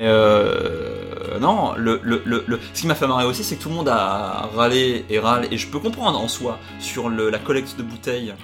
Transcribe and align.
Euh, 0.00 1.38
non, 1.40 1.74
le, 1.76 2.00
le, 2.02 2.22
le, 2.24 2.44
le- 2.46 2.60
ce 2.72 2.80
qui 2.80 2.86
m'a 2.86 2.94
fait 2.94 3.06
marrer 3.06 3.24
aussi, 3.24 3.44
c'est 3.44 3.56
que 3.56 3.62
tout 3.62 3.68
le 3.68 3.74
monde 3.74 3.88
a 3.88 4.48
râlé 4.54 5.04
et 5.10 5.18
râle, 5.18 5.46
et 5.50 5.56
je 5.58 5.66
peux 5.68 5.78
comprendre 5.78 6.18
en 6.20 6.28
soi, 6.28 6.58
sur 6.78 7.08
le, 7.08 7.30
la 7.30 7.38
collecte 7.38 7.76
de 7.76 7.82
bouteilles. 7.82 8.34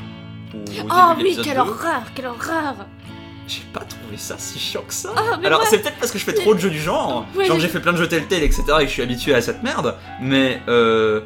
au- 0.55 0.57
au 0.59 0.63
Oh 0.91 1.15
début 1.17 1.31
oui, 1.31 1.39
quelle 1.43 1.55
2. 1.55 1.61
horreur, 1.61 2.03
quelle 2.15 2.27
horreur 2.27 2.75
J'ai 3.49 3.63
pas 3.73 3.81
trouvé 3.81 4.17
ça 4.17 4.37
si 4.39 4.59
chiant 4.59 4.83
que 4.87 4.95
ça. 4.95 5.11
Ah, 5.17 5.39
mais 5.41 5.47
Alors 5.47 5.65
c'est 5.67 5.79
peut-être 5.81 5.99
parce 5.99 6.11
que 6.13 6.19
je 6.19 6.25
fais 6.25 6.35
trop 6.35 6.55
de 6.55 6.59
jeux 6.61 6.71
du 6.71 6.81
genre, 6.81 7.27
Ouais, 7.37 7.47
genre 7.47 7.59
j'ai 7.61 7.69
fait 7.69 7.81
plein 7.81 7.93
de 7.93 7.99
jeux 7.99 8.09
Telltale, 8.09 8.43
etc. 8.43 8.63
et 8.81 8.83
que 8.83 8.87
je 8.87 8.93
suis 8.93 9.03
habitué 9.03 9.35
à 9.35 9.41
cette 9.41 9.63
merde, 9.63 9.95
mais 10.21 10.61
euh, 10.69 11.21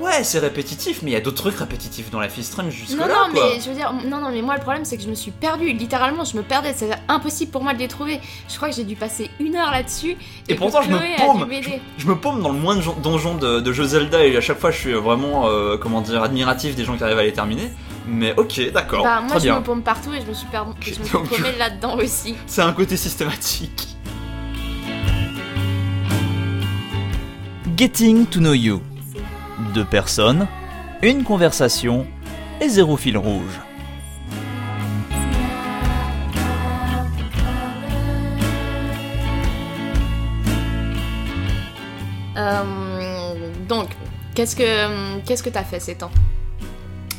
ouais 0.00 0.24
c'est 0.24 0.38
répétitif, 0.38 1.02
mais 1.02 1.10
il 1.10 1.14
y 1.14 1.16
a 1.16 1.20
d'autres 1.20 1.36
trucs 1.42 1.56
répétitifs 1.58 2.10
dans 2.10 2.20
la 2.20 2.28
Fistrum 2.28 2.70
jusque 2.70 2.96
Non, 2.96 3.06
non, 3.06 3.32
quoi. 3.32 3.50
mais 3.54 3.60
je 3.60 3.68
veux 3.68 3.74
dire, 3.74 3.92
non, 4.06 4.20
non, 4.20 4.30
mais 4.30 4.42
moi 4.42 4.54
le 4.56 4.60
problème 4.62 4.84
c'est 4.84 4.96
que 4.96 5.02
je 5.02 5.08
me 5.08 5.14
suis 5.14 5.30
perdue, 5.30 5.72
littéralement, 5.72 6.24
je 6.24 6.36
me 6.36 6.42
perdais, 6.42 6.74
c'est 6.76 6.90
impossible 7.08 7.50
pour 7.52 7.62
moi 7.62 7.74
de 7.74 7.78
les 7.78 7.88
trouver. 7.88 8.20
Je 8.48 8.56
crois 8.56 8.68
que 8.70 8.74
j'ai 8.74 8.84
dû 8.84 8.96
passer 8.96 9.30
une 9.40 9.56
heure 9.56 9.70
là-dessus. 9.70 10.16
Et 10.48 10.54
pourtant, 10.54 10.82
je 10.82 10.90
me 10.90 10.98
paume. 11.18 11.48
Je 11.98 12.06
me 12.06 12.16
paume 12.16 12.42
dans 12.42 12.52
le 12.52 12.58
moins 12.58 12.76
de 12.76 12.80
jon- 12.80 12.96
donjons 13.02 13.34
de, 13.36 13.60
de 13.60 13.72
jeux 13.72 13.84
Zelda 13.84 14.24
et 14.24 14.36
à 14.36 14.40
chaque 14.40 14.58
fois 14.58 14.70
je 14.70 14.78
suis 14.78 14.92
vraiment 14.94 15.48
euh, 15.48 15.76
comment 15.76 16.00
dire 16.00 16.22
admiratif 16.22 16.74
des 16.74 16.84
gens 16.84 16.96
qui 16.96 17.04
arrivent 17.04 17.18
à 17.18 17.24
les 17.24 17.32
terminer. 17.32 17.70
Mais 18.06 18.34
ok, 18.36 18.72
d'accord, 18.72 19.04
Bah, 19.04 19.20
moi 19.20 19.30
très 19.30 19.38
je 19.40 19.44
bien. 19.44 19.60
me 19.60 19.64
paume 19.64 19.82
partout 19.82 20.12
et 20.12 20.20
je 20.20 20.26
me 20.26 20.34
suis, 20.34 20.46
perdue, 20.48 20.72
je 20.82 20.98
me 20.98 21.04
suis 21.04 21.12
Donc, 21.12 21.28
paumée 21.28 21.52
là-dedans 21.56 21.96
aussi. 21.96 22.34
C'est 22.46 22.62
un 22.62 22.72
côté 22.72 22.96
systématique. 22.96 23.88
Getting 27.76 28.26
to 28.26 28.40
know 28.40 28.54
you. 28.54 28.80
Deux 29.74 29.84
personnes, 29.84 30.48
une 31.02 31.24
conversation 31.24 32.06
et 32.60 32.68
zéro 32.68 32.96
fil 32.96 33.16
rouge. 33.16 33.60
Euh, 42.36 43.34
donc, 43.68 43.88
qu'est-ce 44.34 44.56
que 44.56 45.18
qu'est-ce 45.20 45.42
que 45.42 45.50
t'as 45.50 45.64
fait 45.64 45.80
ces 45.80 45.94
temps? 45.94 46.10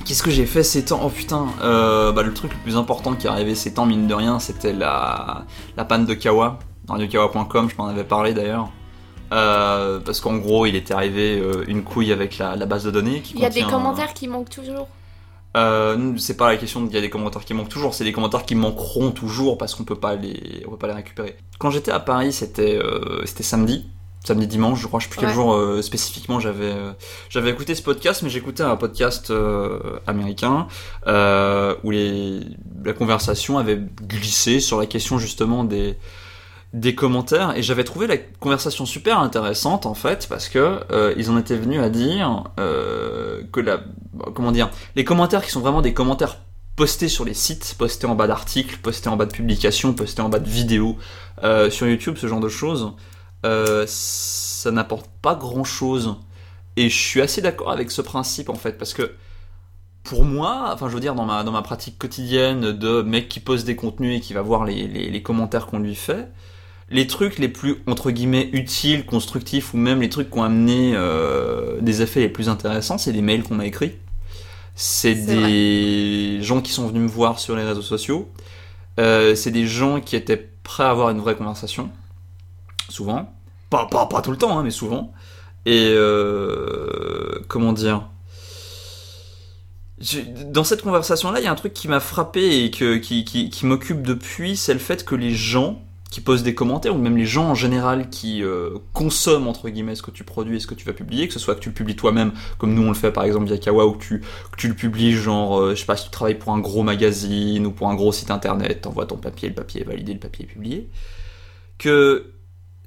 Qu'est-ce 0.05 0.21
que 0.21 0.31
j'ai 0.31 0.45
fait 0.45 0.63
ces 0.63 0.85
temps? 0.85 1.01
Oh 1.03 1.09
putain, 1.09 1.47
euh, 1.61 2.11
bah, 2.11 2.23
le 2.23 2.33
truc 2.33 2.51
le 2.53 2.59
plus 2.59 2.75
important 2.77 3.13
qui 3.13 3.25
est 3.25 3.29
arrivé 3.29 3.55
ces 3.55 3.73
temps, 3.73 3.85
mine 3.85 4.05
de 4.05 4.13
rien, 4.13 4.37
c'était 4.39 4.73
la, 4.73 5.45
la 5.77 5.85
panne 5.85 6.05
de 6.05 6.13
Kawa, 6.13 6.59
radiokawa.com, 6.87 7.69
je 7.69 7.75
t'en 7.75 7.87
avais 7.87 8.03
parlé 8.03 8.33
d'ailleurs. 8.33 8.69
Euh, 9.33 9.99
parce 9.99 10.21
qu'en 10.21 10.37
gros, 10.37 10.65
il 10.65 10.75
était 10.75 10.93
arrivé 10.93 11.39
euh, 11.39 11.63
une 11.67 11.83
couille 11.83 12.11
avec 12.11 12.37
la, 12.37 12.55
la 12.55 12.65
base 12.65 12.83
de 12.83 12.91
données 12.91 13.21
qui 13.21 13.33
Il 13.33 13.39
y 13.39 13.45
a 13.45 13.49
des 13.49 13.63
commentaires 13.63 14.13
qui 14.13 14.27
manquent 14.27 14.49
toujours. 14.49 14.87
Euh, 15.57 16.13
c'est 16.17 16.37
pas 16.37 16.51
la 16.51 16.57
question 16.57 16.85
qu'il 16.85 16.95
y 16.95 16.97
a 16.97 17.01
des 17.01 17.09
commentaires 17.09 17.45
qui 17.45 17.53
manquent 17.53 17.69
toujours, 17.69 17.93
c'est 17.93 18.03
des 18.03 18.11
commentaires 18.11 18.43
qui 18.45 18.55
manqueront 18.55 19.11
toujours 19.11 19.57
parce 19.57 19.75
qu'on 19.75 19.83
peut 19.83 19.99
pas 19.99 20.15
les, 20.15 20.63
on 20.67 20.71
peut 20.71 20.77
pas 20.77 20.87
les 20.87 20.93
récupérer. 20.93 21.37
Quand 21.59 21.69
j'étais 21.69 21.91
à 21.91 21.99
Paris, 21.99 22.33
c'était, 22.33 22.79
c'était 23.25 23.43
samedi, 23.43 23.87
samedi 24.25 24.47
dimanche, 24.47 24.81
je 24.81 24.87
crois, 24.87 24.99
je 24.99 25.05
sais 25.05 25.11
plus 25.11 25.19
quel 25.19 25.29
jour 25.29 25.55
spécifiquement 25.83 26.39
j'avais, 26.39 26.73
j'avais 27.29 27.51
écouté 27.51 27.75
ce 27.75 27.83
podcast, 27.83 28.23
mais 28.23 28.31
j'écoutais 28.31 28.63
un 28.63 28.75
podcast 28.77 29.31
américain 30.07 30.67
où 31.05 31.91
les, 31.91 32.39
la 32.83 32.93
conversation 32.93 33.59
avait 33.59 33.79
glissé 34.01 34.59
sur 34.59 34.79
la 34.79 34.87
question 34.87 35.19
justement 35.19 35.63
des 35.63 35.97
des 36.73 36.95
commentaires 36.95 37.55
et 37.55 37.61
j'avais 37.61 37.83
trouvé 37.83 38.07
la 38.07 38.17
conversation 38.17 38.85
super 38.87 39.19
intéressante 39.19 39.85
en 39.85 39.93
fait 39.93 40.27
parce 40.27 40.49
que 40.49 40.79
euh, 40.91 41.13
ils 41.17 41.29
en 41.29 41.37
étaient 41.37 41.55
venus 41.55 41.79
à 41.79 41.89
dire 41.89 42.45
euh, 42.59 43.43
que 43.51 43.59
la 43.59 43.81
comment 44.33 44.51
dire 44.51 44.71
les 44.95 45.03
commentaires 45.03 45.45
qui 45.45 45.51
sont 45.51 45.59
vraiment 45.59 45.83
des 45.83 45.93
commentaires 45.93 46.39
postés 46.75 47.09
sur 47.09 47.25
les 47.25 47.35
sites, 47.35 47.75
postés 47.77 48.07
en 48.07 48.15
bas 48.15 48.25
d'articles, 48.25 48.79
postés 48.79 49.07
en 49.07 49.15
bas 49.15 49.27
de 49.27 49.31
publications, 49.31 49.93
postés 49.93 50.23
en 50.23 50.29
bas 50.29 50.39
de 50.39 50.49
vidéos 50.49 50.97
euh, 51.43 51.69
sur 51.69 51.87
YouTube, 51.87 52.15
ce 52.17 52.25
genre 52.25 52.39
de 52.39 52.49
choses, 52.49 52.93
ça 53.43 54.71
n'apporte 54.71 55.07
pas 55.21 55.35
grand 55.35 55.63
chose. 55.65 56.15
Et 56.75 56.89
je 56.89 56.97
suis 56.97 57.21
assez 57.21 57.41
d'accord 57.41 57.69
avec 57.69 57.91
ce 57.91 58.01
principe 58.01 58.49
en 58.49 58.55
fait 58.55 58.79
parce 58.79 58.95
que 58.95 59.11
pour 60.03 60.23
moi, 60.25 60.71
enfin 60.73 60.89
je 60.89 60.95
veux 60.95 60.99
dire 60.99 61.13
dans 61.13 61.25
ma, 61.25 61.43
dans 61.43 61.51
ma 61.51 61.61
pratique 61.61 61.99
quotidienne 61.99 62.71
de 62.71 63.03
mec 63.03 63.29
qui 63.29 63.39
poste 63.39 63.67
des 63.67 63.75
contenus 63.75 64.17
et 64.17 64.21
qui 64.21 64.33
va 64.33 64.41
voir 64.41 64.65
les, 64.65 64.87
les 64.87 65.21
commentaires 65.21 65.67
qu'on 65.67 65.77
lui 65.77 65.93
fait, 65.93 66.27
les 66.89 67.07
trucs 67.07 67.39
les 67.39 67.47
plus 67.47 67.77
entre 67.87 68.11
guillemets 68.11 68.49
utiles, 68.53 69.05
constructifs 69.05 69.73
ou 69.73 69.77
même 69.77 70.01
les 70.01 70.09
trucs 70.09 70.29
qui 70.29 70.37
ont 70.37 70.43
amené 70.43 70.93
euh, 70.95 71.79
des 71.81 72.01
effets 72.01 72.19
les 72.19 72.29
plus 72.29 72.49
intéressants, 72.49 72.97
c'est 72.97 73.13
des 73.13 73.21
mails 73.21 73.43
qu'on 73.43 73.55
m'a 73.55 73.65
écrits. 73.65 73.93
C'est 74.75 75.13
des 75.13 76.39
gens 76.41 76.61
qui 76.61 76.71
sont 76.71 76.87
venus 76.87 77.03
me 77.03 77.07
voir 77.07 77.39
sur 77.39 77.55
les 77.55 77.63
réseaux 77.63 77.83
sociaux. 77.83 78.29
Euh, 78.99 79.35
c'est 79.35 79.51
des 79.51 79.67
gens 79.67 80.01
qui 80.01 80.15
étaient 80.15 80.49
prêts 80.63 80.83
à 80.83 80.89
avoir 80.89 81.09
une 81.09 81.19
vraie 81.19 81.35
conversation. 81.35 81.89
Souvent. 82.89 83.33
Pas, 83.69 83.85
pas, 83.85 84.07
pas 84.07 84.21
tout 84.21 84.31
le 84.31 84.37
temps, 84.37 84.57
hein, 84.57 84.63
mais 84.63 84.71
souvent. 84.71 85.13
Et 85.65 85.93
euh, 85.95 87.39
comment 87.47 87.73
dire? 87.73 88.09
Dans 90.47 90.63
cette 90.63 90.81
conversation-là, 90.81 91.39
il 91.39 91.43
y 91.43 91.47
a 91.47 91.51
un 91.51 91.55
truc 91.55 91.73
qui 91.73 91.87
m'a 91.87 91.99
frappé 91.99 92.65
et 92.65 92.71
que, 92.71 92.97
qui, 92.97 93.23
qui, 93.23 93.49
qui 93.49 93.65
m'occupe 93.65 94.01
depuis, 94.01 94.57
c'est 94.57 94.73
le 94.73 94.79
fait 94.79 95.05
que 95.05 95.15
les 95.15 95.31
gens 95.31 95.81
qui 96.13 96.21
posent 96.21 96.43
des 96.43 96.53
commentaires, 96.53 96.95
ou 96.95 96.99
même 96.99 97.17
les 97.17 97.25
gens 97.25 97.45
en 97.49 97.55
général 97.55 98.07
qui 98.11 98.43
euh, 98.43 98.77
consomment 98.93 99.47
entre 99.47 99.67
guillemets 99.67 99.95
ce 99.95 100.03
que 100.03 100.11
tu 100.11 100.23
produis 100.23 100.57
et 100.57 100.59
ce 100.59 100.67
que 100.67 100.75
tu 100.75 100.85
vas 100.85 100.93
publier, 100.93 101.27
que 101.27 101.33
ce 101.33 101.39
soit 101.39 101.55
que 101.55 101.59
tu 101.59 101.69
le 101.69 101.73
publies 101.73 101.95
toi-même, 101.95 102.33
comme 102.59 102.75
nous 102.75 102.83
on 102.83 102.89
le 102.89 102.93
fait 102.93 103.11
par 103.11 103.23
exemple 103.23 103.47
via 103.47 103.57
Kawa, 103.57 103.87
ou 103.87 103.93
que 103.93 104.19
tu, 104.55 104.67
le 104.67 104.75
publies 104.75 105.13
genre, 105.13 105.59
euh, 105.59 105.71
je 105.71 105.79
sais 105.79 105.87
pas, 105.87 105.97
si 105.97 106.05
tu 106.05 106.11
travailles 106.11 106.37
pour 106.37 106.53
un 106.53 106.59
gros 106.59 106.83
magazine 106.83 107.65
ou 107.65 107.71
pour 107.71 107.89
un 107.89 107.95
gros 107.95 108.11
site 108.11 108.29
internet, 108.29 108.81
t'envoies 108.81 109.07
ton 109.07 109.17
papier, 109.17 109.49
le 109.49 109.55
papier 109.55 109.81
est 109.81 109.85
validé, 109.85 110.13
le 110.13 110.19
papier 110.19 110.45
est 110.45 110.47
publié, 110.47 110.87
que 111.79 112.33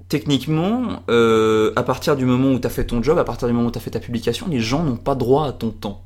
techniquement, 0.08 1.02
euh, 1.10 1.72
à 1.74 1.82
partir 1.82 2.14
du 2.14 2.26
moment 2.26 2.52
où 2.52 2.60
t'as 2.60 2.68
fait 2.68 2.86
ton 2.86 3.02
job, 3.02 3.18
à 3.18 3.24
partir 3.24 3.48
du 3.48 3.54
moment 3.54 3.66
où 3.66 3.72
t'as 3.72 3.80
fait 3.80 3.90
ta 3.90 3.98
publication, 3.98 4.46
les 4.48 4.60
gens 4.60 4.84
n'ont 4.84 4.94
pas 4.94 5.16
droit 5.16 5.48
à 5.48 5.52
ton 5.52 5.70
temps. 5.70 6.04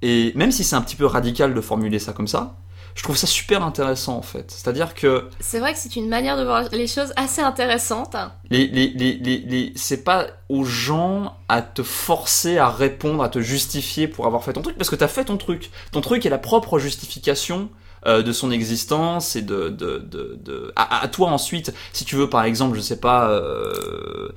Et 0.00 0.32
même 0.36 0.52
si 0.52 0.64
c'est 0.64 0.76
un 0.76 0.80
petit 0.80 0.96
peu 0.96 1.04
radical 1.04 1.52
de 1.52 1.60
formuler 1.60 1.98
ça 1.98 2.14
comme 2.14 2.28
ça, 2.28 2.56
je 2.94 3.02
trouve 3.02 3.16
ça 3.16 3.26
super 3.26 3.62
intéressant 3.64 4.16
en 4.16 4.22
fait. 4.22 4.50
C'est-à-dire 4.50 4.94
que 4.94 5.28
C'est 5.40 5.58
vrai 5.58 5.72
que 5.72 5.78
c'est 5.78 5.96
une 5.96 6.08
manière 6.08 6.36
de 6.36 6.44
voir 6.44 6.68
les 6.72 6.86
choses 6.86 7.12
assez 7.16 7.40
intéressante. 7.42 8.16
les, 8.50 8.66
les, 8.68 8.88
les, 8.88 9.14
les, 9.16 9.72
c'est 9.76 10.04
pas 10.04 10.26
aux 10.48 10.64
gens 10.64 11.36
à 11.48 11.60
te 11.62 11.82
forcer 11.82 12.58
à 12.58 12.68
répondre, 12.70 13.22
à 13.22 13.28
te 13.28 13.40
justifier 13.40 14.06
pour 14.08 14.26
avoir 14.26 14.44
fait 14.44 14.52
ton 14.52 14.62
truc, 14.62 14.76
parce 14.78 14.90
que 14.90 14.96
t'as 14.96 15.08
fait 15.08 15.24
ton 15.24 15.36
truc. 15.36 15.70
Ton 15.92 16.00
truc 16.00 16.24
est 16.24 16.30
la 16.30 16.38
propre 16.38 16.78
justification 16.78 17.68
euh, 18.06 18.22
de 18.22 18.32
son 18.32 18.50
existence 18.50 19.34
et 19.34 19.42
de, 19.42 19.70
de, 19.70 19.98
de, 19.98 20.38
de- 20.42 20.72
à, 20.76 21.02
à 21.02 21.08
toi 21.08 21.30
ensuite, 21.30 21.72
si 21.92 22.04
tu 22.04 22.16
veux 22.16 22.28
par 22.30 22.44
exemple, 22.44 22.76
je 22.76 22.82
sais 22.82 23.00
pas, 23.00 23.30
euh, 23.30 24.28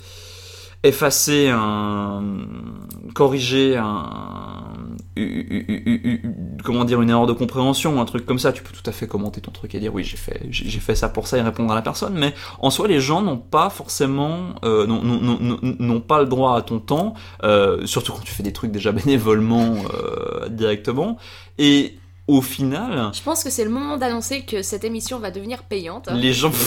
effacer 0.84 1.50
un, 1.50 2.24
corriger 3.14 3.78
un, 3.78 4.68
comment 6.64 6.86
dire, 6.86 7.02
une 7.02 7.10
erreur 7.10 7.26
de 7.26 7.34
compréhension 7.34 7.98
ou 7.98 8.00
un 8.00 8.06
truc 8.06 8.26
comme 8.26 8.40
ça, 8.40 8.52
tu 8.54 8.64
peux 8.64 8.74
tout 8.74 8.88
à 8.88 8.92
fait 8.92 9.08
commenter 9.08 9.42
ton 9.42 9.52
truc 9.52 9.74
et 9.76 9.80
dire 9.80 9.94
oui 9.94 10.04
j'ai 10.04 10.18
fait, 10.18 10.42
j'ai 10.50 10.80
fait 10.80 10.96
ça 10.96 11.10
pour 11.10 11.28
ça 11.28 11.38
et 11.38 11.42
répondre 11.42 11.72
à 11.72 11.76
la 11.76 11.82
personne, 11.82 12.14
mais 12.16 12.34
en 12.60 12.70
soi, 12.70 12.88
les 12.88 13.00
gens 13.00 13.22
n'ont 13.22 13.38
pas 13.38 13.70
forcément, 13.70 14.56
euh, 14.64 14.86
n'ont 14.88 16.02
pas 16.02 16.20
le 16.20 16.28
droit 16.28 16.56
à 16.58 16.62
ton 16.62 16.80
temps, 16.80 17.14
euh, 17.44 17.86
surtout 17.86 18.14
quand 18.14 18.24
tu 18.24 18.32
fais 18.34 18.44
des 18.44 18.54
trucs 18.54 18.72
déjà 18.72 18.92
bénévolement 18.92 19.76
euh, 19.94 20.50
directement. 20.50 21.18
Et 21.58 21.98
au 22.28 22.42
final, 22.42 23.12
Je 23.14 23.24
pense 23.24 23.44
que 23.44 23.50
c'est 23.50 23.64
le 23.64 23.70
moment 23.70 23.98
d'annoncer 23.98 24.42
que 24.42 24.62
cette 24.62 24.84
émission 24.84 25.18
va 25.18 25.32
devenir 25.32 25.64
payante. 25.64 26.10
les 26.12 26.34
gens. 26.34 26.52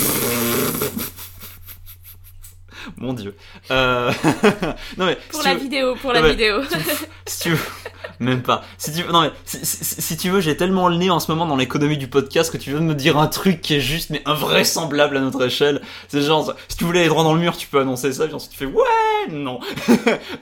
Mon 2.96 3.12
dieu. 3.12 3.34
Euh... 3.70 4.10
non 4.96 5.06
mais 5.06 5.16
Pour 5.30 5.41
si 5.41 5.46
la 5.48 5.54
veux- 5.54 5.60
vidéo, 5.60 5.94
pour 6.00 6.12
la 6.12 6.22
vidéo. 6.22 6.60
si 7.26 7.41
tu 7.41 7.50
veux, 7.50 7.58
même 8.20 8.42
pas. 8.42 8.62
Si 8.78 8.92
tu 8.92 9.02
veux, 9.02 9.12
non 9.12 9.22
mais 9.22 9.30
si, 9.44 9.58
si- 9.64 10.00
si 10.02 10.16
tu 10.16 10.30
veux, 10.30 10.41
j'ai 10.41 10.56
tellement 10.56 10.88
le 10.88 10.96
nez 10.96 11.10
en 11.10 11.20
ce 11.20 11.30
moment 11.30 11.46
dans 11.46 11.56
l'économie 11.56 11.98
du 11.98 12.08
podcast 12.08 12.50
que 12.52 12.58
tu 12.58 12.70
veux 12.70 12.80
me 12.80 12.94
dire 12.94 13.18
un 13.18 13.26
truc 13.26 13.60
qui 13.60 13.74
est 13.74 13.80
juste 13.80 14.10
mais 14.10 14.22
invraisemblable 14.26 15.16
à 15.16 15.20
notre 15.20 15.44
échelle. 15.44 15.80
C'est 16.08 16.22
genre, 16.22 16.54
si 16.68 16.76
tu 16.76 16.84
voulais 16.84 17.00
aller 17.00 17.08
droit 17.08 17.24
dans 17.24 17.34
le 17.34 17.41
mur, 17.41 17.56
tu 17.56 17.66
peux 17.66 17.80
annoncer 17.80 18.12
ça, 18.12 18.27
puis 18.27 18.34
ensuite 18.34 18.53
tu 18.53 18.59
fais 18.59 18.66
ouais, 18.66 19.30
non. 19.30 19.60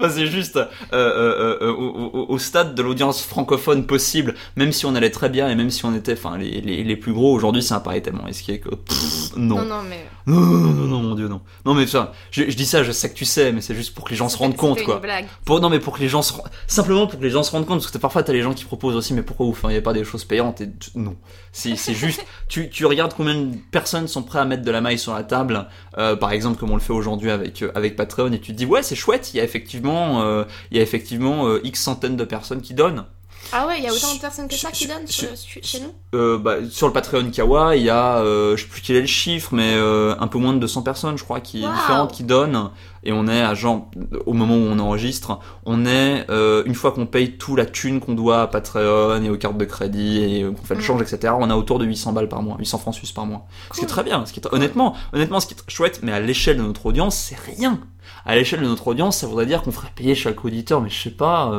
Enfin, 0.00 0.10
c'est 0.10 0.26
juste 0.26 0.56
euh, 0.56 0.66
euh, 0.92 1.72
au, 1.72 2.10
au- 2.12 2.26
au 2.28 2.38
stade 2.38 2.74
de 2.74 2.82
l'audience 2.82 3.22
francophone 3.22 3.86
possible, 3.86 4.34
même 4.56 4.72
si 4.72 4.86
on 4.86 4.94
allait 4.94 5.10
très 5.10 5.28
bien 5.28 5.48
et 5.48 5.54
même 5.54 5.70
si 5.70 5.84
on 5.84 5.94
était, 5.94 6.12
enfin 6.14 6.36
les, 6.38 6.60
les, 6.60 6.84
les 6.84 6.96
plus 6.96 7.12
gros 7.12 7.32
aujourd'hui, 7.34 7.62
ça 7.62 7.76
apparaît 7.76 8.00
tellement 8.00 8.24
risqué 8.24 8.60
que 8.60 8.68
pff, 8.70 9.36
non, 9.36 9.56
non. 9.56 9.64
non, 9.64 9.82
mais. 9.88 10.06
Non, 10.26 10.40
non, 10.40 10.72
non, 10.74 10.84
non, 10.86 11.02
mon 11.02 11.14
dieu, 11.14 11.28
non. 11.28 11.40
Non, 11.64 11.74
mais 11.74 11.86
ça, 11.86 12.12
je, 12.30 12.44
je 12.50 12.56
dis 12.56 12.66
ça, 12.66 12.82
je 12.82 12.92
sais 12.92 13.08
que 13.10 13.14
tu 13.14 13.24
sais, 13.24 13.52
mais 13.52 13.60
c'est 13.60 13.74
juste 13.74 13.94
pour 13.94 14.04
que 14.04 14.10
les 14.10 14.16
gens 14.16 14.28
se 14.28 14.36
rendent 14.36 14.56
compte, 14.56 14.82
quoi. 14.82 14.94
une 14.96 15.00
blague. 15.00 15.26
Pour, 15.44 15.60
non 15.60 15.68
mais 15.70 15.78
pour 15.80 15.94
que 15.96 16.00
les 16.00 16.08
gens 16.08 16.22
se 16.22 16.32
simplement 16.66 17.06
pour 17.06 17.18
que 17.18 17.24
les 17.24 17.30
gens 17.30 17.42
se 17.42 17.50
rendent 17.50 17.66
compte 17.66 17.80
parce 17.80 17.90
que 17.90 17.98
parfois 17.98 18.22
t'as 18.22 18.32
les 18.32 18.42
gens 18.42 18.54
qui 18.54 18.64
proposent 18.64 18.96
aussi 18.96 19.14
mais 19.14 19.22
pourquoi 19.22 19.46
vous 19.46 19.54
feriez 19.54 19.80
pas 19.80 19.92
des 19.92 20.04
choses 20.04 20.24
payantes 20.24 20.60
et 20.60 20.68
tu- 20.78 20.90
non 20.96 21.16
c'est 21.52 21.76
c'est 21.76 21.94
juste 22.04 22.24
tu, 22.48 22.68
tu 22.70 22.84
regardes 22.86 23.14
combien 23.14 23.34
de 23.34 23.56
personnes 23.70 24.08
sont 24.08 24.22
prêtes 24.22 24.42
à 24.42 24.44
mettre 24.44 24.62
de 24.62 24.70
la 24.70 24.80
maille 24.80 24.98
sur 24.98 25.14
la 25.14 25.22
table 25.24 25.66
euh, 25.96 26.16
par 26.16 26.32
exemple 26.32 26.58
comme 26.58 26.70
on 26.70 26.74
le 26.76 26.80
fait 26.80 26.92
aujourd'hui 26.92 27.30
avec 27.30 27.62
euh, 27.62 27.72
avec 27.74 27.96
Patreon 27.96 28.32
et 28.32 28.40
tu 28.40 28.52
te 28.52 28.56
dis 28.56 28.66
ouais 28.66 28.82
c'est 28.82 28.96
chouette 28.96 29.32
il 29.32 29.38
y 29.38 29.40
a 29.40 29.44
effectivement 29.44 30.22
euh, 30.22 30.44
il 30.70 30.76
y 30.76 30.80
a 30.80 30.82
effectivement 30.82 31.46
euh, 31.48 31.60
x 31.64 31.80
centaines 31.80 32.16
de 32.16 32.24
personnes 32.24 32.60
qui 32.62 32.74
donnent 32.74 33.04
Ah 33.52 33.66
ouais, 33.66 33.78
il 33.78 33.84
y 33.84 33.86
a 33.88 33.92
autant 33.92 34.14
de 34.14 34.20
personnes 34.20 34.46
que 34.48 34.54
ça 34.54 34.70
qui 34.70 34.86
donnent 34.86 35.06
sur- 35.06 35.28
chez, 35.62 35.80
nous 35.80 35.92
Euh, 36.14 36.38
bah, 36.38 36.56
sur 36.70 36.86
le 36.86 36.92
Patreon 36.92 37.30
Kawa, 37.30 37.76
il 37.76 37.82
y 37.82 37.90
a, 37.90 38.18
euh, 38.18 38.56
je 38.56 38.62
sais 38.62 38.68
plus 38.68 38.82
quel 38.82 38.96
est 38.96 39.00
le 39.02 39.06
chiffre, 39.06 39.50
mais 39.54 39.74
euh, 39.74 40.14
un 40.20 40.26
peu 40.26 40.38
moins 40.38 40.52
de 40.52 40.58
200 40.58 40.82
personnes, 40.82 41.16
je 41.16 41.24
crois, 41.24 41.40
qui 41.40 41.62
Wow. 41.64 41.72
différentes 41.72 42.12
qui 42.12 42.24
donnent. 42.24 42.70
Et 43.04 43.12
on 43.12 43.26
est 43.26 43.40
à 43.40 43.54
genre, 43.54 43.90
au 44.26 44.32
moment 44.34 44.54
où 44.54 44.58
on 44.70 44.78
enregistre, 44.78 45.38
on 45.64 45.86
est 45.86 46.26
une 46.66 46.74
fois 46.74 46.92
qu'on 46.92 47.06
paye 47.06 47.38
tout 47.38 47.56
la 47.56 47.64
thune 47.64 48.00
qu'on 48.00 48.14
doit 48.14 48.42
à 48.42 48.46
Patreon 48.48 49.22
et 49.22 49.30
aux 49.30 49.36
cartes 49.38 49.56
de 49.56 49.64
crédit 49.64 50.18
et 50.22 50.42
qu'on 50.44 50.64
fait 50.64 50.74
le 50.74 50.80
Mm. 50.80 50.84
change, 50.84 51.02
etc. 51.02 51.32
On 51.38 51.48
a 51.48 51.56
autour 51.56 51.78
de 51.78 51.86
800 51.86 52.12
balles 52.12 52.28
par 52.28 52.42
mois, 52.42 52.56
800 52.58 52.78
francs 52.78 52.94
suisses 52.94 53.12
par 53.12 53.24
mois. 53.24 53.46
Ce 53.72 53.78
qui 53.78 53.84
est 53.84 53.88
très 53.88 54.02
bien, 54.04 54.26
ce 54.26 54.32
qui 54.32 54.40
est 54.40 54.48
honnêtement, 54.52 54.94
honnêtement, 55.14 55.40
ce 55.40 55.46
qui 55.46 55.54
est 55.54 55.56
très 55.56 55.70
chouette, 55.70 56.00
mais 56.02 56.12
à 56.12 56.20
l'échelle 56.20 56.58
de 56.58 56.62
notre 56.62 56.84
audience, 56.86 57.16
c'est 57.16 57.38
rien. 57.38 57.80
À 58.26 58.34
l'échelle 58.34 58.60
de 58.60 58.66
notre 58.66 58.88
audience, 58.88 59.16
ça 59.18 59.26
voudrait 59.26 59.46
dire 59.46 59.62
qu'on 59.62 59.72
ferait 59.72 59.92
payer 59.94 60.14
chaque 60.14 60.44
auditeur, 60.44 60.80
mais 60.82 60.90
je 60.90 61.00
sais 61.02 61.10
pas. 61.10 61.50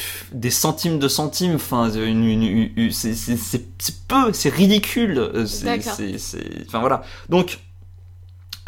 Euh 0.00 0.26
des 0.32 0.50
centimes 0.50 0.98
de 0.98 1.08
centimes, 1.08 1.54
enfin, 1.56 1.90
une, 1.92 2.24
une- 2.24 2.42
une- 2.42 2.70
une- 2.76 2.90
c'est 2.92 3.14
c'est- 3.14 3.36
c'est- 3.36 3.66
c'est 3.78 4.06
peu, 4.06 4.32
c'est 4.32 4.48
ridicule. 4.50 5.18
euh, 5.18 5.46
Enfin 6.66 6.80
voilà. 6.80 7.02
Donc, 7.28 7.58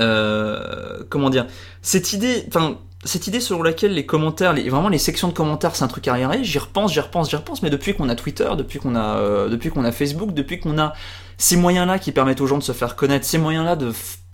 euh, 0.00 1.02
comment 1.08 1.30
dire, 1.30 1.46
cette 1.82 2.12
idée, 2.12 2.44
enfin, 2.48 2.78
cette 3.04 3.26
idée 3.26 3.40
selon 3.40 3.62
laquelle 3.62 3.94
les 3.94 4.06
commentaires, 4.06 4.52
les, 4.52 4.68
vraiment 4.68 4.88
les 4.88 4.98
sections 4.98 5.28
de 5.28 5.32
commentaires, 5.32 5.74
c'est 5.76 5.84
un 5.84 5.88
truc 5.88 6.06
arriéré. 6.08 6.44
J'y 6.44 6.58
repense, 6.58 6.92
j'y 6.92 7.00
repense, 7.00 7.30
j'y 7.30 7.36
repense. 7.36 7.62
Mais 7.62 7.70
depuis 7.70 7.94
qu'on 7.94 8.08
a 8.08 8.14
Twitter, 8.14 8.48
depuis 8.56 8.78
qu'on 8.78 8.94
a, 8.94 9.16
euh, 9.18 9.48
depuis 9.48 9.70
qu'on 9.70 9.84
a 9.84 9.92
Facebook, 9.92 10.32
depuis 10.34 10.60
qu'on 10.60 10.78
a 10.78 10.92
ces 11.42 11.56
moyens-là 11.56 11.98
qui 11.98 12.12
permettent 12.12 12.40
aux 12.40 12.46
gens 12.46 12.58
de 12.58 12.62
se 12.62 12.70
faire 12.70 12.94
connaître, 12.94 13.26
ces 13.26 13.36
moyens-là 13.38 13.76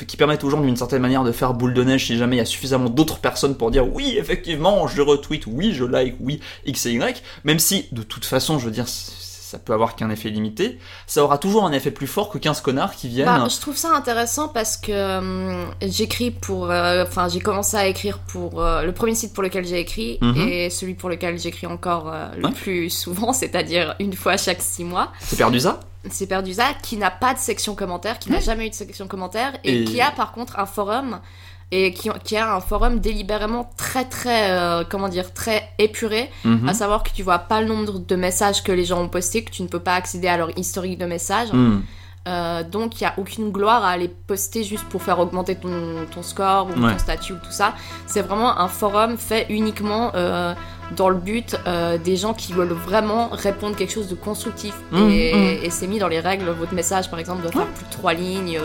qui 0.06 0.16
permettent 0.18 0.44
aux 0.44 0.50
gens 0.50 0.60
d'une 0.60 0.76
certaine 0.76 1.00
manière 1.00 1.24
de 1.24 1.32
faire 1.32 1.54
boule 1.54 1.72
de 1.72 1.82
neige 1.82 2.04
si 2.06 2.18
jamais 2.18 2.36
il 2.36 2.38
y 2.38 2.42
a 2.42 2.44
suffisamment 2.44 2.90
d'autres 2.90 3.18
personnes 3.18 3.56
pour 3.56 3.70
dire 3.70 3.86
oui 3.94 4.16
effectivement 4.18 4.86
je 4.86 5.00
retweet, 5.00 5.46
oui 5.46 5.72
je 5.72 5.84
like, 5.84 6.16
oui 6.20 6.40
x 6.66 6.84
et 6.84 6.92
y, 6.92 7.22
même 7.44 7.58
si 7.58 7.86
de 7.92 8.02
toute 8.02 8.26
façon 8.26 8.58
je 8.58 8.66
veux 8.66 8.70
dire 8.70 8.84
ça 8.86 9.58
peut 9.58 9.72
avoir 9.72 9.96
qu'un 9.96 10.10
effet 10.10 10.28
limité, 10.28 10.78
ça 11.06 11.24
aura 11.24 11.38
toujours 11.38 11.64
un 11.64 11.72
effet 11.72 11.90
plus 11.90 12.06
fort 12.06 12.28
que 12.28 12.36
15 12.36 12.60
connards 12.60 12.94
qui 12.94 13.08
viennent. 13.08 13.24
Bah, 13.24 13.48
je 13.50 13.58
trouve 13.58 13.78
ça 13.78 13.94
intéressant 13.96 14.48
parce 14.48 14.76
que 14.76 15.18
hum, 15.20 15.70
j'écris 15.80 16.30
pour. 16.30 16.70
euh, 16.70 17.04
Enfin, 17.08 17.28
j'ai 17.30 17.40
commencé 17.40 17.74
à 17.78 17.86
écrire 17.86 18.18
pour 18.18 18.60
euh, 18.62 18.82
le 18.82 18.92
premier 18.92 19.14
site 19.14 19.32
pour 19.32 19.42
lequel 19.42 19.64
j'ai 19.66 19.78
écrit 19.80 20.18
Mhm. 20.20 20.36
et 20.48 20.68
celui 20.68 20.92
pour 20.92 21.08
lequel 21.08 21.38
j'écris 21.38 21.66
encore 21.66 22.12
euh, 22.12 22.28
le 22.36 22.48
Ouais. 22.48 22.52
plus 22.52 22.90
souvent, 22.90 23.32
c'est-à-dire 23.40 23.94
une 24.00 24.12
fois 24.12 24.36
chaque 24.36 24.60
six 24.60 24.84
mois. 24.84 25.12
C'est 25.20 25.36
perdu 25.38 25.60
ça? 25.60 25.80
C'est 26.10 26.26
Perdusa 26.26 26.64
qui 26.82 26.96
n'a 26.96 27.10
pas 27.10 27.34
de 27.34 27.38
section 27.38 27.74
commentaire, 27.74 28.18
qui 28.18 28.30
n'a 28.30 28.40
jamais 28.40 28.66
eu 28.66 28.70
de 28.70 28.74
section 28.74 29.08
commentaire 29.08 29.52
et, 29.64 29.82
Et- 29.82 29.84
qui 29.84 30.00
a 30.00 30.10
par 30.10 30.32
contre 30.32 30.58
un 30.58 30.66
forum 30.66 31.20
et 31.70 31.92
qui, 31.92 32.08
qui 32.24 32.36
a 32.36 32.54
un 32.54 32.60
forum 32.60 32.98
délibérément 33.00 33.68
très 33.76 34.04
très 34.06 34.50
euh, 34.52 34.84
comment 34.88 35.08
dire 35.08 35.34
très 35.34 35.68
épuré 35.78 36.30
Mhm. 36.44 36.68
à 36.68 36.72
savoir 36.72 37.02
que 37.02 37.10
tu 37.10 37.22
vois 37.22 37.40
pas 37.40 37.60
le 37.60 37.66
nombre 37.68 37.98
de 37.98 38.16
messages 38.16 38.62
que 38.62 38.72
les 38.72 38.84
gens 38.86 39.02
ont 39.02 39.08
postés 39.08 39.44
que 39.44 39.50
tu 39.50 39.62
ne 39.62 39.68
peux 39.68 39.80
pas 39.80 39.94
accéder 39.94 40.28
à 40.28 40.36
leur 40.38 40.56
historique 40.58 40.96
de 40.98 41.04
messages 41.04 41.52
Hmm. 41.52 41.80
Euh, 42.28 42.62
donc 42.62 43.00
il 43.00 43.04
y 43.04 43.06
a 43.06 43.14
aucune 43.16 43.50
gloire 43.50 43.82
à 43.84 43.90
aller 43.90 44.08
poster 44.26 44.62
juste 44.62 44.84
pour 44.90 45.02
faire 45.02 45.18
augmenter 45.18 45.54
ton, 45.56 45.70
ton 46.14 46.22
score 46.22 46.66
ou 46.68 46.78
Ouais. 46.80 46.92
ton 46.92 46.98
statut 46.98 47.32
ou 47.32 47.36
tout 47.36 47.50
ça 47.50 47.72
c'est 48.06 48.20
vraiment 48.22 48.58
un 48.60 48.68
forum 48.68 49.16
fait 49.16 49.46
uniquement 49.48 50.12
euh, 50.14 50.52
dans 50.94 51.08
le 51.08 51.16
but 51.16 51.56
euh, 51.66 51.96
des 51.96 52.16
gens 52.16 52.34
qui 52.34 52.52
veulent 52.52 52.68
vraiment 52.90 53.28
répondre 53.32 53.74
quelque 53.76 53.92
chose 53.92 54.08
de 54.08 54.14
constructif 54.14 54.74
et, 54.92 54.96
mhm. 55.34 55.64
et 55.64 55.70
c'est 55.70 55.86
mis 55.86 55.98
dans 55.98 56.08
les 56.08 56.20
règles 56.20 56.50
votre 56.50 56.74
message 56.74 57.08
par 57.10 57.18
exemple 57.18 57.40
doit 57.42 57.52
faire 57.52 57.66
plus 57.66 57.86
de 57.86 57.90
trois 57.90 58.12
lignes 58.12 58.58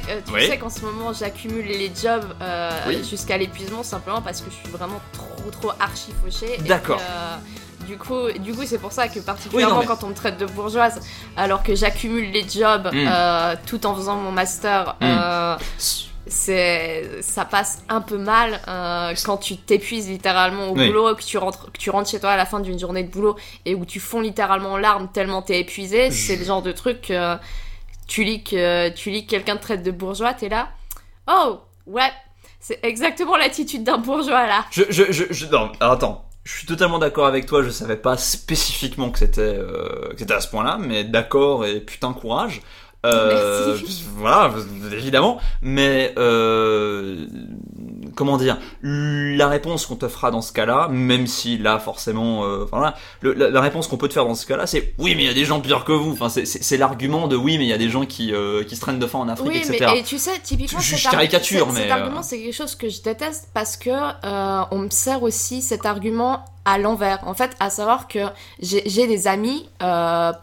tu 0.00 0.32
Oui. 0.32 0.46
sais 0.46 0.58
qu'en 0.58 0.70
ce 0.70 0.80
moment 0.80 1.12
j'accumule 1.12 1.66
les 1.66 1.90
jobs 2.00 2.24
euh, 2.40 2.70
Oui. 2.88 3.04
jusqu'à 3.08 3.36
l'épuisement 3.38 3.82
simplement 3.82 4.20
parce 4.22 4.40
que 4.40 4.50
je 4.50 4.56
suis 4.56 4.68
vraiment 4.76 5.00
trop 5.12 5.50
trop 5.50 5.72
archi 5.80 6.10
fauchée. 6.24 6.58
D'accord. 6.66 7.00
euh, 7.00 7.36
du 7.86 7.98
coup, 7.98 8.30
du 8.38 8.54
coup 8.54 8.62
c'est 8.64 8.78
pour 8.78 8.92
ça 8.92 9.08
que 9.08 9.18
particulièrement 9.20 9.80
mais- 9.80 9.86
quand 9.86 10.04
on 10.04 10.08
me 10.08 10.14
traite 10.14 10.38
de 10.38 10.46
bourgeoise, 10.46 11.00
alors 11.36 11.62
que 11.62 11.74
j'accumule 11.74 12.30
les 12.30 12.48
jobs 12.48 12.88
Mm. 12.92 13.08
euh, 13.10 13.54
tout 13.66 13.84
en 13.86 13.94
faisant 13.94 14.16
mon 14.16 14.30
master, 14.32 14.96
Mm. 15.00 15.04
euh, 15.04 15.56
c'est 16.26 17.10
ça 17.20 17.44
passe 17.44 17.82
un 17.88 18.00
peu 18.00 18.16
mal 18.16 18.60
euh, 18.68 19.12
quand 19.24 19.36
tu 19.38 19.56
t'épuises 19.56 20.08
littéralement 20.08 20.68
au 20.68 20.74
boulot, 20.74 21.14
que 21.16 21.22
tu 21.22 21.36
rentres 21.38 21.70
que 21.72 21.78
tu 21.78 21.90
rentres 21.90 22.08
chez 22.08 22.20
toi 22.20 22.30
à 22.30 22.36
la 22.36 22.46
fin 22.46 22.60
d'une 22.60 22.78
journée 22.78 23.02
de 23.02 23.10
boulot 23.10 23.34
et 23.66 23.74
où 23.74 23.84
tu 23.84 23.98
fonds 23.98 24.20
littéralement 24.20 24.72
en 24.74 24.76
larmes 24.76 25.08
tellement 25.12 25.42
t'es 25.42 25.58
épuisé. 25.60 26.10
C'est 26.12 26.36
le 26.36 26.44
genre 26.44 26.62
de 26.62 26.70
truc 26.72 27.12
tu 28.12 28.24
lis 28.24 28.42
que 28.44 28.90
tu 28.90 29.10
lis 29.10 29.24
que 29.24 29.30
quelqu'un 29.30 29.56
te 29.56 29.62
traite 29.62 29.82
de 29.82 29.90
bourgeois, 29.90 30.34
t'es 30.34 30.50
là. 30.50 30.68
Oh 31.28 31.60
ouais, 31.86 32.10
c'est 32.60 32.78
exactement 32.82 33.36
l'attitude 33.36 33.84
d'un 33.84 33.96
bourgeois 33.98 34.46
là. 34.46 34.66
Je, 34.70 34.82
je, 34.90 35.04
je, 35.10 35.24
je- 35.30 35.46
non, 35.46 35.72
attends. 35.80 36.28
Je 36.44 36.52
suis 36.58 36.66
totalement 36.66 36.98
d'accord 36.98 37.26
avec 37.26 37.46
toi. 37.46 37.62
Je 37.62 37.70
savais 37.70 37.96
pas 37.96 38.16
spécifiquement 38.18 39.10
que 39.10 39.18
c'était, 39.20 39.40
euh, 39.40 40.10
que 40.10 40.18
c'était 40.18 40.34
à 40.34 40.40
ce 40.40 40.48
point-là, 40.48 40.76
mais 40.78 41.04
d'accord 41.04 41.64
et 41.64 41.80
putain 41.80 42.12
courage. 42.12 42.60
Euh, 43.06 43.76
Merci. 43.78 44.04
Voilà, 44.16 44.52
évidemment. 44.92 45.40
Mais 45.62 46.12
euh, 46.18 47.26
comment 48.14 48.36
dire 48.36 48.58
La 48.82 49.48
réponse 49.48 49.86
qu'on 49.86 49.96
te 49.96 50.08
fera 50.08 50.30
dans 50.30 50.42
ce 50.42 50.52
cas-là, 50.52 50.88
même 50.90 51.26
si 51.26 51.58
là 51.58 51.78
forcément, 51.78 52.44
euh, 52.44 52.64
enfin 52.64 52.76
voilà, 52.78 52.94
le- 53.20 53.32
la, 53.34 53.50
la 53.50 53.60
réponse 53.60 53.88
qu'on 53.88 53.96
peut 53.96 54.08
te 54.08 54.14
faire 54.14 54.24
dans 54.26 54.34
ce 54.34 54.46
cas-là, 54.46 54.66
c'est 54.66 54.94
oui, 54.98 55.14
mais 55.16 55.22
il 55.24 55.26
y 55.26 55.30
a 55.30 55.34
des 55.34 55.44
gens 55.44 55.60
pires 55.60 55.84
que 55.84 55.92
vous. 55.92 56.12
Enfin, 56.12 56.28
c'est, 56.28 56.76
l'argument 56.76 57.28
de 57.28 57.36
oui, 57.36 57.58
mais 57.58 57.64
il 57.64 57.68
y 57.68 57.72
a 57.72 57.78
des 57.78 57.88
gens 57.90 58.04
qui, 58.06 58.32
euh, 58.32 58.64
qui 58.64 58.76
se 58.76 58.80
traînent 58.80 58.98
de 58.98 59.06
faim 59.06 59.20
en 59.20 59.28
Afrique, 59.28 59.48
Oui, 59.48 59.58
etc. 59.58 59.86
mais 59.92 59.98
et 60.00 60.02
tu 60.02 60.18
sais, 60.18 60.38
typiquement, 60.42 60.80
Je- 60.80 60.96
je 60.96 61.08
caricature, 61.10 61.72
mais, 61.72 61.82
cet 61.82 61.90
euh, 61.90 61.94
argument, 61.94 62.22
c'est 62.22 62.38
quelque 62.40 62.54
chose 62.54 62.74
que 62.74 62.88
je 62.88 63.02
déteste 63.02 63.48
parce 63.54 63.76
que 63.76 63.90
on 64.72 64.78
me 64.78 64.90
sert 64.90 65.22
aussi 65.22 65.62
cet 65.62 65.86
argument 65.86 66.44
à 66.64 66.78
l'envers. 66.78 67.18
En 67.26 67.34
fait, 67.34 67.50
à 67.60 67.70
savoir 67.70 68.06
que 68.08 68.20
j'ai 68.60 69.06
des 69.06 69.26
amis 69.26 69.68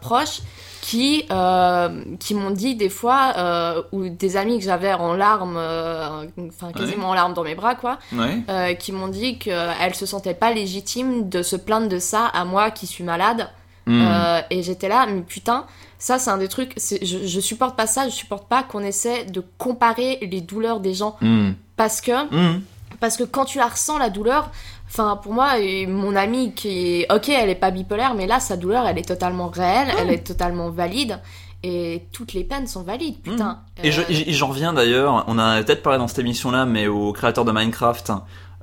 proches 0.00 0.40
qui 0.90 1.24
euh, 1.30 2.02
qui 2.18 2.34
m'ont 2.34 2.50
dit 2.50 2.74
des 2.74 2.88
fois 2.88 3.32
euh, 3.36 3.82
ou 3.92 4.08
des 4.08 4.36
amis 4.36 4.58
que 4.58 4.64
j'avais 4.64 4.92
en 4.92 5.14
larmes, 5.14 5.56
euh, 5.56 6.24
enfin 6.48 6.72
quasiment 6.72 7.10
en 7.10 7.14
larmes 7.14 7.32
dans 7.32 7.44
mes 7.44 7.54
bras, 7.54 7.76
quoi, 7.76 7.98
Ouais. 8.12 8.76
qui 8.76 8.90
m'ont 8.90 9.06
dit 9.06 9.38
qu'elles 9.38 9.94
se 9.94 10.04
sentaient 10.04 10.34
pas 10.34 10.52
légitimes 10.52 11.28
de 11.28 11.42
se 11.42 11.54
plaindre 11.54 11.88
de 11.88 12.00
ça 12.00 12.26
à 12.26 12.44
moi 12.44 12.72
qui 12.72 12.88
suis 12.88 13.04
malade. 13.04 13.50
Hmm. 13.86 14.02
Et 14.50 14.62
j'étais 14.64 14.88
là, 14.88 15.06
mais 15.08 15.20
putain, 15.22 15.64
ça 15.98 16.18
c'est 16.18 16.30
un 16.30 16.38
des 16.38 16.48
trucs, 16.48 16.74
je 16.78 17.40
supporte 17.40 17.76
pas 17.76 17.86
ça, 17.86 18.08
je 18.08 18.14
supporte 18.14 18.48
pas 18.48 18.64
qu'on 18.64 18.80
essaie 18.82 19.24
de 19.26 19.44
comparer 19.58 20.18
les 20.22 20.40
douleurs 20.40 20.80
des 20.80 20.94
gens. 20.94 21.16
Hmm. 21.20 21.52
Parce 21.76 22.00
que, 22.00 22.24
Hmm. 22.34 22.62
parce 22.98 23.16
que 23.16 23.22
quand 23.24 23.44
tu 23.44 23.58
la 23.58 23.68
ressens, 23.68 23.98
la 23.98 24.10
douleur, 24.10 24.50
enfin 24.90 25.16
pour 25.22 25.32
moi, 25.32 25.52
mon 25.88 26.14
amie 26.16 26.52
qui 26.54 27.00
est, 27.02 27.12
ok, 27.12 27.28
elle 27.28 27.48
est 27.50 27.54
pas 27.54 27.70
bipolaire, 27.70 28.14
mais 28.14 28.26
là 28.26 28.40
sa 28.40 28.56
douleur 28.56 28.86
elle 28.86 28.98
est 28.98 29.06
totalement 29.08 29.48
réelle, 29.48 29.88
elle 29.98 30.10
est 30.10 30.26
totalement 30.26 30.70
valide. 30.70 31.20
Et 31.62 32.06
toutes 32.12 32.32
les 32.32 32.42
peines 32.42 32.66
sont 32.66 32.82
valides, 32.82 33.20
putain. 33.20 33.58
Et 33.84 33.92
je- 33.92 34.00
Euh, 34.00 34.04
j'en 34.28 34.46
reviens 34.46 34.72
d'ailleurs, 34.72 35.24
on 35.28 35.38
a 35.38 35.62
peut-être 35.62 35.82
parlé 35.82 35.98
dans 35.98 36.08
cette 36.08 36.20
émission-là, 36.20 36.64
mais 36.64 36.86
au 36.86 37.12
créateur 37.12 37.44
de 37.44 37.52
Minecraft, 37.52 38.12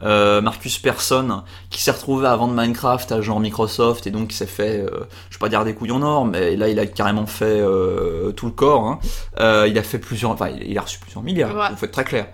euh, 0.02 0.42
Marcus 0.42 0.80
Persson, 0.80 1.44
qui 1.70 1.80
s'est 1.80 1.92
retrouvé 1.92 2.26
à 2.28 2.36
vendre 2.36 2.56
Minecraft 2.60 3.12
à 3.12 3.22
genre 3.22 3.40
Microsoft 3.40 4.08
et 4.08 4.10
donc 4.12 4.34
il 4.34 4.36
s'est 4.36 4.48
fait, 4.48 4.80
euh, 4.80 4.90
je 5.30 5.36
vais 5.38 5.40
pas 5.40 5.50
dire 5.50 5.64
des 5.64 5.76
couilles 5.76 5.92
en 5.92 6.02
or, 6.02 6.26
mais 6.26 6.56
là 6.56 6.70
il 6.70 6.80
a 6.80 6.88
carrément 6.88 7.28
fait 7.28 7.46
euh, 7.46 8.32
tout 8.32 8.48
le 8.48 8.52
corps. 8.52 8.86
hein. 8.88 9.00
Euh, 9.40 9.68
il 9.70 9.78
a 9.78 9.84
fait 9.84 10.00
plusieurs, 10.00 10.32
enfin 10.32 10.50
il 10.50 10.64
il 10.72 10.78
a 10.78 10.82
reçu 10.82 10.98
plusieurs 11.00 11.24
milliards. 11.24 11.56
Ouais. 11.56 11.76
Faut 11.78 11.86
être 11.86 11.92
très 11.92 12.04
clair. 12.04 12.26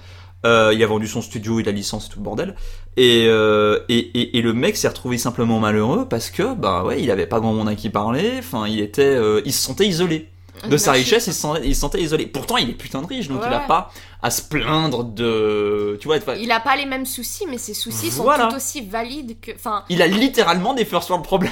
Euh, 0.46 0.72
il 0.74 0.84
a 0.84 0.88
vendu 0.88 1.08
son 1.08 1.22
studio, 1.22 1.60
il 1.60 1.70
a 1.70 1.72
licence 1.72 2.08
et 2.08 2.10
tout 2.10 2.20
le 2.20 2.24
bordel. 2.24 2.56
Et, 2.98 3.26
euh, 3.28 3.80
et, 3.90 3.98
et, 3.98 4.38
et 4.38 4.42
le 4.42 4.54
mec 4.54 4.76
s'est 4.76 4.88
retrouvé 4.90 5.18
simplement 5.18 5.60
malheureux 5.60 6.08
parce 6.10 6.30
que 6.30 6.54
bah 6.54 6.84
ouais, 6.84 7.02
il 7.02 7.10
avait 7.12 7.28
pas 7.28 7.40
grand 7.40 7.54
monde 7.54 7.70
à 7.70 7.76
qui 7.76 7.90
parler. 7.90 8.36
Enfin, 8.40 8.68
il 8.68 8.80
était, 8.82 9.02
euh, 9.04 9.42
il 9.46 9.54
se 9.54 9.62
sentait 9.62 9.88
isolé 9.88 10.30
de 10.70 10.78
sa 10.78 10.92
richesse. 10.92 11.28
Il 11.28 11.34
se 11.34 11.40
sentait, 11.40 11.62
il 11.66 11.74
se 11.76 11.82
sentait 11.82 12.02
isolé. 12.02 12.26
Pourtant, 12.26 12.58
il 12.58 12.70
est 12.70 12.74
putain 12.74 13.02
de 13.02 13.08
riche, 13.08 13.28
donc 13.30 13.42
il 13.46 13.54
a 13.54 13.62
pas 13.62 13.92
à 14.22 14.30
se 14.32 14.42
plaindre 14.42 15.04
de, 15.04 15.98
tu 16.02 16.08
vois. 16.08 16.18
Il 16.38 16.52
a 16.52 16.60
pas 16.60 16.76
les 16.76 16.86
mêmes 16.86 17.06
soucis, 17.06 17.46
mais 17.50 17.58
ses 17.58 17.74
soucis 17.74 18.10
Voilà. 18.10 18.44
sont 18.44 18.50
tout 18.50 18.56
aussi 18.58 18.82
valides 18.82 19.40
que. 19.42 19.52
Enfin, 19.56 19.84
Il 19.90 20.02
a 20.02 20.08
littéralement 20.08 20.74
des 20.74 20.86
first 20.86 21.10
world 21.10 21.26
problèmes. 21.26 21.52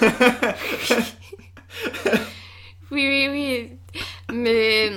oui, 2.90 3.06
oui, 3.08 3.28
oui. 3.30 3.70
Mais. 4.32 4.90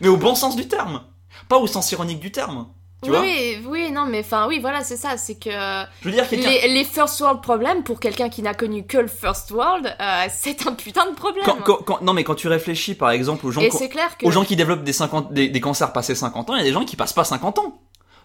Mais 0.00 0.08
au 0.08 0.16
bon 0.16 0.34
sens 0.34 0.56
du 0.56 0.68
terme, 0.68 1.02
pas 1.48 1.58
au 1.58 1.66
sens 1.66 1.90
ironique 1.92 2.20
du 2.20 2.30
terme. 2.32 2.66
Tu 3.02 3.10
vois 3.10 3.20
oui, 3.20 3.58
oui, 3.68 3.90
non, 3.92 4.06
mais 4.06 4.20
enfin, 4.20 4.48
oui, 4.48 4.58
voilà, 4.58 4.82
c'est 4.82 4.96
ça. 4.96 5.18
C'est 5.18 5.34
que 5.38 5.50
Je 5.50 6.08
veux 6.08 6.12
dire 6.14 6.26
quelqu'un. 6.28 6.48
les, 6.48 6.68
les 6.68 6.82
first 6.84 7.20
world 7.20 7.42
problèmes, 7.42 7.82
pour 7.84 8.00
quelqu'un 8.00 8.30
qui 8.30 8.40
n'a 8.42 8.54
connu 8.54 8.86
que 8.86 8.96
le 8.96 9.06
first 9.06 9.50
world, 9.50 9.94
euh, 10.00 10.24
c'est 10.34 10.66
un 10.66 10.72
putain 10.72 11.04
de 11.10 11.14
problème. 11.14 11.44
Quand, 11.44 11.58
quand- 11.62 11.82
quand- 11.84 12.00
non 12.00 12.14
mais 12.14 12.24
quand 12.24 12.34
tu 12.34 12.48
réfléchis 12.48 12.94
par 12.94 13.10
exemple 13.10 13.46
aux 13.46 13.50
gens, 13.50 13.60
clair 13.90 14.16
que. 14.16 14.24
aux 14.26 14.30
gens 14.30 14.44
qui 14.44 14.56
développent 14.56 14.82
des, 14.82 14.94
50, 14.94 15.32
des, 15.34 15.48
des 15.48 15.60
cancers 15.60 15.92
passés 15.92 16.14
50 16.14 16.48
ans, 16.48 16.54
il 16.54 16.58
y 16.58 16.62
a 16.62 16.64
des 16.64 16.72
gens 16.72 16.86
qui 16.86 16.96
passent 16.96 17.12
pas 17.12 17.24
50 17.24 17.58
ans. 17.58 17.78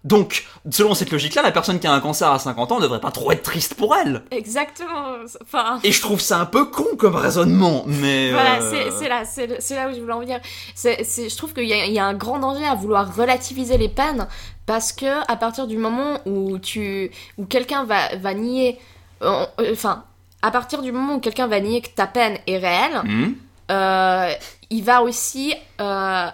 Donc, 0.04 0.46
selon 0.72 0.96
cette 0.96 1.12
logique-là, 1.12 1.44
la 1.44 1.52
personne 1.52 1.80
qui 1.80 1.86
a 1.86 1.94
un 1.94 2.00
cancer 2.00 2.32
à 2.32 2.40
50 2.40 2.72
ans 2.72 2.78
ne 2.78 2.82
devrait 2.82 3.00
pas 3.00 3.12
trop 3.12 3.32
être 3.32 3.44
triste 3.44 3.76
pour 3.76 3.96
elle. 3.96 4.24
Exactement. 4.32 5.14
Enfin. 5.44 5.80
Et 5.84 5.92
je 5.92 6.02
trouve 6.02 6.20
ça 6.20 6.40
un 6.40 6.46
peu 6.48 6.66
con 6.66 6.86
comme 6.98 7.16
raisonnement, 7.16 7.84
mais... 7.86 8.32
Voilà, 8.32 8.62
euh, 8.64 8.90
c'est 8.98 9.08
là, 9.08 9.22
là 9.22 9.90
où 9.90 9.94
je 9.96 10.00
voulais 10.02 10.14
en 10.14 10.20
venir. 10.20 10.40
Je 10.76 11.36
trouve 11.38 11.54
qu'il 11.54 11.66
y, 11.68 11.74
a- 11.74 11.86
il 11.86 11.94
y 11.94 12.00
a 12.00 12.06
un 12.06 12.16
grand 12.16 12.40
danger 12.40 12.66
à 12.66 12.74
vouloir 12.74 13.16
relativiser 13.16 13.78
les 13.78 13.90
peines 13.90 14.28
parce 14.66 14.92
que 14.92 15.22
à 15.32 15.36
partir 15.36 15.68
du 15.68 15.78
moment 15.78 16.18
où 16.26 16.58
tu, 16.58 17.12
où 17.38 17.46
quelqu'un 17.46 17.84
va, 17.84 18.16
va 18.16 18.34
nier, 18.34 18.80
euh, 19.22 19.46
enfin, 19.72 20.04
à 20.42 20.50
partir 20.50 20.82
du 20.82 20.92
moment 20.92 21.16
où 21.16 21.20
quelqu'un 21.20 21.46
va 21.46 21.60
nier 21.60 21.82
que 21.82 21.90
ta 21.90 22.08
peine 22.08 22.38
est 22.48 22.58
réelle, 22.58 23.02
hmm, 23.04 23.34
euh, 23.70 24.32
il 24.72 24.84
va 24.84 25.04
aussi, 25.04 25.54
à 25.78 26.34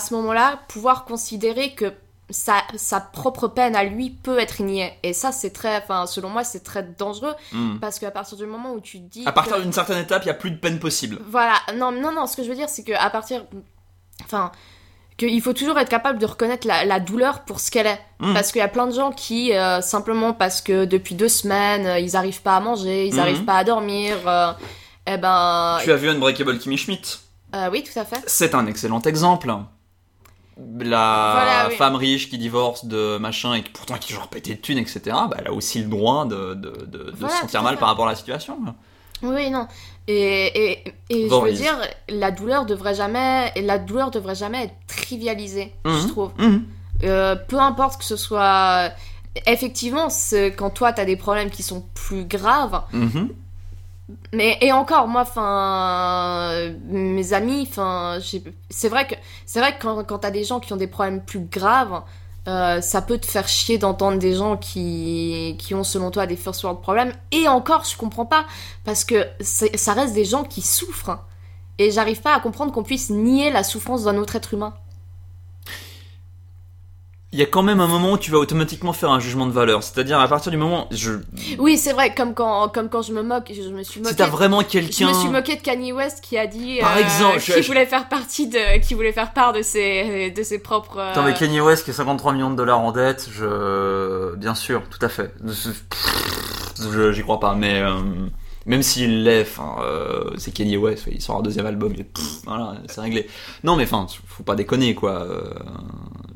ce 0.00 0.12
moment-là, 0.14 0.58
pouvoir 0.68 1.06
considérer 1.06 1.72
que 1.74 1.92
sa, 2.30 2.54
sa 2.76 3.00
propre 3.00 3.48
peine 3.48 3.76
à 3.76 3.84
lui 3.84 4.10
peut 4.10 4.38
être 4.38 4.62
niée. 4.62 4.92
Et 5.02 5.12
ça, 5.12 5.30
c'est 5.32 5.50
très, 5.50 5.76
enfin, 5.76 6.06
selon 6.06 6.28
moi, 6.28 6.42
c'est 6.44 6.64
très 6.64 6.82
dangereux 6.82 7.34
hmm. 7.52 7.78
parce 7.80 7.98
qu'à 7.98 8.10
partir 8.10 8.36
du 8.36 8.46
moment 8.46 8.72
où 8.72 8.80
tu 8.80 8.98
dis. 8.98 9.22
À 9.26 9.32
partir 9.32 9.56
que- 9.56 9.62
d'une 9.62 9.72
certaine 9.72 9.98
étape, 9.98 10.22
il 10.24 10.28
y 10.28 10.30
a 10.30 10.34
plus 10.34 10.50
de 10.50 10.56
peine 10.56 10.78
possible. 10.78 11.18
voilà, 11.28 11.54
non, 11.76 11.92
non, 11.92 12.12
non, 12.12 12.26
ce 12.26 12.36
que 12.36 12.42
je 12.42 12.48
veux 12.48 12.56
dire, 12.56 12.68
c'est 12.68 12.82
qu'à 12.84 13.08
partir. 13.10 13.44
Enfin. 14.24 14.50
Qu'il 15.18 15.40
faut 15.40 15.54
toujours 15.54 15.78
être 15.78 15.88
capable 15.88 16.18
de 16.18 16.26
reconnaître 16.26 16.66
la, 16.66 16.84
la 16.84 17.00
douleur 17.00 17.46
pour 17.46 17.58
ce 17.58 17.70
qu'elle 17.70 17.86
est. 17.86 17.98
Mm. 18.20 18.34
Parce 18.34 18.52
qu'il 18.52 18.58
y 18.58 18.62
a 18.62 18.68
plein 18.68 18.86
de 18.86 18.92
gens 18.92 19.12
qui, 19.12 19.54
euh, 19.54 19.80
simplement 19.80 20.34
parce 20.34 20.60
que 20.60 20.84
depuis 20.84 21.14
deux 21.14 21.30
semaines, 21.30 21.86
euh, 21.86 21.98
ils 21.98 22.16
arrivent 22.16 22.42
pas 22.42 22.56
à 22.56 22.60
manger, 22.60 23.06
ils 23.06 23.14
Mhm. 23.14 23.20
arrivent 23.20 23.44
pas 23.46 23.54
à 23.56 23.64
dormir, 23.64 24.14
euh, 24.26 24.52
eh 25.06 25.16
ben. 25.16 25.78
Tu 25.82 25.90
as 25.90 25.96
vu 25.96 26.10
Unbreakable 26.10 26.58
Kimmy 26.58 26.76
Schmidt? 26.76 27.18
Euh, 27.54 27.70
oui, 27.72 27.82
tout 27.82 27.98
à 27.98 28.04
fait. 28.04 28.22
C'est 28.26 28.54
un 28.54 28.66
excellent 28.66 29.00
exemple. 29.00 29.50
La 30.58 31.32
Voilà, 31.34 31.68
oui. 31.68 31.74
femme 31.76 31.96
riche 31.96 32.30
qui 32.30 32.38
divorce 32.38 32.86
de 32.86 33.18
machin 33.18 33.54
et 33.54 33.62
qui 33.62 33.70
pourtant 33.70 33.98
qui 33.98 34.12
genre 34.14 34.28
pété 34.28 34.54
de 34.54 34.60
thunes, 34.60 34.78
etc. 34.78 35.00
Bah, 35.06 35.36
elle 35.38 35.48
a 35.48 35.52
aussi 35.52 35.80
le 35.82 35.88
droit 35.88 36.24
de, 36.24 36.54
de, 36.54 36.86
de, 36.86 37.12
se 37.28 37.28
sentir 37.40 37.62
mal 37.62 37.76
par 37.76 37.88
rapport 37.88 38.06
à 38.06 38.10
la 38.10 38.16
situation. 38.16 38.58
Oui, 39.22 39.50
non. 39.50 39.66
Et, 40.08 40.72
et, 40.72 40.94
et 41.10 41.28
je 41.28 41.34
veux 41.34 41.52
dire, 41.52 41.76
la 42.08 42.30
douleur 42.30 42.64
devrait 42.64 42.94
jamais, 42.94 43.52
la 43.60 43.78
douleur 43.78 44.10
devrait 44.10 44.34
jamais 44.34 44.64
être 44.64 44.74
trivialisée, 44.86 45.74
je 45.84 45.90
Mhm. 45.90 46.08
trouve. 46.08 46.30
Mhm. 46.38 46.64
Euh, 47.04 47.36
peu 47.36 47.58
importe 47.58 47.98
que 47.98 48.04
ce 48.04 48.16
soit. 48.16 48.90
Effectivement, 49.46 50.08
quand 50.56 50.70
toi 50.70 50.94
t'as 50.94 51.04
des 51.04 51.16
problèmes 51.16 51.50
qui 51.50 51.62
sont 51.62 51.84
plus 51.94 52.24
graves, 52.24 52.80
Mhm. 52.92 53.28
Mais 54.32 54.56
et 54.60 54.70
encore 54.70 55.08
moi 55.08 55.22
enfin 55.22 56.70
mes 56.88 57.32
amis 57.32 57.66
enfin 57.68 58.18
c'est 58.70 58.88
vrai 58.88 59.06
que 59.08 59.14
c'est 59.46 59.58
vrai 59.58 59.76
que 59.76 59.82
quand 59.82 60.04
quand 60.04 60.18
t'as 60.18 60.30
des 60.30 60.44
gens 60.44 60.60
qui 60.60 60.72
ont 60.72 60.76
des 60.76 60.86
problèmes 60.86 61.24
plus 61.24 61.40
graves 61.40 62.02
euh, 62.46 62.80
ça 62.80 63.02
peut 63.02 63.18
te 63.18 63.26
faire 63.26 63.48
chier 63.48 63.78
d'entendre 63.78 64.18
des 64.18 64.34
gens 64.34 64.56
qui 64.56 65.56
qui 65.58 65.74
ont 65.74 65.82
selon 65.82 66.12
toi 66.12 66.26
des 66.26 66.36
first 66.36 66.62
world 66.62 66.80
problèmes 66.80 67.12
et 67.32 67.48
encore 67.48 67.84
je 67.84 67.96
comprends 67.96 68.26
pas 68.26 68.46
parce 68.84 69.04
que 69.04 69.26
ça 69.40 69.92
reste 69.92 70.14
des 70.14 70.24
gens 70.24 70.44
qui 70.44 70.62
souffrent 70.62 71.18
et 71.78 71.90
j'arrive 71.90 72.22
pas 72.22 72.34
à 72.34 72.40
comprendre 72.40 72.72
qu'on 72.72 72.82
puisse 72.82 73.10
nier 73.10 73.50
la 73.50 73.62
souffrance 73.62 74.04
d'un 74.04 74.16
autre 74.16 74.36
être 74.36 74.54
humain. 74.54 74.74
Il 77.36 77.40
y 77.40 77.42
a 77.42 77.46
quand 77.46 77.62
même 77.62 77.80
un 77.80 77.86
moment 77.86 78.12
où 78.12 78.16
tu 78.18 78.30
vas 78.30 78.38
automatiquement 78.38 78.94
faire 78.94 79.10
un 79.10 79.20
jugement 79.20 79.44
de 79.44 79.52
valeur. 79.52 79.82
C'est-à-dire 79.82 80.18
à 80.18 80.26
partir 80.26 80.50
du 80.50 80.56
moment, 80.56 80.88
je, 80.90 81.12
Oui, 81.58 81.76
c'est 81.76 81.92
vrai 81.92 82.14
comme 82.14 82.32
quand 82.32 82.70
comme 82.70 82.88
quand 82.88 83.02
je 83.02 83.12
me 83.12 83.22
moque, 83.22 83.52
je 83.54 83.68
me 83.68 83.82
suis 83.82 84.00
moquée. 84.00 84.12
si 84.12 84.16
t'as 84.16 84.26
vraiment 84.26 84.60
Je 84.62 84.66
quelqu'un, 84.68 85.08
me 85.08 85.12
suis 85.12 85.28
moqué 85.28 85.56
de 85.56 85.60
Kanye 85.60 85.92
West 85.92 86.22
qui 86.22 86.38
a 86.38 86.46
dit 86.46 86.78
Par 86.80 86.96
euh, 86.96 87.00
exemple, 87.00 87.38
qui 87.40 87.52
je- 87.52 87.60
je- 87.60 87.66
voulait 87.66 87.84
faire 87.84 88.08
partie 88.08 88.46
de 88.48 88.78
qui 88.80 88.94
voulait 88.94 89.12
faire 89.12 89.34
part 89.34 89.52
de 89.52 89.60
ses 89.60 90.30
de 90.30 90.42
ses 90.42 90.58
propres 90.58 90.96
euh, 90.96 91.10
Attends, 91.10 91.24
mais 91.24 91.34
Kanye 91.34 91.60
West 91.60 91.84
qui 91.84 91.90
a 91.90 91.92
53 91.92 92.32
millions 92.32 92.50
de 92.50 92.56
dollars 92.56 92.80
en 92.80 92.90
dette, 92.90 93.28
je, 93.30 94.34
bien 94.36 94.54
sûr, 94.54 94.82
tout 94.88 95.04
à 95.04 95.10
fait. 95.10 95.34
Je, 96.92 97.12
j'y 97.12 97.22
crois 97.22 97.40
pas, 97.40 97.54
mais 97.54 97.80
euh, 97.80 98.00
même 98.66 98.82
s'il 98.82 99.24
l'est, 99.24 99.42
enfin, 99.42 99.76
euh, 99.82 100.30
c'est 100.36 100.52
Kanye 100.52 100.76
West, 100.76 101.04
il 101.10 101.20
sort 101.22 101.36
un 101.38 101.42
deuxième 101.42 101.66
album, 101.66 101.92
et 101.98 102.04
pff, 102.04 102.24
voilà, 102.46 102.74
c'est 102.88 103.00
réglé. 103.00 103.26
Non, 103.64 103.76
mais 103.76 103.84
enfin, 103.84 104.06
faut 104.26 104.42
pas 104.42 104.54
déconner, 104.56 104.94
quoi. 104.94 105.12
euh, 105.22 105.42
je- 105.54 106.35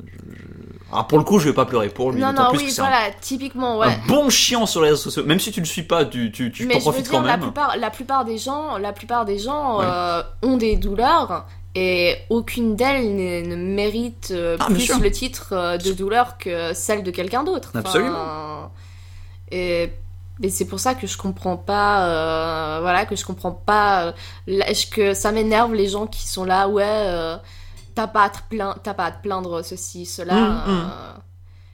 Alors 0.91 1.07
pour 1.07 1.17
le 1.17 1.23
coup, 1.23 1.39
je 1.39 1.47
vais 1.49 1.53
pas 1.55 1.65
pleurer 1.65 1.89
pour 1.89 2.11
lui, 2.11 2.21
Non 2.21 2.33
non 2.33 2.49
plus 2.49 2.59
oui 2.59 2.67
que 2.67 2.75
voilà 2.75 3.09
typiquement 3.21 3.77
ouais. 3.77 3.87
un 3.87 4.07
bon 4.07 4.29
chiant 4.29 4.65
sur 4.65 4.81
les 4.81 4.89
réseaux 4.89 5.01
sociaux. 5.03 5.23
Même 5.25 5.39
si 5.39 5.51
tu 5.51 5.59
le 5.61 5.65
suis 5.65 5.83
pas, 5.83 6.05
tu, 6.05 6.31
tu, 6.31 6.51
tu 6.51 6.67
t'en 6.67 6.79
profites 6.79 7.03
dire 7.03 7.11
quand 7.11 7.21
la 7.21 7.31
même. 7.37 7.41
plupart 7.41 7.77
la 7.77 7.89
plupart 7.89 8.25
des 8.25 8.37
gens 8.37 8.77
la 8.77 8.91
plupart 8.93 9.25
des 9.25 9.39
gens 9.39 9.79
Ouais. 9.79 9.85
euh, 9.87 10.21
ont 10.43 10.57
des 10.57 10.75
douleurs 10.75 11.45
et 11.75 12.17
aucune 12.29 12.75
d'elles 12.75 13.15
ne, 13.15 13.47
ne 13.49 13.55
mérite 13.55 14.29
euh, 14.31 14.57
Ah, 14.59 14.65
plus 14.65 14.91
le 14.99 15.09
titre 15.11 15.49
euh, 15.53 15.77
de 15.77 15.93
douleur 15.93 16.37
que 16.37 16.73
celle 16.73 17.03
de 17.03 17.11
quelqu'un 17.11 17.43
d'autre. 17.43 17.69
Enfin, 17.69 17.79
Absolument. 17.79 18.71
et 19.51 19.89
et 20.43 20.49
c'est 20.49 20.65
pour 20.65 20.79
ça 20.79 20.95
que 20.95 21.05
je 21.05 21.17
comprends 21.19 21.55
pas, 21.55 22.07
euh, 22.07 22.79
voilà, 22.81 23.05
que 23.05 23.15
je 23.15 23.23
comprends 23.23 23.51
pas, 23.51 24.05
euh, 24.07 24.11
la- 24.47 24.65
que 24.91 25.13
ça 25.13 25.31
m'énerve 25.31 25.75
les 25.75 25.87
gens 25.87 26.07
qui 26.07 26.27
sont 26.27 26.45
là, 26.45 26.67
ouais, 26.67 26.83
euh, 26.87 27.37
t'as 27.95 28.07
pas 28.07 28.23
à 28.23 28.29
te 28.29 28.37
plaindre, 28.49 28.77
t'as 28.83 28.93
pas 28.93 29.05
à 29.05 29.11
te 29.11 29.21
plaindre 29.21 29.63
ceci, 29.63 30.05
cela. 30.05 30.35
Mm, 30.35 30.47
mm. 30.49 30.61
euh, 30.67 31.11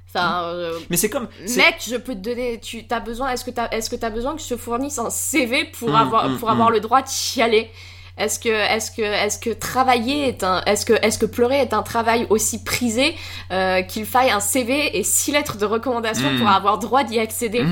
Enfin, 0.10 0.44
euh, 0.46 0.80
Mais 0.90 0.96
c'est 0.98 1.10
comme. 1.10 1.28
mec, 1.58 1.76
je 1.86 1.98
peux 1.98 2.14
te 2.14 2.20
donner, 2.20 2.60
tu 2.62 2.86
as 2.90 3.00
besoin, 3.02 3.30
est-ce 3.32 3.44
que 3.44 3.52
t'as, 3.52 3.68
est-ce 3.70 3.90
que 3.90 3.96
t'as 3.98 4.10
besoin 4.10 4.36
que 4.36 4.42
je 4.42 4.48
te 4.48 4.58
fournisse 4.58 4.98
un 5.00 5.10
CV 5.10 5.66
pour 5.66 5.90
Mm, 5.90 5.96
avoir, 5.96 6.30
mm, 6.30 6.38
pour 6.40 6.50
avoir 6.50 6.70
mm. 6.70 6.74
le 6.74 6.80
droit 6.80 7.02
de 7.02 7.10
chialer? 7.10 7.70
Est-ce 8.18 8.40
que, 8.40 8.50
est-ce 8.50 8.90
que, 8.90 9.02
est-ce 9.02 9.38
que 9.38 9.52
travailler 9.52 10.28
est 10.28 10.44
un, 10.44 10.64
est-ce 10.66 10.86
que, 10.88 10.94
est-ce 10.94 11.20
que 11.20 11.28
pleurer 11.28 11.58
est 11.60 11.74
un 11.74 11.84
travail 11.84 12.26
aussi 12.32 12.64
prisé 12.64 13.16
euh, 13.52 13.84
qu'il 13.84 14.06
faille 14.06 14.32
un 14.32 14.40
CV 14.40 14.98
et 14.98 15.04
six 15.04 15.32
lettres 15.34 15.58
de 15.58 15.66
recommandation 15.66 16.32
Mm. 16.32 16.40
pour 16.40 16.48
avoir 16.50 16.80
droit 16.80 17.04
d'y 17.04 17.20
accéder? 17.20 17.64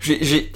J'ai, 0.00 0.52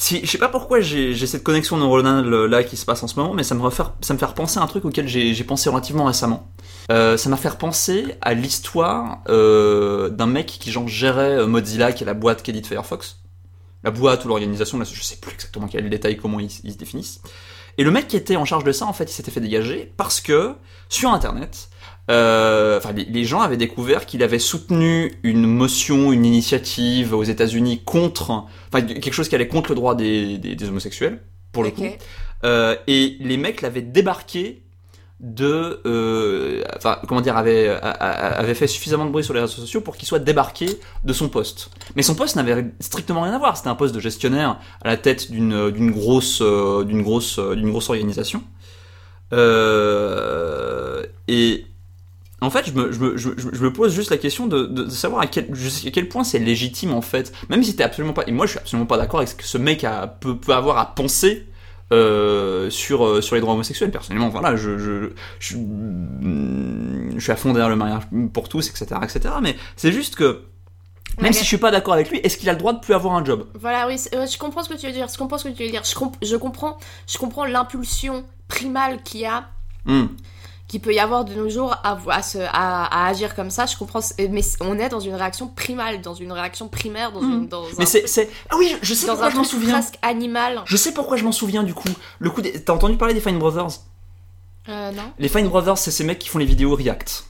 si, 0.00 0.20
je 0.24 0.30
sais 0.30 0.38
pas 0.38 0.48
pourquoi 0.48 0.80
j'ai, 0.80 1.16
cette 1.26 1.42
connexion 1.42 1.76
neuronale 1.76 2.30
là 2.44 2.62
qui 2.62 2.76
se 2.76 2.84
passe 2.84 3.02
en 3.02 3.08
ce 3.08 3.18
moment, 3.18 3.34
mais 3.34 3.42
ça 3.42 3.56
me 3.56 3.60
refaire, 3.60 3.94
ça 4.00 4.14
me 4.14 4.18
fait 4.20 4.26
repenser 4.26 4.60
à 4.60 4.62
un 4.62 4.68
truc 4.68 4.84
auquel 4.84 5.08
j'ai, 5.08 5.34
pensé 5.42 5.68
relativement 5.68 6.04
récemment. 6.04 6.52
Euh, 6.92 7.16
ça 7.16 7.28
m'a 7.28 7.36
fait 7.36 7.48
repenser 7.48 8.14
à 8.20 8.32
l'histoire 8.32 9.24
euh, 9.28 10.08
d'un 10.08 10.26
mec 10.26 10.46
qui 10.46 10.70
genre 10.70 10.86
gérait 10.86 11.38
euh, 11.38 11.46
Mozilla, 11.48 11.92
qui 11.92 12.04
est 12.04 12.06
la 12.06 12.14
boîte 12.14 12.44
qu'édite 12.44 12.68
Firefox. 12.68 13.22
La 13.82 13.90
boîte 13.90 14.24
ou 14.24 14.28
l'organisation, 14.28 14.78
là, 14.78 14.84
je 14.84 15.02
sais 15.02 15.16
plus 15.16 15.32
exactement 15.32 15.66
quel 15.66 15.90
détail, 15.90 16.16
comment 16.16 16.38
ils 16.38 16.48
se 16.48 16.62
définissent. 16.62 17.20
Et 17.76 17.82
le 17.82 17.90
mec 17.90 18.06
qui 18.06 18.16
était 18.16 18.36
en 18.36 18.44
charge 18.44 18.62
de 18.62 18.72
ça, 18.72 18.86
en 18.86 18.92
fait, 18.92 19.10
il 19.10 19.12
s'était 19.12 19.32
fait 19.32 19.40
dégager 19.40 19.92
parce 19.96 20.20
que 20.20 20.54
sur 20.88 21.10
Internet, 21.10 21.70
euh, 22.10 22.78
enfin, 22.78 22.92
les, 22.92 23.24
gens 23.24 23.40
avaient 23.40 23.56
découvert 23.58 24.06
qu'il 24.06 24.22
avait 24.22 24.38
soutenu 24.38 25.12
une 25.22 25.46
motion, 25.46 26.12
une 26.12 26.24
initiative 26.24 27.14
aux 27.14 27.24
États-Unis 27.24 27.82
contre, 27.84 28.30
enfin, 28.30 28.82
quelque 28.82 29.12
chose 29.12 29.28
qui 29.28 29.34
allait 29.34 29.48
contre 29.48 29.70
le 29.70 29.74
droit 29.76 29.94
des, 29.94 30.38
des, 30.38 30.54
des 30.54 30.68
homosexuels, 30.68 31.20
pour 31.52 31.62
le 31.64 31.70
coup. 31.70 31.84
Euh, 32.44 32.76
et 32.86 33.16
les 33.20 33.36
mecs 33.36 33.60
l'avaient 33.62 33.82
débarqué 33.82 34.62
de, 35.20 35.80
euh, 35.84 36.62
enfin, 36.76 36.98
comment 37.08 37.20
dire, 37.20 37.36
avait, 37.36 37.68
a- 37.68 37.76
a- 37.78 38.38
avait 38.38 38.54
fait 38.54 38.68
suffisamment 38.68 39.04
de 39.04 39.10
bruit 39.10 39.24
sur 39.24 39.34
les 39.34 39.40
réseaux 39.40 39.60
sociaux 39.60 39.80
pour 39.80 39.96
qu'il 39.96 40.06
soit 40.06 40.20
débarqué 40.20 40.78
de 41.04 41.12
son 41.12 41.28
poste. 41.28 41.70
Mais 41.96 42.02
son 42.02 42.14
poste 42.14 42.36
n'avait 42.36 42.66
strictement 42.78 43.22
rien 43.22 43.32
à 43.34 43.38
voir. 43.38 43.56
C'était 43.56 43.68
un 43.68 43.74
poste 43.74 43.94
de 43.94 44.00
gestionnaire 44.00 44.60
à 44.82 44.86
la 44.88 44.96
tête 44.96 45.30
d'une 45.32 45.72
d'une 45.72 45.90
grosse, 45.90 46.38
euh, 46.40 46.84
d'une 46.84 47.02
grosse, 47.02 47.40
euh, 47.40 47.56
d'une 47.56 47.70
grosse 47.70 47.90
organisation. 47.90 48.44
Euh, 49.32 51.02
et 51.26 51.66
en 52.40 52.50
fait, 52.50 52.66
je 52.66 52.72
me, 52.72 52.92
je 52.92 52.98
me, 53.00 53.16
je, 53.16 53.28
me- 53.30 53.34
je 53.54 53.62
me 53.62 53.72
pose 53.72 53.92
juste 53.94 54.10
la 54.10 54.16
question 54.18 54.46
de, 54.46 54.64
de, 54.66 54.84
de 54.84 54.90
savoir 54.90 55.22
à 55.22 55.26
quel, 55.26 55.52
jusqu'à 55.54 55.90
quel 55.90 56.08
point 56.08 56.22
c'est 56.24 56.38
légitime 56.38 56.92
en 56.92 57.00
fait. 57.02 57.32
Même 57.48 57.62
si 57.64 57.74
t'es 57.74 57.82
absolument 57.82 58.12
pas. 58.14 58.24
Et 58.26 58.32
moi, 58.32 58.46
je 58.46 58.50
suis 58.52 58.58
absolument 58.60 58.86
pas 58.86 58.96
d'accord 58.96 59.18
avec 59.20 59.28
ce 59.30 59.34
que 59.34 59.44
ce 59.44 59.58
mec 59.58 59.82
a, 59.84 60.06
peut, 60.06 60.36
peut 60.36 60.52
avoir 60.54 60.78
à 60.78 60.94
penser 60.94 61.46
euh, 61.92 62.70
sur, 62.70 63.04
euh, 63.04 63.20
sur 63.20 63.34
les 63.34 63.40
droits 63.40 63.54
homosexuels. 63.54 63.90
Personnellement, 63.90 64.28
voilà, 64.28 64.54
je, 64.56 64.78
je, 64.78 65.10
je, 65.40 65.56
je 67.16 67.20
suis 67.20 67.32
à 67.32 67.36
fond 67.36 67.52
derrière 67.52 67.70
le 67.70 67.76
mariage 67.76 68.02
pour 68.32 68.48
tous, 68.48 68.68
etc. 68.68 68.86
etc. 69.02 69.34
Mais 69.42 69.56
c'est 69.76 69.92
juste 69.92 70.14
que. 70.16 70.42
Même 71.20 71.32
si 71.32 71.40
je 71.40 71.46
suis 71.48 71.58
pas 71.58 71.72
d'accord 71.72 71.94
avec 71.94 72.10
lui, 72.10 72.18
est-ce 72.18 72.36
qu'il 72.38 72.48
a 72.48 72.52
le 72.52 72.58
droit 72.58 72.72
de 72.72 72.78
plus 72.78 72.94
avoir 72.94 73.14
un 73.14 73.24
job? 73.24 73.46
Voilà, 73.58 73.88
oui, 73.88 73.96
euh, 74.14 74.24
je 74.26 74.38
comprends 74.38 74.62
ce 74.62 74.68
que 74.68 74.74
tu 74.78 74.86
veux 74.86 74.92
dire. 74.92 75.08
Je 75.12 75.18
comprends 75.18 75.38
ce 75.38 75.48
que 75.48 75.52
tu 75.52 75.64
veux 75.64 75.70
dire. 75.70 75.82
Je, 75.82 75.94
comp- 75.96 76.16
je 76.22 76.36
comprends, 76.36 76.76
je 77.08 77.18
comprends 77.18 77.44
l'impulsion 77.44 78.24
primale 78.46 79.02
qu'il 79.02 79.20
y 79.22 79.26
a, 79.26 79.48
Hmm. 79.84 80.06
Qu'il 80.68 80.80
peut 80.80 80.92
y 80.92 80.98
avoir 81.00 81.24
de 81.24 81.34
nos 81.34 81.48
jours 81.48 81.74
à, 81.82 81.94
vo- 81.94 82.10
à, 82.10 82.20
se- 82.22 82.36
à, 82.38 82.84
à 82.84 83.08
agir 83.08 83.34
comme 83.34 83.50
ça. 83.50 83.64
Je 83.66 83.76
comprends, 83.76 84.00
mais 84.18 84.42
on 84.60 84.78
est 84.78 84.88
dans 84.90 85.00
une 85.00 85.14
réaction 85.14 85.48
primale, 85.48 86.02
dans 86.02 86.12
une 86.14 86.30
réaction 86.30 86.68
primaire, 86.68 87.10
dans, 87.10 87.22
une, 87.22 87.48
dans 87.48 87.64
Mais 87.78 87.86
c'est. 87.86 88.28
Ah 88.50 88.56
oui, 88.58 88.76
je 88.82 88.92
sais 88.94 89.06
pourquoi 89.06 89.30
je 89.30 89.36
m'en 89.36 89.44
souviens. 89.44 89.72
presque 89.72 89.94
animal. 90.02 90.60
Je 90.66 90.76
sais 90.76 90.92
pourquoi 90.92 91.16
je 91.16 91.24
m'en 91.24 91.32
souviens 91.32 91.62
du 91.62 91.72
coup. 91.74 91.88
Le 92.18 92.30
coup 92.30 92.42
des... 92.42 92.62
T'as 92.62 92.74
entendu 92.74 92.96
parler 92.98 93.14
des 93.14 93.20
Fine 93.20 93.38
Brothers? 93.38 93.80
Euh, 94.68 94.92
non 94.92 95.10
Les 95.18 95.28
Fine 95.28 95.48
Brothers, 95.48 95.78
c'est 95.78 95.90
ces 95.90 96.04
mecs 96.04 96.18
qui 96.18 96.28
font 96.28 96.38
les 96.38 96.44
vidéos 96.44 96.74
React. 96.74 97.24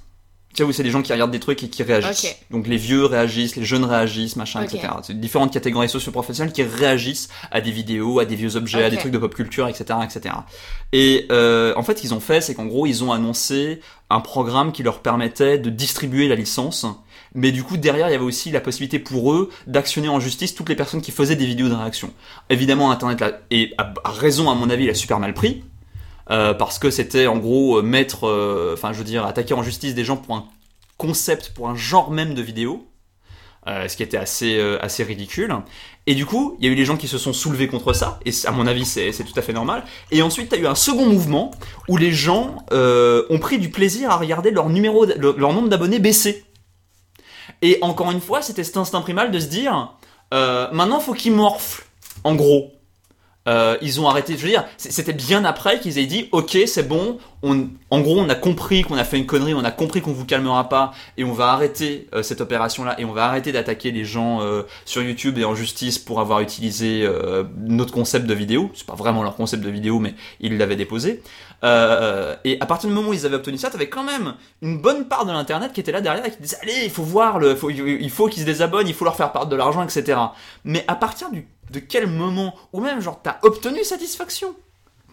Tu 0.54 0.56
sais, 0.56 0.62
où 0.64 0.72
c'est 0.72 0.82
des 0.82 0.90
gens 0.90 1.02
qui 1.02 1.12
regardent 1.12 1.30
des 1.30 1.40
trucs 1.40 1.62
et 1.62 1.68
qui 1.68 1.82
réagissent. 1.82 2.36
Donc 2.50 2.66
les 2.66 2.78
vieux 2.78 3.04
réagissent, 3.04 3.54
les 3.56 3.64
jeunes 3.64 3.84
réagissent, 3.84 4.34
machin, 4.36 4.62
etc. 4.62 4.88
C'est 5.02 5.18
différentes 5.20 5.52
catégories 5.52 5.88
socio-professionnelles 5.88 6.52
qui 6.52 6.62
réagissent 6.62 7.28
à 7.50 7.60
des 7.60 7.70
vidéos, 7.70 8.18
à 8.18 8.24
des 8.24 8.34
vieux 8.34 8.56
objets, 8.56 8.82
à 8.82 8.90
des 8.90 8.96
trucs 8.96 9.12
de 9.12 9.18
pop 9.18 9.34
culture, 9.34 9.68
etc. 9.68 9.98
etc. 10.02 10.34
Et 10.92 11.26
euh, 11.30 11.74
en 11.76 11.82
fait, 11.82 11.96
ce 11.96 12.00
qu'ils 12.02 12.14
ont 12.14 12.20
fait, 12.20 12.40
c'est 12.40 12.54
qu'en 12.54 12.66
gros, 12.66 12.86
ils 12.86 13.04
ont 13.04 13.12
annoncé 13.12 13.80
un 14.10 14.20
programme 14.20 14.72
qui 14.72 14.82
leur 14.82 15.00
permettait 15.00 15.58
de 15.58 15.70
distribuer 15.70 16.28
la 16.28 16.34
licence. 16.34 16.86
Mais 17.34 17.52
du 17.52 17.62
coup, 17.62 17.76
derrière, 17.76 18.08
il 18.08 18.12
y 18.12 18.14
avait 18.14 18.24
aussi 18.24 18.50
la 18.50 18.60
possibilité 18.60 18.98
pour 18.98 19.32
eux 19.34 19.50
d'actionner 19.66 20.08
en 20.08 20.18
justice 20.18 20.54
toutes 20.54 20.70
les 20.70 20.76
personnes 20.76 21.02
qui 21.02 21.10
faisaient 21.10 21.36
des 21.36 21.44
vidéos 21.44 21.68
de 21.68 21.74
réaction. 21.74 22.10
Évidemment, 22.48 22.90
Internet, 22.90 23.22
a, 23.22 23.32
a 23.76 24.10
raison, 24.10 24.50
à 24.50 24.54
mon 24.54 24.70
avis, 24.70 24.84
il 24.84 24.90
a 24.90 24.94
super 24.94 25.20
mal 25.20 25.34
pris. 25.34 25.62
Euh, 26.30 26.52
parce 26.54 26.78
que 26.78 26.90
c'était 26.90 27.26
en 27.26 27.38
gros 27.38 27.78
euh, 27.78 27.82
mettre, 27.82 28.26
euh, 28.26 28.74
enfin 28.74 28.92
je 28.92 28.98
veux 28.98 29.04
dire, 29.04 29.24
attaquer 29.24 29.54
en 29.54 29.62
justice 29.62 29.94
des 29.94 30.04
gens 30.04 30.16
pour 30.16 30.36
un 30.36 30.44
concept, 30.98 31.52
pour 31.54 31.68
un 31.68 31.76
genre 31.76 32.10
même 32.10 32.34
de 32.34 32.42
vidéo, 32.42 32.86
ce 33.66 33.94
qui 33.96 34.02
était 34.02 34.16
assez, 34.16 34.58
assez 34.80 35.04
ridicule. 35.04 35.54
Et 36.06 36.14
du 36.14 36.24
coup, 36.24 36.56
il 36.58 36.64
y 36.64 36.68
a 36.70 36.72
eu 36.72 36.74
les 36.74 36.86
gens 36.86 36.96
qui 36.96 37.06
se 37.06 37.18
sont 37.18 37.34
soulevés 37.34 37.68
contre 37.68 37.92
ça, 37.92 38.18
et 38.24 38.30
à 38.46 38.50
mon 38.50 38.66
avis 38.66 38.86
c'est 38.86 39.12
tout 39.12 39.38
à 39.38 39.42
fait 39.42 39.52
normal. 39.52 39.84
Et 40.10 40.22
ensuite, 40.22 40.48
tu 40.48 40.54
as 40.54 40.58
eu 40.58 40.66
un 40.66 40.74
second 40.74 41.04
mouvement 41.04 41.50
où 41.86 41.98
les 41.98 42.10
gens 42.10 42.56
ont 42.72 43.38
pris 43.38 43.58
du 43.58 43.68
plaisir 43.70 44.10
à 44.10 44.16
regarder 44.16 44.50
leur, 44.50 44.70
numéro, 44.70 45.04
leur, 45.04 45.52
nombre 45.52 45.68
d'abonnés 45.68 45.98
baisser. 45.98 46.46
Et 47.60 47.78
encore 47.82 48.10
une 48.10 48.22
fois, 48.22 48.40
c'était 48.40 48.64
cet 48.64 48.78
instinct 48.78 49.02
primal 49.02 49.30
de 49.30 49.38
se 49.38 49.48
dire, 49.48 49.98
euh, 50.34 50.68
maintenant 50.72 51.00
faut 51.00 51.14
qu'ils 51.14 51.32
morflent, 51.32 51.84
en 52.24 52.34
gros. 52.34 52.72
Euh, 53.48 53.76
ils 53.82 54.00
ont 54.00 54.08
arrêté, 54.08 54.36
je 54.36 54.42
veux 54.42 54.50
dire, 54.50 54.64
c'était 54.76 55.12
bien 55.12 55.44
après 55.44 55.80
qu'ils 55.80 55.98
aient 55.98 56.06
dit, 56.06 56.28
ok, 56.32 56.56
c'est 56.66 56.86
bon, 56.86 57.18
on, 57.42 57.68
en 57.90 58.00
gros, 58.00 58.18
on 58.18 58.28
a 58.28 58.34
compris 58.34 58.82
qu'on 58.82 58.96
a 58.96 59.04
fait 59.04 59.16
une 59.16 59.26
connerie, 59.26 59.54
on 59.54 59.64
a 59.64 59.70
compris 59.70 60.02
qu'on 60.02 60.12
vous 60.12 60.26
calmera 60.26 60.68
pas, 60.68 60.92
et 61.16 61.24
on 61.24 61.32
va 61.32 61.48
arrêter 61.48 62.08
euh, 62.14 62.22
cette 62.22 62.40
opération-là, 62.40 63.00
et 63.00 63.04
on 63.04 63.12
va 63.12 63.24
arrêter 63.24 63.50
d'attaquer 63.52 63.90
les 63.90 64.04
gens 64.04 64.42
euh, 64.42 64.62
sur 64.84 65.02
YouTube 65.02 65.38
et 65.38 65.44
en 65.44 65.54
justice 65.54 65.98
pour 65.98 66.20
avoir 66.20 66.40
utilisé 66.40 67.04
euh, 67.04 67.44
notre 67.58 67.92
concept 67.92 68.26
de 68.26 68.34
vidéo. 68.34 68.70
C'est 68.74 68.86
pas 68.86 68.94
vraiment 68.94 69.22
leur 69.22 69.34
concept 69.34 69.62
de 69.64 69.70
vidéo, 69.70 69.98
mais 69.98 70.14
ils 70.40 70.58
l'avaient 70.58 70.76
déposé. 70.76 71.22
Euh, 71.64 72.36
et 72.44 72.56
à 72.60 72.66
partir 72.66 72.88
du 72.88 72.94
moment 72.94 73.10
où 73.10 73.14
ils 73.14 73.26
avaient 73.26 73.36
obtenu 73.36 73.58
ça, 73.58 73.70
t'avais 73.70 73.88
quand 73.88 74.04
même 74.04 74.34
une 74.62 74.80
bonne 74.80 75.08
part 75.08 75.24
de 75.26 75.32
l'internet 75.32 75.72
qui 75.72 75.80
était 75.80 75.92
là 75.92 76.00
derrière 76.00 76.24
et 76.24 76.30
qui 76.30 76.40
disait, 76.40 76.58
allez, 76.62 76.84
il 76.84 76.90
faut 76.90 77.02
voir, 77.02 77.38
le, 77.38 77.58
il 78.00 78.10
faut 78.10 78.28
qu'ils 78.28 78.42
se 78.42 78.46
désabonnent, 78.46 78.88
il 78.88 78.94
faut 78.94 79.04
leur 79.04 79.16
faire 79.16 79.32
perdre 79.32 79.48
de 79.48 79.56
l'argent, 79.56 79.82
etc. 79.82 80.18
Mais 80.64 80.84
à 80.86 80.94
partir 80.94 81.30
du, 81.30 81.48
de 81.70 81.78
quel 81.80 82.06
moment, 82.06 82.54
ou 82.72 82.80
même 82.80 83.00
genre, 83.00 83.20
t'as 83.22 83.38
obtenu 83.42 83.84
satisfaction 83.84 84.54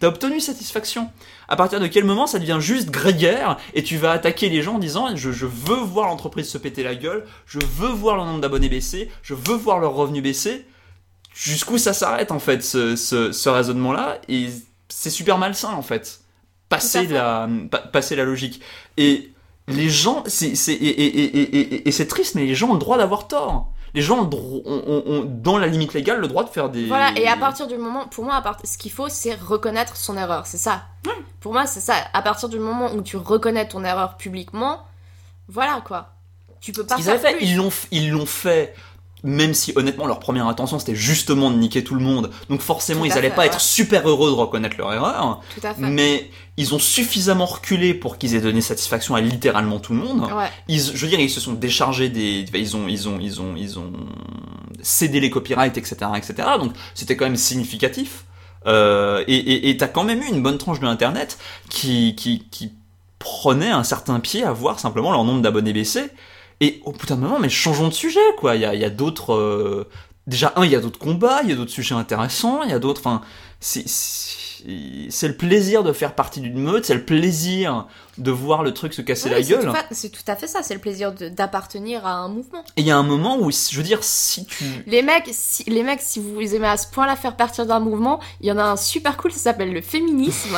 T'as 0.02 0.08
obtenu 0.10 0.42
satisfaction. 0.42 1.10
À 1.48 1.56
partir 1.56 1.80
de 1.80 1.88
quel 1.88 2.04
moment 2.04 2.28
ça 2.28 2.38
devient 2.38 2.58
juste 2.60 2.90
grégaire 2.90 3.58
et 3.74 3.82
tu 3.82 3.96
vas 3.96 4.12
attaquer 4.12 4.50
les 4.50 4.62
gens 4.62 4.76
en 4.76 4.80
disant 4.80 5.16
je, 5.16 5.32
je 5.32 5.46
veux 5.46 5.78
voir 5.78 6.08
l'entreprise 6.10 6.50
se 6.50 6.58
péter 6.58 6.84
la 6.84 6.96
gueule, 6.96 7.26
je 7.46 7.60
veux 7.60 7.88
voir 7.88 8.18
le 8.18 8.24
nombre 8.26 8.42
d'abonnés 8.42 8.68
baisser, 8.68 9.10
je 9.24 9.34
veux 9.34 9.56
voir 9.56 9.80
leurs 9.80 9.94
revenus 9.94 10.22
baisser. 10.22 10.66
Jusqu'où 11.34 11.78
ça 11.78 11.94
s'arrête 11.94 12.32
en 12.32 12.40
fait 12.40 12.62
ce, 12.62 12.96
ce, 12.98 13.32
ce 13.32 13.50
raisonnement-là? 13.50 14.20
Et 14.28 14.48
c'est 14.90 15.10
super 15.10 15.38
malsain 15.38 15.72
en 15.74 15.82
fait. 15.82 16.20
Passer 16.68 17.08
la, 17.08 17.48
pa- 17.72 17.80
passer 17.80 18.16
la 18.18 18.26
logique. 18.26 18.62
Et 18.98 19.32
les 19.70 19.90
gens, 19.90 20.24
c'est, 20.28 20.56
c'est, 20.56 20.74
et, 20.74 20.88
et, 20.88 21.06
et, 21.06 21.38
et, 21.38 21.58
et- 21.76 21.88
et 21.88 21.92
c'est 21.92 22.08
triste, 22.08 22.36
mais 22.36 22.46
les 22.46 22.56
gens 22.56 22.70
ont 22.70 22.74
le 22.74 22.80
droit 22.80 22.98
d'avoir 22.98 23.28
tort. 23.30 23.72
Les 23.96 24.02
gens 24.02 24.30
ont, 24.32 25.24
dans 25.26 25.58
la 25.58 25.68
limite 25.68 25.94
légale, 25.94 26.20
le 26.20 26.28
droit 26.28 26.44
de 26.44 26.50
faire 26.50 26.70
des. 26.70 26.86
Voilà, 26.86 27.18
et 27.18 27.28
à 27.28 27.38
partir 27.38 27.66
du 27.66 27.78
moment, 27.78 28.08
pour 28.08 28.26
moi, 28.26 28.36
à 28.36 28.42
part- 28.42 28.58
ce 28.64 28.78
qu'il 28.78 28.92
faut, 28.92 29.08
c'est 29.10 29.34
reconnaître 29.36 29.96
son 29.96 30.18
erreur, 30.18 30.46
c'est 30.46 30.58
ça. 30.58 30.84
Pour 31.40 31.54
moi, 31.54 31.66
c'est 31.66 31.80
ça. 31.80 31.94
À 32.14 32.22
partir 32.22 32.50
du 32.50 32.60
moment 32.60 32.92
où 32.94 33.02
tu 33.02 33.16
reconnais 33.18 33.68
ton 33.68 33.84
erreur 33.86 34.18
publiquement, 34.18 34.82
voilà 35.48 35.82
quoi. 35.86 36.10
Tu 36.60 36.72
peux 36.74 36.86
pas 36.86 36.98
ils 37.42 37.56
l'ont, 37.56 37.72
ils 37.92 38.10
l'ont 38.12 38.26
fait. 38.26 38.76
Même 39.26 39.54
si 39.54 39.74
honnêtement 39.76 40.06
leur 40.06 40.20
première 40.20 40.48
intention 40.48 40.80
c'était 40.80 40.96
justement 40.96 41.52
de 41.52 41.58
niquer 41.58 41.84
tout 41.84 41.96
le 41.96 42.02
monde, 42.02 42.30
donc 42.50 42.62
forcément 42.62 43.02
Tout 43.02 43.08
ils 43.08 43.12
allaient 43.14 43.30
fait, 43.30 43.36
pas 43.36 43.42
ouais. 43.42 43.48
être 43.48 43.60
super 43.60 44.08
heureux 44.08 44.30
de 44.30 44.36
reconnaître 44.36 44.78
leur 44.78 44.94
erreur, 44.94 45.42
Tout 45.60 45.68
à 45.68 45.74
fait. 45.74 45.82
mais 45.82 46.30
ils 46.58 46.74
ont 46.76 46.80
suffisamment 46.80 47.46
reculé 47.46 47.94
pour 47.94 48.18
qu'ils 48.18 48.36
aient 48.36 48.42
donné 48.42 48.62
satisfaction 48.62 49.16
à 49.16 49.22
littéralement 49.22 49.80
tout 49.80 49.94
le 49.94 50.00
monde. 50.00 50.32
Ouais. 50.32 50.50
Ils, 50.68 50.80
je 50.80 50.98
veux 50.98 51.08
dire, 51.08 51.20
ils 51.20 51.30
se 51.30 51.42
sont 51.42 51.54
déchargés 51.54 52.10
des, 52.10 52.46
ils 52.54 52.78
ont, 52.78 52.88
ils 52.88 53.10
ont, 53.10 53.18
ils 53.20 53.42
ont, 53.42 53.56
ils 53.58 53.78
ont 53.80 53.92
cédé 54.82 55.20
les 55.20 55.30
copyrights, 55.30 55.78
etc., 55.78 55.96
etc. 56.16 56.36
Donc 56.60 56.74
c'était 56.94 57.18
quand 57.18 57.26
même 57.26 57.36
significatif. 57.36 58.26
Euh, 58.68 59.24
et 59.28 59.36
et 59.36 59.70
et 59.70 59.78
t'as 59.78 59.88
quand 59.88 60.04
même 60.04 60.22
eu 60.22 60.28
une 60.28 60.42
bonne 60.42 60.58
tranche 60.58 60.80
de 60.80 60.86
l'internet 60.86 61.38
qui, 61.70 62.16
qui, 62.16 62.48
qui 62.50 62.72
prenait 63.20 63.70
un 63.70 63.84
certain 63.84 64.20
pied 64.20 64.44
à 64.44 64.52
voir 64.52 64.80
simplement 64.80 65.12
leur 65.12 65.24
nombre 65.24 65.42
d'abonnés 65.42 65.74
baisser. 65.74 66.06
Et 66.62 66.82
au 66.86 66.92
bout 66.92 67.06
d'un 67.06 67.16
moment, 67.18 67.40
mais 67.40 67.50
changeons 67.50 67.88
de 67.90 67.94
sujet, 67.94 68.20
quoi. 68.38 68.56
Il 68.56 68.62
y 68.62 68.66
a, 68.66 68.90
d'autres. 68.90 69.34
euh, 69.34 69.90
Déjà, 70.28 70.54
un, 70.56 70.66
il 70.66 70.72
y 70.72 70.76
a 70.76 70.80
d'autres 70.80 70.98
combats, 71.00 71.42
il 71.44 71.50
y 71.50 71.54
a 71.54 71.56
d'autres 71.56 71.72
sujets 71.72 71.94
intéressants, 71.96 72.64
il 72.64 72.70
y 72.72 72.74
a 72.74 72.80
d'autres. 72.80 73.02
Enfin, 73.02 73.22
c'est- 73.60 73.86
c'est 73.88 75.28
le 75.28 75.36
plaisir 75.38 75.84
de 75.84 75.94
faire 75.94 76.16
partie 76.16 76.42
d'une 76.42 76.58
meute, 76.58 76.86
c'est 76.86 76.96
le 76.96 77.06
plaisir 77.06 77.86
de 78.18 78.32
voir 78.32 78.64
le 78.64 78.74
truc 78.74 78.94
se 78.96 79.04
casser 79.04 79.26
Oui, 79.30 79.36
la 79.36 79.42
gueule. 79.44 79.72
C'est 79.92 80.10
tout 80.10 80.24
à 80.28 80.36
fait 80.36 80.48
ça, 80.48 80.64
c'est 80.64 80.74
le 80.74 80.80
plaisir 80.80 81.12
d'appartenir 81.12 82.08
à 82.08 82.14
un 82.14 82.30
mouvement. 82.30 82.64
Et 82.76 82.82
il 82.82 82.88
y 82.88 82.92
a 82.92 82.98
un 82.98 83.04
moment 83.04 83.38
où, 83.40 83.52
je 83.52 83.78
veux 83.78 83.84
dire, 83.84 84.04
si 84.04 84.46
tu. 84.48 84.64
Les 84.88 85.04
mecs, 85.04 85.30
si, 85.32 85.64
les 85.70 85.84
mecs, 85.84 86.02
si 86.02 86.20
vous 86.20 86.56
aimez 86.56 86.68
à 86.68 86.78
ce 86.78 86.88
point-là 86.88 87.16
faire 87.16 87.36
partir 87.38 87.68
d'un 87.68 87.80
mouvement, 87.80 88.20
il 88.42 88.48
y 88.48 88.52
en 88.52 88.58
a 88.58 88.64
un 88.64 88.78
super 88.78 89.18
cool, 89.18 89.32
ça 89.32 89.38
s'appelle 89.40 89.72
le 89.74 89.82
féminisme. 89.82 90.58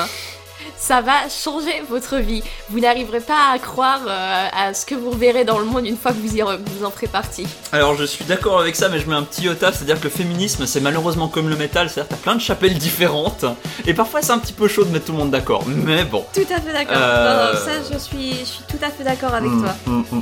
Ça 0.79 1.01
va 1.01 1.27
changer 1.27 1.81
votre 1.89 2.17
vie. 2.17 2.43
Vous 2.69 2.79
n'arriverez 2.79 3.19
pas 3.19 3.51
à 3.51 3.57
croire 3.59 4.01
euh, 4.07 4.47
à 4.53 4.73
ce 4.73 4.85
que 4.85 4.93
vous 4.95 5.11
verrez 5.11 5.43
dans 5.43 5.57
le 5.57 5.65
monde 5.65 5.85
une 5.87 5.97
fois 5.97 6.11
que 6.11 6.17
vous, 6.17 6.35
y 6.35 6.39
re- 6.39 6.59
vous 6.77 6.85
en 6.85 6.91
ferez 6.91 7.07
partie. 7.07 7.47
Alors, 7.71 7.95
je 7.95 8.03
suis 8.03 8.23
d'accord 8.25 8.59
avec 8.59 8.75
ça, 8.75 8.87
mais 8.87 8.99
je 8.99 9.09
mets 9.09 9.15
un 9.15 9.23
petit 9.23 9.41
iota, 9.43 9.71
c'est-à-dire 9.73 9.97
que 9.99 10.03
le 10.05 10.09
féminisme, 10.11 10.65
c'est 10.67 10.79
malheureusement 10.79 11.27
comme 11.29 11.49
le 11.49 11.55
métal, 11.55 11.89
c'est-à-dire 11.89 12.09
que 12.09 12.13
t'as 12.15 12.21
plein 12.21 12.35
de 12.35 12.41
chapelles 12.41 12.77
différentes, 12.77 13.45
et 13.85 13.93
parfois 13.93 14.21
c'est 14.21 14.31
un 14.31 14.39
petit 14.39 14.53
peu 14.53 14.67
chaud 14.67 14.83
de 14.85 14.91
mettre 14.91 15.05
tout 15.05 15.13
le 15.13 15.17
monde 15.17 15.31
d'accord, 15.31 15.63
mais 15.67 16.03
bon. 16.03 16.23
Tout 16.33 16.41
à 16.41 16.61
fait 16.61 16.73
d'accord. 16.73 16.95
Euh, 16.95 17.53
Non, 17.53 17.59
non, 17.59 17.65
ça, 17.65 17.93
je 17.93 17.97
suis, 17.97 18.31
je 18.39 18.45
suis 18.45 18.63
tout 18.69 18.77
à 18.85 18.89
fait 18.89 19.03
d'accord 19.03 19.33
avec 19.33 19.49
Mm, 19.49 19.61
toi. 19.63 19.73
mm, 19.87 19.91
mm, 20.11 20.21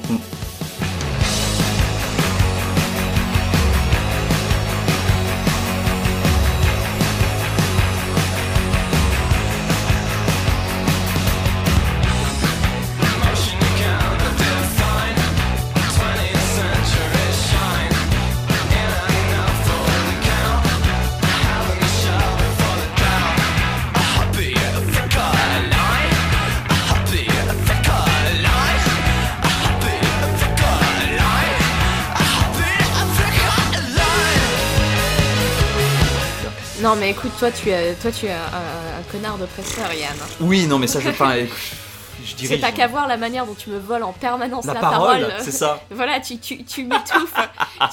mais 37.05 37.11
écoute, 37.11 37.31
toi, 37.37 37.51
tu 37.51 37.69
es, 37.69 37.93
toi, 37.93 38.11
tu 38.11 38.25
es 38.25 38.31
un, 38.31 38.35
un- 38.35 38.99
un 38.99 39.03
connard 39.11 39.37
d'oppresseur, 39.37 39.93
Yann. 39.93 40.15
Oui, 40.39 40.65
non, 40.65 40.79
mais 40.79 40.87
ça, 40.87 40.99
je 40.99 41.09
vais 41.09 41.13
pas. 41.13 41.35
Je 41.37 42.33
dirais. 42.33 42.55
C'est 42.55 42.61
pas 42.61 42.71
qu'à 42.71 42.87
voir 42.87 43.07
la 43.07 43.17
manière 43.17 43.45
dont 43.45 43.53
tu 43.53 43.69
me 43.69 43.77
voles 43.77 44.01
en 44.01 44.11
permanence 44.11 44.65
La 44.65 44.73
la, 44.73 44.79
parole, 44.79 45.31
c'est 45.39 45.51
ça. 45.51 45.79
Voilà, 45.91 46.19
tu, 46.19 46.39
tu, 46.39 46.63
tu 46.63 46.83
m'étouffes, 46.83 47.35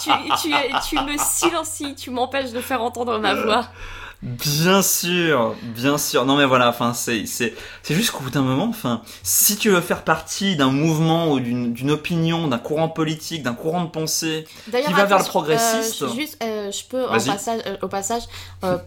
tu, 0.03 0.11
tu, 0.40 0.55
tu 0.88 0.94
me 0.96 1.18
silencies, 1.18 1.94
tu 1.94 2.11
m'empêches 2.11 2.53
de 2.53 2.61
faire 2.62 2.83
entendre 2.83 3.18
ma 3.18 3.35
voix. 3.35 3.66
Bien 4.23 4.83
sûr, 4.83 5.57
bien 5.63 5.99
sûr. 5.99 6.25
Non 6.25 6.37
mais 6.37 6.45
voilà, 6.47 6.69
enfin 6.69 6.95
c'est 6.95 7.27
c'est 7.27 7.55
c'est 7.83 7.95
juste 7.95 8.13
qu'au 8.13 8.21
bout 8.23 8.31
d'un 8.31 8.43
moment, 8.43 8.67
enfin, 8.69 9.03
si 9.25 9.57
tu 9.57 9.71
veux 9.71 9.81
faire 9.81 10.05
partie 10.05 10.55
d'un 10.55 10.71
mouvement 10.71 11.33
ou 11.33 11.41
d'une 11.41 11.73
d'une 11.73 11.91
opinion, 11.91 12.47
d'un 12.47 12.59
courant 12.59 12.89
politique, 12.89 13.43
d'un 13.43 13.55
courant 13.55 13.83
de 13.83 13.91
pensée, 13.91 14.45
Qui 14.87 14.93
va 14.93 15.07
vers 15.07 15.19
le 15.19 15.25
progressiste. 15.25 16.03
euh, 16.03 16.09
je- 16.09 16.15
juste, 16.15 16.39
euh, 16.41 16.71
je 16.71 16.85
peux, 16.85 17.05
en 17.05 17.19
passage, 17.19 17.61
euh, 17.67 17.77
au 17.83 17.89
passage, 17.89 18.23
euh, 18.63 18.79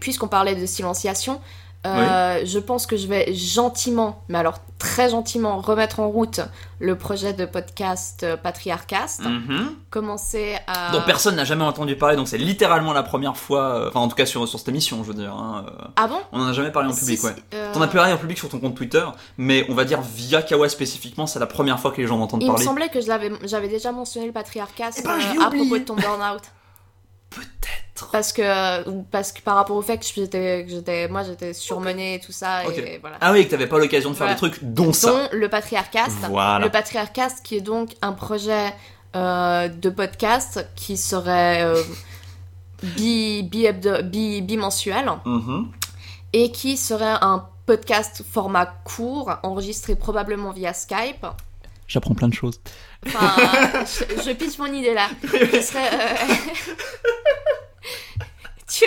puisqu'on 0.00 0.26
parlait 0.28 0.56
de 0.56 0.66
silenciation, 0.66 1.40
euh, 1.86 2.40
je 2.44 2.58
pense 2.58 2.86
que 2.86 2.96
je 2.96 3.06
vais 3.06 3.32
gentiment, 3.34 4.22
mais 4.28 4.38
alors 4.38 4.58
très 4.78 5.10
gentiment, 5.10 5.58
remettre 5.60 6.00
en 6.00 6.08
route 6.08 6.40
le 6.80 6.96
projet 6.98 7.32
de 7.32 7.44
podcast 7.46 8.22
euh, 8.22 8.36
Patriarcast. 8.36 9.20
mhm, 9.24 9.74
Commencer 9.90 10.56
à. 10.66 10.90
dont 10.92 11.02
personne 11.06 11.36
n'a 11.36 11.44
jamais 11.44 11.64
entendu 11.64 11.96
parler, 11.96 12.16
donc 12.16 12.28
c'est 12.28 12.38
littéralement 12.38 12.92
la 12.92 13.02
première 13.02 13.36
fois, 13.36 13.62
euh, 13.76 13.88
enfin 13.88 14.00
en 14.00 14.08
tout 14.08 14.16
cas 14.16 14.26
sur 14.26 14.46
sur 14.48 14.58
cette 14.58 14.68
émission, 14.68 15.02
je 15.04 15.08
veux 15.08 15.14
dire. 15.14 15.32
hein, 15.32 15.66
Ah 15.96 16.06
bon? 16.06 16.18
On 16.32 16.40
en 16.40 16.46
a 16.48 16.52
jamais 16.52 16.70
parlé 16.72 16.90
en 16.90 16.94
public, 16.94 17.18
Si, 17.18 17.26
ouais. 17.26 17.34
euh, 17.54 17.72
T'en 17.72 17.80
as 17.82 17.88
parlé 17.88 18.12
en 18.12 18.18
public 18.18 18.38
sur 18.38 18.48
ton 18.48 18.58
compte 18.58 18.74
Twitter, 18.74 19.04
mais 19.38 19.64
on 19.68 19.74
va 19.74 19.84
dire 19.84 20.00
via 20.00 20.42
Kawa 20.42 20.68
spécifiquement, 20.68 21.26
c'est 21.26 21.38
la 21.38 21.46
première 21.46 21.78
fois 21.80 21.90
que 21.92 22.00
les 22.00 22.06
gens 22.06 22.16
m'entendent 22.16 22.42
Il 22.42 22.46
me 22.46 22.52
parler. 22.52 22.64
semblait 22.64 22.88
que 22.88 23.00
j'avais 23.00 23.68
déjà 23.68 23.92
mentionné 23.92 24.26
le 24.26 24.32
patriarcat 24.32 24.90
Eh 24.98 25.02
ben, 25.02 25.10
euh, 25.10 25.42
à 25.44 25.50
propos 25.50 25.78
de 25.78 25.84
ton 25.84 25.94
burn-out. 25.96 26.42
Peut-être. 27.30 27.83
Parce 28.10 28.32
que, 28.32 29.02
parce 29.10 29.30
que 29.30 29.40
par 29.40 29.54
rapport 29.54 29.76
au 29.76 29.82
fait 29.82 29.98
que 29.98 30.04
j'étais, 30.04 30.64
que 30.66 30.70
j'étais, 30.72 31.06
moi 31.06 31.22
j'étais 31.22 31.52
surmenée 31.54 32.14
et 32.14 32.20
tout 32.20 32.32
ça, 32.32 32.64
et 32.64 32.98
voilà. 33.00 33.18
Ah 33.20 33.30
oui, 33.30 33.44
que 33.46 33.50
t'avais 33.52 33.68
pas 33.68 33.78
l'occasion 33.78 34.10
de 34.10 34.16
faire 34.16 34.26
Voilà. 34.26 34.34
des 34.40 34.50
trucs, 34.50 34.64
dont 34.64 34.92
ça. 34.92 35.10
Dont 35.12 35.28
le 35.32 35.48
patriarcast. 35.48 36.16
Voilà. 36.28 36.58
Le 36.64 36.70
patriarcast 36.70 37.44
qui 37.44 37.56
est 37.56 37.60
donc 37.60 37.90
un 38.02 38.10
projet 38.12 38.74
euh, 39.14 39.68
de 39.68 39.90
podcast 39.90 40.66
qui 40.74 40.96
serait 40.96 41.62
euh, 41.62 41.80
bi, 42.82 43.44
bi, 43.44 43.68
bi, 44.02 44.42
bimensuel 44.42 45.06
Mhm. 45.24 45.70
et 46.32 46.50
qui 46.50 46.76
serait 46.76 47.16
un 47.20 47.46
podcast 47.64 48.22
format 48.28 48.66
court 48.84 49.30
enregistré 49.44 49.94
probablement 49.94 50.50
via 50.50 50.72
Skype. 50.74 51.24
J'apprends 51.86 52.14
plein 52.14 52.28
de 52.28 52.34
choses. 52.34 52.60
Enfin, 53.06 53.36
je, 53.84 54.22
je 54.22 54.32
pitch 54.32 54.58
mon 54.58 54.66
idée 54.66 54.94
là. 54.94 55.06
Serait, 55.62 55.90
euh, 55.92 56.72
tu... 58.72 58.84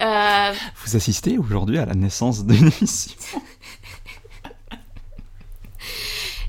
Euh, 0.00 0.52
Vous 0.84 0.96
assistez 0.96 1.38
aujourd'hui 1.38 1.78
à 1.78 1.86
la 1.86 1.94
naissance 1.94 2.44
d'une 2.44 2.70
émission. 2.78 3.12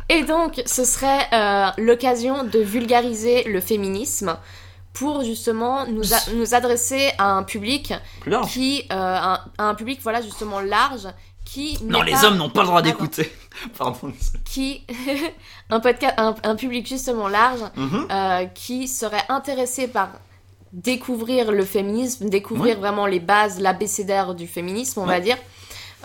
Et 0.09 0.23
donc, 0.23 0.61
ce 0.65 0.85
serait 0.85 1.27
euh, 1.33 1.67
l'occasion 1.77 2.43
de 2.45 2.59
vulgariser 2.59 3.43
le 3.43 3.59
féminisme 3.59 4.37
pour 4.93 5.23
justement 5.23 5.85
nous, 5.87 6.13
a- 6.13 6.31
nous 6.33 6.55
adresser 6.55 7.11
à 7.17 7.31
un 7.33 7.43
public 7.43 7.93
large. 8.25 8.51
qui, 8.51 8.83
euh, 8.91 8.95
un, 8.95 9.39
à 9.57 9.63
un 9.65 9.75
public 9.75 9.99
voilà 10.01 10.21
justement 10.21 10.59
large, 10.61 11.07
qui 11.43 11.77
Non, 11.83 12.01
les 12.03 12.13
pas- 12.13 12.25
hommes 12.25 12.37
n'ont 12.37 12.49
pas 12.49 12.61
le 12.61 12.67
droit 12.67 12.81
d'écouter. 12.81 13.31
Pardon. 13.77 14.13
qui 14.45 14.85
un 15.69 15.79
podcast, 15.81 16.13
un, 16.17 16.35
un 16.43 16.55
public 16.55 16.87
justement 16.87 17.27
large, 17.27 17.61
Mhm. 17.75 18.07
euh, 18.09 18.45
qui 18.45 18.87
serait 18.87 19.23
intéressé 19.29 19.87
par 19.87 20.09
découvrir 20.73 21.51
le 21.51 21.65
féminisme, 21.65 22.29
découvrir 22.29 22.77
vraiment 22.79 23.05
les 23.05 23.19
bases, 23.19 23.59
l'abécédaire 23.59 24.35
du 24.35 24.47
féminisme, 24.47 24.99
on 25.01 25.05
va 25.05 25.19
dire, 25.19 25.37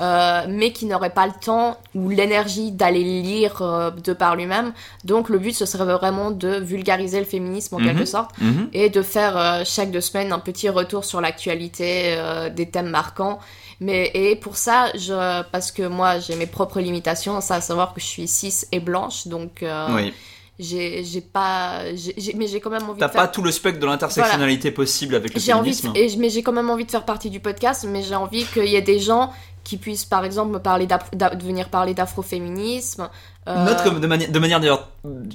euh, 0.01 0.46
mais 0.48 0.72
qui 0.72 0.87
n'aurait 0.87 1.11
pas 1.11 1.27
le 1.27 1.33
temps 1.44 1.77
ou 1.94 2.09
l'énergie 2.09 2.72
d'aller 2.72 3.05
lire 3.05 3.61
euh, 3.61 3.90
de 3.90 4.12
par 4.14 4.37
lui-même. 4.37 4.72
Donc 5.05 5.29
le 5.29 5.38
but, 5.38 5.53
ce 5.55 5.66
serait 5.66 5.85
vraiment 5.85 6.31
de 6.31 6.48
vulgariser 6.48 7.18
le 7.18 7.27
féminisme 7.27 7.75
en 7.75 7.79
Mhm. 7.79 7.87
quelque 7.87 8.05
sorte 8.07 8.31
Mhm. 8.40 8.68
et 8.72 8.88
de 8.88 9.03
faire 9.03 9.37
euh, 9.37 9.62
chaque 9.66 9.90
deux 9.90 10.01
semaines 10.01 10.33
un 10.33 10.38
petit 10.38 10.68
retour 10.70 11.05
sur 11.05 11.20
l'actualité, 11.20 12.16
des 12.57 12.68
thèmes 12.70 12.88
marquants. 12.90 13.38
Mais 13.81 14.11
et 14.14 14.37
pour 14.37 14.57
ça, 14.57 14.90
je 14.94 15.42
parce 15.51 15.72
que 15.72 15.83
moi 15.83 16.20
j'ai 16.20 16.37
mes 16.37 16.46
propres 16.46 16.81
limitations, 16.81 17.40
ça 17.40 17.57
à 17.57 17.61
savoir 17.61 17.92
que 17.94 18.01
je 18.01 18.07
suis 18.07 18.29
cis 18.29 18.64
et 18.72 18.81
blanche, 18.81 19.27
donc 19.27 19.64
Oui. 19.90 20.14
J'ai 20.62 21.20
pas, 21.20 21.94
j'ai- 21.94 22.35
mais 22.37 22.46
j'ai 22.46 22.61
quand 22.61 22.70
même 22.70 22.88
envie 22.88 22.98
T'as 23.01 23.09
faire 23.09 23.22
pas 23.22 23.29
tout 23.29 23.42
le 23.42 23.51
spectre 23.51 23.81
de 23.81 23.87
l'intersectionnalité 23.87 24.70
possible 24.70 25.14
avec 25.14 25.35
le 25.35 25.40
j'ai 25.40 25.53
envie 25.53 25.75
féminisme. 25.75 25.92
de, 25.92 26.14
et, 26.14 26.16
mais 26.18 26.31
j'ai 26.31 26.42
quand 26.42 26.53
même 26.53 26.70
envie 26.70 26.85
de 26.85 26.90
faire 26.90 27.05
partie 27.05 27.31
du 27.31 27.40
podcast 27.40 27.87
mais 27.88 28.03
j'ai 28.03 28.14
envie 28.14 28.44
qu'il 28.44 28.66
y 28.66 28.77
ait 28.77 28.83
des 28.83 29.01
gens 29.01 29.33
qui 29.64 29.77
puissent 29.77 30.05
par 30.05 30.25
exemple 30.25 30.53
me 30.53 30.59
parler 30.59 30.87
de 30.87 31.44
venir 31.44 31.68
parler 31.68 31.94
d'afroféminisme 31.94 33.09
euh, 33.48 33.64
Note 33.64 33.83
comme 33.85 34.01
de, 34.01 34.07
mani- 34.07 34.29
de 34.29 34.38
manière 34.38 34.61
d'ailleurs, 34.61 34.88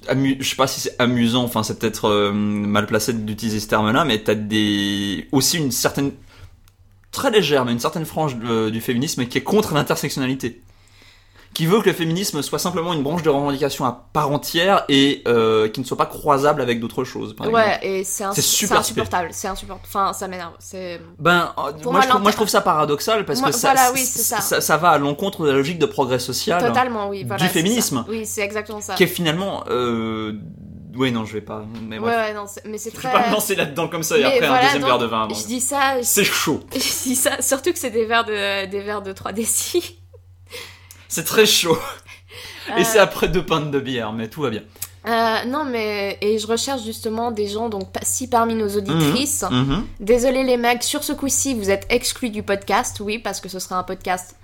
je 0.10 0.48
sais 0.48 0.56
pas 0.56 0.68
si 0.68 0.80
c'est 0.80 0.96
amusant, 1.00 1.44
enfin 1.44 1.64
c'est 1.64 1.78
peut-être 1.80 2.06
euh, 2.10 2.32
mal 2.32 2.86
placé 2.88 3.12
d'utiliser 3.14 3.60
ce 3.60 3.68
terme-là, 3.68 4.06
mais 4.06 4.20
t'as 4.20 4.36
des 4.36 5.28
aussi 5.34 5.58
une 5.58 5.72
certaine 5.72 6.12
très 7.12 7.32
légère, 7.32 7.66
mais 7.66 7.72
une 7.72 7.80
certaine 7.80 8.06
frange 8.06 8.38
de- 8.38 8.70
du 8.70 8.80
féminisme 8.82 9.26
qui 9.26 9.38
est 9.38 9.44
contre 9.44 9.74
l'intersectionnalité, 9.74 10.62
qui 11.58 11.66
veut 11.66 11.82
que 11.82 11.88
le 11.90 11.94
féminisme 11.94 12.44
soit 12.44 12.60
simplement 12.60 12.94
une 12.94 13.02
branche 13.02 13.24
de 13.24 13.32
revendication 13.32 13.84
à 13.84 14.10
part 14.14 14.30
entière 14.30 14.86
et 14.90 15.24
euh, 15.28 15.68
qui 15.70 15.80
ne 15.80 15.86
soit 15.88 15.98
pas 15.98 16.06
croisable 16.06 16.62
avec 16.62 16.80
d'autres 16.80 17.04
choses. 17.04 17.36
Par 17.36 17.48
exemple. 17.48 17.66
ouais 17.66 17.80
et 17.82 18.04
c'est 18.04 18.26
insupportable 18.26 19.30
c'est 19.32 19.48
insupportable 19.48 19.82
enfin 19.88 20.14
ça 20.14 20.28
m'énerve 20.28 20.54
c'est 20.60 21.02
Ben, 21.18 21.52
euh, 21.58 21.62
moi, 21.62 21.64
moi, 21.64 21.72
je 21.74 21.82
trouve, 21.82 21.92
moi, 21.92 22.02
je 22.04 22.08
l'inter- 22.10 22.32
trouve 22.36 22.48
ça 22.48 22.62
paradoxal 22.62 23.26
parce 23.26 23.40
Moi, 23.40 23.50
que 23.50 23.56
ça, 23.56 23.74
voilà, 23.74 23.92
oui, 23.92 24.02
ça. 24.02 24.40
ça, 24.40 24.62
ça 24.62 24.78
va 24.78 24.90
à 24.92 24.98
l'encontre 25.00 25.46
de 25.46 25.48
la 25.50 25.56
logique 25.56 25.80
de 25.80 25.88
progrès 25.88 26.20
social 26.20 26.64
totalement 26.64 27.10
oui 27.10 27.24
voilà, 27.24 27.42
du 27.42 27.50
féminisme. 27.50 28.06
oui 28.08 28.28
c'est 28.28 28.42
exactement 28.42 28.80
ça 28.80 28.94
qui 28.94 29.02
est 29.02 29.08
finalement. 29.08 29.64
Euh... 29.68 30.34
Oui, 30.96 31.12
non, 31.12 31.26
je 31.26 31.34
vais 31.34 31.42
pas. 31.42 31.64
Mais 31.88 32.00
ouais 32.00 32.06
ouais 32.08 32.34
non 32.34 32.46
mais 32.66 32.78
c'est 32.80 32.90
Je 32.92 32.96
très 32.96 33.08
vais 33.10 33.14
pas 33.14 33.28
me 33.28 33.34
lancer 33.34 33.56
là-dedans 33.56 33.88
comme 33.88 34.02
ça 34.04 34.18
et 34.18 34.22
Mais 34.22 34.26
après 34.28 34.46
un 34.48 34.62
deuxième 34.64 34.82
non, 34.82 34.88
verre 34.88 34.98
de 35.00 35.06
vin. 35.06 35.24
avant. 35.24 35.34
je 35.36 35.46
dis 35.46 35.62
ça 35.62 35.98
je, 36.00 36.06
C'est 36.06 36.24
chaud. 36.24 36.60
je 36.74 37.04
dis 37.04 37.16
ça 37.16 37.40
surtout 37.42 37.72
que 37.72 37.78
c'est 37.80 37.92
des 37.92 38.06
verres 38.06 38.26
de 38.26 38.66
des 38.66 38.80
verres 38.82 39.02
de 39.04 39.12
3 39.12 39.32
décis 39.32 40.00
C'est 41.08 41.24
très 41.26 41.46
chaud. 41.46 41.78
Euh, 42.70 42.78
Et 42.78 42.84
c'est 42.84 43.00
après 43.00 43.28
deux 43.30 43.44
pintes 43.46 43.72
de 43.72 43.80
bière, 43.80 44.12
mais 44.14 44.28
tout 44.28 44.42
va 44.42 44.50
bien. 44.50 44.62
Euh, 45.08 45.46
non, 45.46 45.64
mais 45.64 46.18
et 46.20 46.38
je 46.38 46.46
recherche 46.48 46.84
justement 46.84 47.32
des 47.32 47.48
gens, 47.48 47.70
donc 47.70 47.84
si 48.04 48.28
parmi 48.30 48.56
nos 48.56 48.68
auditrices, 48.76 49.46
Mhm. 49.50 49.86
désolé 50.02 50.44
les 50.44 50.58
mecs, 50.58 50.84
sur 50.84 51.04
ce 51.04 51.14
coup-ci, 51.14 51.54
vous 51.54 51.70
êtes 51.70 51.86
exclus 51.90 52.30
du 52.30 52.44
podcast, 52.44 53.00
oui, 53.00 53.18
parce 53.20 53.40
que 53.40 53.48
ce 53.48 53.60
sera 53.60 53.78
un 53.78 53.84
podcast 53.84 54.36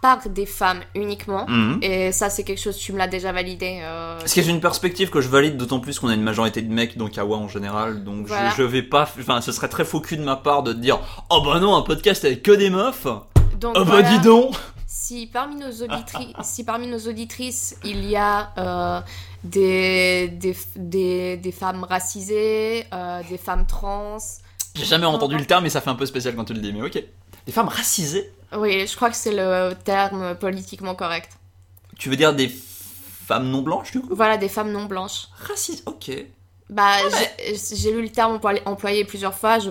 par 0.00 0.20
des 0.28 0.46
femmes 0.46 0.80
uniquement. 0.94 1.44
Mhm. 1.46 1.80
Et 1.82 2.12
ça, 2.12 2.30
c'est 2.30 2.42
quelque 2.44 2.60
chose, 2.60 2.78
tu 2.78 2.92
me 2.94 2.98
l'as 2.98 3.08
déjà 3.08 3.32
validé. 3.32 3.80
euh, 3.82 4.18
Ce 4.24 4.32
qui 4.32 4.40
est 4.40 4.46
une 4.46 4.60
perspective 4.60 5.10
que 5.10 5.20
je 5.20 5.28
valide 5.28 5.56
d'autant 5.58 5.80
plus 5.80 5.98
qu'on 5.98 6.08
a 6.08 6.14
une 6.14 6.22
majorité 6.22 6.62
de 6.62 6.72
mecs 6.72 6.96
dans 6.96 7.08
Kawa 7.08 7.36
en 7.36 7.48
général, 7.48 8.02
donc 8.04 8.22
je- 8.22 8.28
Voilà. 8.28 8.50
je, 8.56 8.62
vais 8.62 8.82
pas, 8.82 9.02
enfin 9.20 9.40
ce 9.42 9.52
serait 9.52 9.68
très 9.68 9.84
faux 9.84 10.00
cul 10.00 10.16
de 10.16 10.22
ma 10.24 10.36
part 10.36 10.62
de 10.62 10.72
te 10.72 10.78
dire 10.78 11.00
oh 11.28 11.42
bah 11.44 11.58
non 11.60 11.76
un 11.76 11.82
podcast 11.82 12.24
avec 12.24 12.42
que 12.44 12.52
des 12.52 12.70
meufs, 12.70 13.04
Donc 13.60 13.74
oh 13.76 13.80
bah 13.80 13.82
voilà, 13.84 14.08
dis 14.08 14.20
donc. 14.20 14.54
Si 14.90 15.26
parmi 15.26 15.56
nos 15.56 15.70
auditrices, 15.82 16.34
si 16.42 16.64
parmi 16.64 16.86
nos 16.86 16.98
auditrices, 17.06 17.76
il 17.84 18.06
y 18.08 18.16
a 18.16 18.52
euh, 18.56 19.00
des, 19.44 20.28
des, 20.28 20.56
des, 20.76 21.36
des 21.36 21.52
femmes 21.52 21.84
racisées, 21.84 22.86
euh, 22.94 23.22
des 23.28 23.36
femmes 23.36 23.66
trans, 23.66 24.16
J'ai 24.74 24.86
jamais 24.86 25.04
entendu 25.06 25.36
le 25.36 25.44
terme 25.44 25.66
et 25.66 25.70
ça 25.70 25.82
fait 25.82 25.90
un 25.90 25.94
peu 25.94 26.06
spécial 26.06 26.34
quand 26.34 26.46
tu 26.46 26.54
le 26.54 26.60
dis, 26.60 26.72
mais 26.72 26.82
ok. 26.82 27.04
Des 27.46 27.52
femmes 27.52 27.68
racisées? 27.68 28.32
Oui, 28.56 28.86
je 28.86 28.96
crois 28.96 29.10
que 29.10 29.16
c'est 29.16 29.34
le 29.34 29.74
terme 29.84 30.34
politiquement 30.36 30.94
correct. 30.94 31.32
Tu 31.98 32.08
veux 32.08 32.16
dire 32.16 32.34
des 32.34 32.48
femmes 32.48 33.50
non 33.50 33.60
blanches 33.60 33.92
du 33.92 34.00
coup? 34.00 34.08
Voilà, 34.10 34.38
des 34.38 34.48
femmes 34.48 34.72
non 34.72 34.86
blanches. 34.86 35.28
Racisées, 35.46 35.82
ok. 35.84 36.12
Bah, 36.70 36.96
j'ai- 37.44 37.76
j'ai 37.76 37.92
lu 37.92 38.02
le 38.02 38.08
terme 38.10 38.34
employé, 38.34 38.62
employé 38.66 39.04
plusieurs 39.04 39.34
fois. 39.34 39.58
Je 39.58 39.70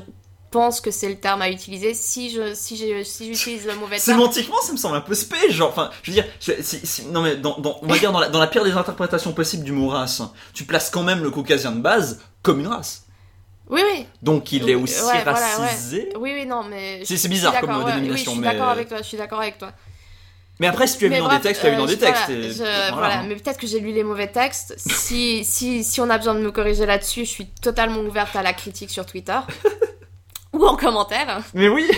pense 0.52 0.82
que 0.82 0.92
c'est 0.92 1.10
le 1.10 1.16
terme 1.20 1.42
à 1.42 1.50
utiliser. 1.50 1.94
Si 1.94 2.30
je, 2.32 2.54
si 2.54 2.78
j'utilise 2.78 3.66
le 3.66 3.76
mauvais 3.76 3.98
terme, 3.98 4.18
Sémantiquement, 4.18 4.62
ça 4.62 4.72
me 4.72 4.78
semble 4.78 4.96
un 4.96 5.02
peu 5.02 5.14
spé, 5.16 5.36
genre, 5.52 5.70
enfin, 5.70 5.90
je 6.04 6.12
veux 6.12 6.16
dire, 6.16 6.26
je- 6.40 6.62
si- 6.62 6.86
si- 6.86 7.06
non 7.06 7.22
mais, 7.22 7.36
dans, 7.36 7.58
dans- 7.60 7.80
on 7.82 7.88
va 7.88 7.98
dire 7.98 8.12
dans 8.12 8.20
la, 8.20 8.30
dans 8.30 8.40
la 8.40 8.48
pire 8.48 8.64
des 8.64 8.72
interprétations 8.72 9.34
possibles 9.34 9.64
du 9.64 9.72
mot 9.72 9.90
race, 9.90 10.22
tu 10.54 10.64
places 10.64 10.90
quand 10.90 11.04
même 11.04 11.24
le 11.24 11.30
caucasien 11.32 11.72
de 11.72 11.80
base 11.82 12.22
comme 12.44 12.60
une 12.60 12.68
race. 12.68 13.04
oui, 13.70 13.82
oui, 13.94 14.06
Donc 14.22 14.52
il 14.54 14.70
est 14.70 14.76
aussi 14.76 15.02
ouais, 15.02 15.24
voilà, 15.24 15.34
racisé. 15.58 16.10
oui, 16.18 16.32
oui, 16.34 16.46
non, 16.46 16.64
mais 16.64 17.04
C'est- 17.06 17.28
bizarre 17.28 17.60
comme 17.60 17.70
ouais, 17.78 17.86
dénomination, 17.86 18.12
Oui, 18.14 18.18
je 18.24 18.30
suis 18.30 18.40
mais- 18.40 18.48
d'accord 18.54 18.70
avec 18.70 18.88
toi. 18.88 18.98
Je 19.00 19.04
suis 19.04 19.18
d'accord 19.18 19.42
avec 19.42 19.58
toi. 19.58 19.72
Mais 20.60 20.66
après, 20.66 20.88
si 20.88 20.98
tu 20.98 21.06
as 21.06 21.10
vu 21.10 21.18
dans 21.20 21.28
des 21.30 21.40
textes, 21.40 21.62
tu 21.62 21.68
as 21.68 21.70
vu 21.70 21.76
euh, 21.76 21.80
dans 21.80 21.86
des 21.86 21.94
je- 21.94 21.98
textes. 22.00 22.24
voilà, 22.30 22.46
et- 22.48 22.50
je- 22.52 22.58
voilà. 22.58 22.92
voilà, 22.94 23.24
mais 23.24 23.36
peut-être 23.36 23.60
que 23.60 23.68
j'ai 23.68 23.80
lu 23.80 23.92
les 23.92 24.04
mauvais 24.04 24.26
textes. 24.32 24.74
Si, 24.78 25.46
si, 25.46 25.84
si 25.84 26.02
on 26.02 26.10
a 26.10 26.18
besoin 26.18 26.34
de 26.34 26.40
me 26.40 26.52
corriger 26.52 26.88
là-dessus, 26.88 27.26
je 27.26 27.30
suis 27.30 27.46
totalement 27.62 28.00
ouverte 28.00 28.36
à 28.36 28.42
la 28.42 28.54
critique 28.54 28.90
sur 28.90 29.06
Twitter 29.06 29.38
ou 30.58 30.66
en 30.66 30.76
commentaire. 30.76 31.42
Mais 31.54 31.70
oui. 31.70 31.90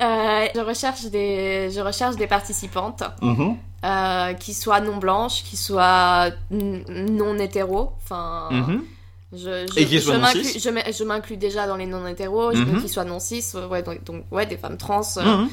Euh, 0.00 0.46
je 0.54 0.60
recherche 0.60 1.02
des, 1.06 1.70
je 1.70 1.80
recherche 1.80 2.16
des 2.16 2.26
participantes. 2.26 3.02
Mhm. 3.22 3.56
euh, 3.82 4.34
qui 4.34 4.52
soient 4.52 4.80
non 4.82 4.98
blanches, 4.98 5.42
qui 5.42 5.56
soient 5.56 6.28
non 6.50 7.38
hétéros. 7.38 7.92
Enfin, 8.02 8.48
Mhm. 8.50 8.84
je, 9.32 9.38
je, 9.72 9.78
Et 9.80 9.86
qui 9.86 9.94
je 9.98 10.00
soient 10.00 10.14
non 10.16 10.20
m'inclus- 10.20 10.44
cis. 10.44 10.60
je 10.60 10.68
m'inclus- 10.68 10.92
je 10.98 11.04
m'inclus 11.04 11.36
déjà 11.38 11.66
dans 11.66 11.76
les 11.76 11.86
non 11.86 12.06
hétéros, 12.06 12.52
Mhm. 12.54 12.64
donc 12.72 12.82
qui 12.82 12.88
soient 12.90 13.04
non 13.04 13.18
cis, 13.20 13.42
ouais, 13.70 13.82
donc, 13.82 14.04
donc, 14.04 14.24
ouais, 14.30 14.44
des 14.44 14.58
femmes 14.58 14.76
trans. 14.76 15.00
euh, 15.16 15.22
Mhm. 15.24 15.48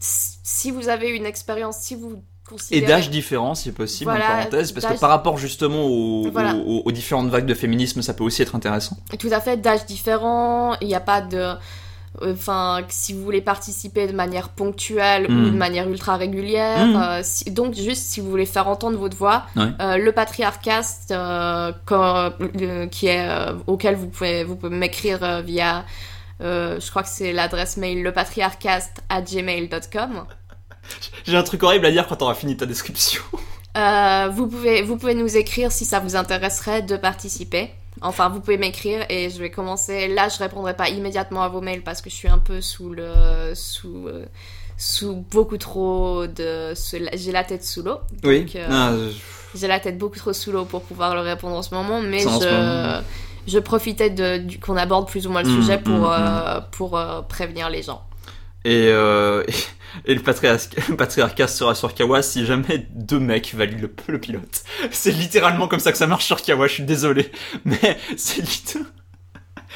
Si 0.00 0.70
vous 0.70 0.88
avez 0.88 1.10
une 1.10 1.24
expérience, 1.26 1.76
si 1.78 1.94
vous 1.94 2.22
Et 2.70 2.80
d'âge 2.82 3.10
différent, 3.10 3.54
si 3.54 3.72
possible, 3.72 4.10
Voilà, 4.10 4.24
en 4.24 4.28
parenthèse, 4.38 4.72
parce 4.72 4.86
que 4.86 4.98
par 5.00 5.10
rapport 5.10 5.36
justement 5.38 5.84
aux, 5.84 6.30
Voilà. 6.30 6.54
aux- 6.56 6.82
aux 6.84 6.92
différentes 6.92 7.28
vagues 7.30 7.46
de 7.46 7.54
féminisme, 7.54 8.02
ça 8.02 8.12
peut 8.14 8.24
aussi 8.24 8.42
être 8.42 8.54
intéressant. 8.54 8.96
Tout 9.18 9.28
à 9.32 9.40
fait, 9.40 9.56
d'âge 9.58 9.84
différent, 9.86 10.76
il 10.80 10.86
n'y 10.88 10.94
a 10.94 11.00
pas 11.00 11.20
de. 11.20 11.52
Enfin, 12.22 12.82
si 12.90 13.14
vous 13.14 13.22
voulez 13.24 13.40
participer 13.40 14.06
de 14.06 14.12
manière 14.12 14.50
ponctuelle 14.50 15.24
ou 15.30 15.34
de 15.46 15.50
manière 15.56 15.88
ultra 15.88 16.16
régulière. 16.18 16.86
Mm. 16.86 16.96
euh, 16.96 17.20
si- 17.22 17.50
donc, 17.50 17.72
juste 17.74 18.02
si 18.04 18.20
vous 18.20 18.28
voulez 18.28 18.44
faire 18.44 18.68
entendre 18.68 18.98
votre 18.98 19.16
voix, 19.16 19.44
Ouais. 19.56 19.68
euh, 19.80 19.96
le 19.96 20.12
patriarcast, 20.12 21.10
euh, 21.10 21.72
qui 22.90 23.06
est 23.06 23.26
euh, 23.26 23.54
auquel 23.66 23.96
vous 23.96 24.08
pouvez 24.08 24.44
vous 24.44 24.56
pouvez 24.56 24.76
m'écrire 24.76 25.40
via, 25.42 25.86
je 26.40 26.90
crois 26.90 27.02
que 27.02 27.08
c'est 27.08 27.32
l'adresse 27.32 27.78
mail 27.78 28.02
lepatriarcast@gmail.com. 28.02 30.24
J'ai 31.26 31.36
un 31.36 31.42
truc 31.42 31.62
horrible 31.62 31.86
à 31.86 31.90
dire 31.90 32.06
quand 32.06 32.16
t'auras 32.16 32.34
fini 32.34 32.56
ta 32.56 32.66
description. 32.66 33.22
Euh, 33.76 34.28
vous 34.30 34.46
pouvez 34.48 34.82
vous 34.82 34.96
pouvez 34.96 35.14
nous 35.14 35.36
écrire 35.36 35.72
si 35.72 35.84
ça 35.84 35.98
vous 36.00 36.16
intéresserait 36.16 36.82
de 36.82 36.96
participer. 36.96 37.70
Enfin, 38.00 38.28
vous 38.28 38.40
pouvez 38.40 38.56
m'écrire 38.58 39.04
et 39.08 39.30
je 39.30 39.38
vais 39.38 39.50
commencer. 39.50 40.08
Là, 40.08 40.28
je 40.28 40.38
répondrai 40.38 40.74
pas 40.74 40.88
immédiatement 40.88 41.42
à 41.42 41.48
vos 41.48 41.60
mails 41.60 41.82
parce 41.82 42.02
que 42.02 42.10
je 42.10 42.14
suis 42.14 42.28
un 42.28 42.38
peu 42.38 42.60
sous 42.60 42.90
le 42.90 43.52
sous 43.54 44.08
euh, 44.08 44.24
sous 44.76 45.24
beaucoup 45.30 45.56
trop 45.58 46.26
de 46.26 46.74
j'ai 47.14 47.32
la 47.32 47.44
tête 47.44 47.64
sous 47.64 47.82
l'eau. 47.82 47.98
Oui. 48.24 48.50
Euh, 48.56 48.66
Ah, 48.70 48.92
je- 48.94 49.58
J'ai 49.58 49.68
la 49.68 49.78
tête 49.80 49.98
beaucoup 49.98 50.18
trop 50.18 50.32
sous 50.32 50.50
l'eau 50.52 50.64
pour 50.64 50.82
pouvoir 50.82 51.14
le 51.14 51.20
répondre 51.20 51.54
en 51.56 51.62
ce 51.62 51.74
moment, 51.74 52.00
mais 52.00 52.20
je, 52.20 52.26
moment. 52.28 53.00
je 53.46 53.58
profitais 53.58 54.10
de, 54.10 54.38
du, 54.38 54.58
qu'on 54.58 54.76
aborde 54.76 55.06
plus 55.08 55.26
ou 55.26 55.30
moins 55.30 55.42
le 55.42 55.50
Mm, 55.50 55.60
sujet 55.62 55.78
pour, 55.78 55.92
mm, 55.94 56.06
euh, 56.10 56.60
pour 56.72 56.98
prévenir 57.28 57.68
les 57.70 57.82
gens. 57.82 58.02
Et, 58.64 58.88
euh, 58.88 59.44
et 60.04 60.14
le, 60.14 60.20
patriarcat, 60.20 61.48
sera 61.48 61.74
sur 61.74 61.94
Kawa 61.94 62.22
si 62.22 62.46
jamais 62.46 62.86
deux 62.90 63.20
mecs 63.20 63.54
valident 63.54 63.82
le, 63.82 63.90
le 64.08 64.20
pilote. 64.20 64.64
C'est 64.90 65.12
littéralement 65.12 65.68
comme 65.68 65.80
ça 65.80 65.92
que 65.92 65.98
ça 65.98 66.06
marche 66.06 66.26
sur 66.26 66.42
Kawa, 66.42 66.66
je 66.66 66.74
suis 66.74 66.82
désolé. 66.84 67.30
Mais 67.64 67.98
c'est 68.16 68.42
littéralement... 68.42 68.90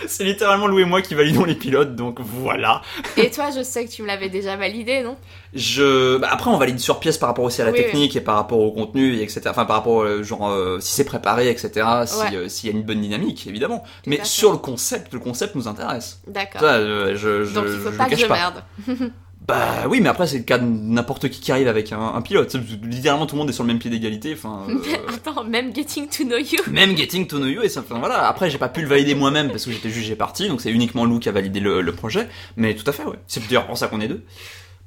C'est 0.07 0.25
littéralement 0.25 0.67
Lou 0.67 0.79
et 0.81 0.85
moi 0.85 1.01
qui 1.01 1.15
validons 1.15 1.45
les 1.45 1.55
pilotes, 1.55 1.97
donc 1.97 2.21
voilà. 2.21 2.83
Et 3.17 3.31
toi, 3.31 3.47
je 3.57 3.63
sais 3.63 3.87
que 3.87 3.91
tu 3.91 4.03
me 4.03 4.07
l'avais 4.07 4.29
déjà 4.29 4.57
validé, 4.57 5.03
non? 5.03 5.17
Je... 5.55 6.19
bah, 6.19 6.29
après, 6.31 6.51
on 6.51 6.59
valide 6.59 6.79
sur 6.79 7.01
pièce 7.01 7.17
par 7.17 7.29
rapport 7.29 7.45
aussi 7.45 7.63
à 7.63 7.65
la 7.65 7.71
Oui, 7.71 7.79
technique 7.79 8.15
et 8.15 8.21
par 8.21 8.35
rapport 8.35 8.59
au 8.59 8.73
contenu, 8.73 9.17
et 9.17 9.23
etc. 9.23 9.43
Enfin, 9.47 9.65
par 9.65 9.77
rapport, 9.77 10.03
euh, 10.03 10.23
genre, 10.23 10.51
euh, 10.51 10.79
si 10.81 10.93
c'est 10.93 11.05
préparé, 11.05 11.49
etc. 11.49 11.71
Ouais. 11.75 12.37
euh, 12.37 12.49
s'il 12.49 12.71
y 12.71 12.73
a 12.75 12.77
une 12.77 12.85
bonne 12.85 13.01
dynamique, 13.01 13.47
évidemment. 13.47 13.85
Mais 14.07 14.19
fait. 14.19 14.27
sur 14.27 14.53
le 14.53 14.59
concept, 14.59 15.15
le 15.15 15.21
concept 15.21 15.55
nous 15.55 15.67
intéresse. 15.67 16.21
D'accord. 16.27 16.61
Je, 16.63 17.15
je, 17.45 17.55
Donc 17.55 17.65
il 17.67 17.79
faut 17.79 17.93
je 17.93 17.97
pas 17.97 18.05
le 18.05 18.11
que 18.11 18.17
je 18.17 18.27
merde. 18.27 18.63
Bah 19.47 19.87
oui, 19.89 20.01
mais 20.01 20.09
après 20.09 20.27
c'est 20.27 20.39
le 20.39 20.45
cas 20.45 20.59
de 20.59 20.65
n'importe 20.65 21.29
qui 21.29 21.41
qui 21.41 21.53
arrive 21.53 21.69
avec 21.69 21.93
un, 21.93 22.01
un 22.01 22.21
pilote. 22.23 22.53
Littéralement 22.83 23.27
tout 23.27 23.37
le 23.37 23.41
monde 23.41 23.51
est 23.51 23.53
sur 23.53 23.63
le 23.63 23.69
même 23.69 23.79
pied 23.79 23.91
d'égalité. 23.91 24.33
Enfin, 24.35 24.67
euh, 24.69 25.15
Attends, 25.15 25.45
même 25.45 25.73
Getting 25.75 26.09
to 26.09 26.25
Know 26.25 26.39
You. 26.39 26.59
même 26.73 26.97
Getting 26.97 27.29
to 27.29 27.37
Know 27.39 27.47
You 27.47 27.63
et 27.63 27.69
ça. 27.69 27.81
Enfin 27.81 27.99
voilà. 28.01 28.27
Après 28.27 28.51
j'ai 28.51 28.59
pas 28.59 28.69
pu 28.69 28.81
le 28.83 28.89
valider 28.89 29.15
moi-même 29.15 29.51
parce 29.51 29.65
que 29.65 29.71
j'étais 29.71 29.91
jugé 29.91 30.17
parti, 30.17 30.49
donc 30.49 30.61
c'est 30.61 30.73
uniquement 30.73 31.05
Lou 31.05 31.21
qui 31.21 31.29
a 31.29 31.33
validé 31.33 31.61
le, 31.61 31.81
le 31.81 31.93
projet. 31.93 32.29
Mais 32.57 32.75
tout 32.75 32.89
à 32.89 32.93
fait, 32.93 33.05
ouais. 33.05 33.19
C'est 33.29 33.47
d'ailleurs 33.47 33.67
pour 33.67 33.79
ça 33.79 33.87
qu'on 33.87 34.01
est 34.01 34.09
deux. 34.09 34.25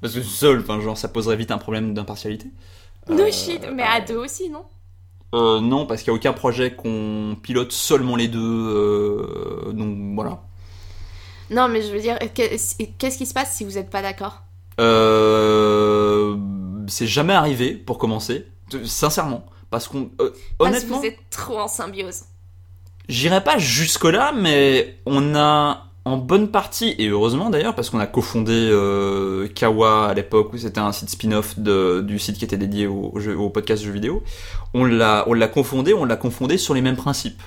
Parce 0.02 0.14
que 0.14 0.22
seul, 0.22 0.60
enfin 0.60 0.82
genre 0.82 0.98
ça 0.98 1.08
poserait 1.08 1.38
vite 1.38 1.52
un 1.52 1.58
problème 1.58 1.94
d'impartialité. 1.94 2.48
No 3.10 3.24
Euh, 3.24 3.32
shit, 3.32 3.62
mais 3.74 3.84
à 3.84 4.02
deux 4.02 4.18
aussi, 4.18 4.50
non? 4.50 4.64
Euh, 5.36 5.62
non, 5.62 5.86
parce 5.86 6.02
qu'il 6.02 6.12
y 6.12 6.14
a 6.14 6.18
aucun 6.18 6.34
projet 6.34 6.72
qu'on 6.74 7.38
pilote 7.42 7.72
seulement 7.72 8.16
les 8.18 8.28
deux. 8.28 8.40
euh, 8.42 9.72
donc 9.74 9.96
voilà. 10.16 10.42
Non, 11.50 11.68
mais 11.70 11.82
je 11.82 11.92
veux 11.94 12.00
dire, 12.00 12.18
qu'est- 12.34 12.58
qu'est-ce 12.98 13.18
qui 13.18 13.26
se 13.26 13.34
passe 13.34 13.56
si 13.56 13.64
vous 13.64 13.78
êtes 13.78 13.90
pas 13.90 14.02
d'accord? 14.02 14.42
Euh, 14.80 16.36
c'est 16.88 17.08
jamais 17.08 17.34
arrivé 17.34 17.74
pour 17.74 17.98
commencer, 17.98 18.48
sincèrement, 18.84 19.46
parce 19.70 19.88
qu'on 19.88 20.10
euh, 20.22 20.30
Parce 20.30 20.32
que 20.32 20.78
honnêtement, 20.78 21.00
vous 21.00 21.06
êtes 21.06 21.20
trop 21.30 21.60
en 21.60 21.68
symbiose. 21.68 22.22
j'irai 23.08 23.44
pas 23.44 23.58
jusque 23.58 24.06
là, 24.06 24.32
mais 24.36 24.98
on 25.06 25.36
a 25.36 25.86
en 26.06 26.18
bonne 26.18 26.50
partie 26.50 26.96
et 26.98 27.10
heureusement 27.10 27.50
d'ailleurs 27.52 27.76
parce 27.76 27.90
qu'on 27.92 28.00
a 28.00 28.08
cofondé 28.08 28.54
euh, 28.54 29.48
Kawa 29.54 30.08
à 30.08 30.14
l'époque 30.16 30.54
où 30.54 30.58
c'était 30.58 30.80
un 30.80 30.92
site 30.92 31.10
spin-off 31.10 31.60
du 31.60 32.18
site 32.18 32.38
qui 32.38 32.46
était 32.46 32.58
dédié 32.58 32.88
au, 32.88 33.12
au 33.14 33.20
jeu- 33.20 33.38
au 33.38 33.50
podcast 33.50 33.84
jeux 33.84 33.92
vidéo. 33.92 34.24
On 34.74 34.86
l'a 34.86 35.26
on 35.28 35.34
l'a 35.34 35.48
confondé, 35.48 35.94
on 35.94 36.06
l'a 36.06 36.16
confondé 36.16 36.58
sur 36.58 36.74
les 36.74 36.82
mêmes 36.82 36.96
principes. 36.96 37.44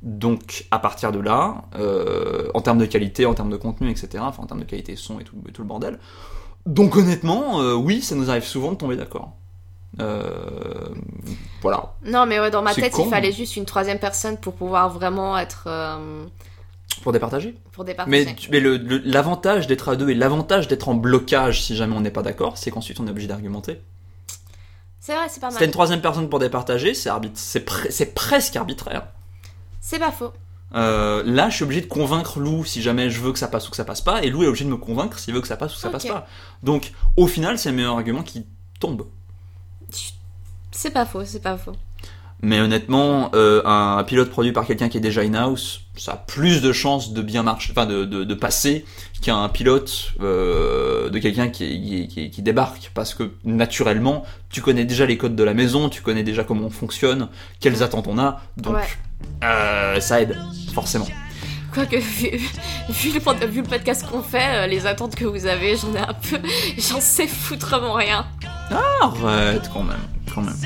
Donc 0.00 0.66
à 0.70 0.78
partir 0.78 1.10
de 1.12 1.18
là, 1.18 1.64
euh, 1.76 2.48
en 2.54 2.60
termes 2.62 2.78
de 2.78 2.86
qualité, 2.86 3.26
en 3.26 3.34
termes 3.34 3.50
de 3.50 3.56
contenu, 3.56 3.90
etc. 3.90 4.08
Enfin 4.20 4.44
en 4.44 4.46
termes 4.46 4.60
de 4.60 4.64
qualité 4.64 4.94
son 4.96 5.18
et 5.20 5.24
tout, 5.24 5.36
et 5.48 5.52
tout 5.52 5.62
le 5.62 5.68
bordel. 5.68 5.98
Donc 6.68 6.96
honnêtement, 6.96 7.60
euh, 7.62 7.74
oui, 7.74 8.02
ça 8.02 8.14
nous 8.14 8.28
arrive 8.30 8.44
souvent 8.44 8.72
de 8.72 8.76
tomber 8.76 8.94
d'accord. 8.96 9.32
Euh, 10.00 10.88
voilà. 11.62 11.94
Non, 12.04 12.26
mais 12.26 12.38
ouais, 12.38 12.50
dans 12.50 12.62
ma 12.62 12.72
C'est 12.74 12.82
tête, 12.82 12.92
con. 12.92 13.04
il 13.06 13.10
fallait 13.10 13.32
juste 13.32 13.56
une 13.56 13.64
troisième 13.64 13.98
personne 13.98 14.36
pour 14.36 14.52
pouvoir 14.54 14.90
vraiment 14.90 15.36
être. 15.38 15.64
euh, 15.66 16.24
Pour 17.02 17.12
départager. 17.12 17.56
pour 17.72 17.84
départager. 17.84 18.26
Mais, 18.50 18.60
mais 18.60 19.00
l'avantage 19.04 19.66
d'être 19.66 19.88
à 19.88 19.96
deux 19.96 20.10
et 20.10 20.14
l'avantage 20.14 20.68
d'être 20.68 20.88
en 20.90 20.94
blocage 20.94 21.62
si 21.62 21.74
jamais 21.74 21.96
on 21.96 22.00
n'est 22.00 22.10
pas 22.10 22.22
d'accord, 22.22 22.58
c'est 22.58 22.70
qu'ensuite 22.70 23.00
on 23.00 23.06
est 23.06 23.10
obligé 23.10 23.28
d'argumenter. 23.28 23.80
C'est 25.00 25.14
vrai, 25.14 25.26
c'est 25.30 25.40
pas 25.40 25.50
mal. 25.50 25.62
une 25.64 25.70
troisième 25.70 26.02
personne 26.02 26.28
pour 26.28 26.38
départager, 26.38 26.92
c'est 26.92 27.08
arbit- 27.08 27.30
c'est 27.34 27.66
pre- 27.66 27.90
c'est 27.90 28.14
presque 28.14 28.56
arbitraire. 28.56 29.06
C'est 29.80 29.98
pas 29.98 30.12
faux. 30.12 30.32
Euh, 30.74 31.22
là, 31.24 31.48
je 31.48 31.56
suis 31.56 31.64
obligé 31.64 31.80
de 31.80 31.86
convaincre 31.86 32.40
Lou 32.40 32.64
si 32.64 32.82
jamais 32.82 33.08
je 33.10 33.20
veux 33.20 33.32
que 33.32 33.38
ça 33.38 33.48
passe 33.48 33.66
ou 33.68 33.70
que 33.70 33.76
ça 33.76 33.84
passe 33.84 34.00
pas, 34.02 34.22
et 34.22 34.30
Lou 34.30 34.42
est 34.42 34.46
obligé 34.46 34.64
de 34.64 34.70
me 34.70 34.76
convaincre 34.76 35.18
s'il 35.18 35.34
veut 35.34 35.40
que 35.40 35.48
ça 35.48 35.56
passe 35.56 35.72
ou 35.72 35.76
que 35.76 35.80
ça 35.80 35.90
passe 35.90 36.06
pas. 36.06 36.26
Donc, 36.62 36.92
au 37.16 37.26
final, 37.26 37.58
c'est 37.58 37.70
le 37.70 37.76
meilleur 37.76 37.94
argument 37.94 38.22
qui 38.22 38.44
tombe. 38.80 39.06
C'est 40.70 40.90
pas 40.90 41.06
faux, 41.06 41.24
c'est 41.24 41.42
pas 41.42 41.56
faux. 41.56 41.72
Mais 42.40 42.60
honnêtement, 42.60 43.30
euh, 43.34 43.62
un 43.64 44.04
pilote 44.04 44.30
produit 44.30 44.52
par 44.52 44.64
quelqu'un 44.64 44.88
qui 44.88 44.96
est 44.96 45.00
déjà 45.00 45.22
in-house, 45.22 45.80
ça 45.96 46.12
a 46.12 46.16
plus 46.16 46.62
de 46.62 46.72
chances 46.72 47.12
de 47.12 47.20
bien 47.20 47.42
marcher, 47.42 47.72
enfin 47.72 47.84
de, 47.84 48.04
de, 48.04 48.22
de 48.22 48.34
passer 48.34 48.84
qu'un 49.22 49.48
pilote 49.48 50.12
euh, 50.20 51.10
de 51.10 51.18
quelqu'un 51.18 51.48
qui, 51.48 52.06
qui, 52.06 52.30
qui 52.30 52.42
débarque. 52.42 52.92
Parce 52.94 53.12
que 53.14 53.32
naturellement, 53.42 54.24
tu 54.50 54.60
connais 54.60 54.84
déjà 54.84 55.04
les 55.04 55.18
codes 55.18 55.34
de 55.34 55.42
la 55.42 55.52
maison, 55.52 55.88
tu 55.88 56.00
connais 56.00 56.22
déjà 56.22 56.44
comment 56.44 56.66
on 56.66 56.70
fonctionne, 56.70 57.28
quelles 57.58 57.82
attentes 57.82 58.06
on 58.06 58.18
a, 58.18 58.40
donc 58.56 58.76
Ouais. 58.76 58.82
Euh, 59.44 60.00
ça 60.00 60.20
aide, 60.20 60.36
forcément. 60.74 61.06
Quoique, 61.72 61.96
vu, 61.96 62.30
vu, 62.88 63.12
le, 63.12 63.46
vu 63.46 63.62
le 63.62 63.68
podcast 63.68 64.06
qu'on 64.10 64.22
fait, 64.22 64.64
euh, 64.64 64.66
les 64.66 64.86
attentes 64.86 65.14
que 65.14 65.24
vous 65.24 65.46
avez, 65.46 65.76
j'en 65.76 65.94
ai 65.94 66.00
un 66.00 66.14
peu. 66.14 66.38
J'en 66.78 67.00
sais 67.00 67.26
foutrement 67.26 67.92
rien. 67.92 68.26
Arrête 69.02 69.70
quand 69.72 69.82
même, 69.82 69.96
quand 70.32 70.42
même. 70.42 70.56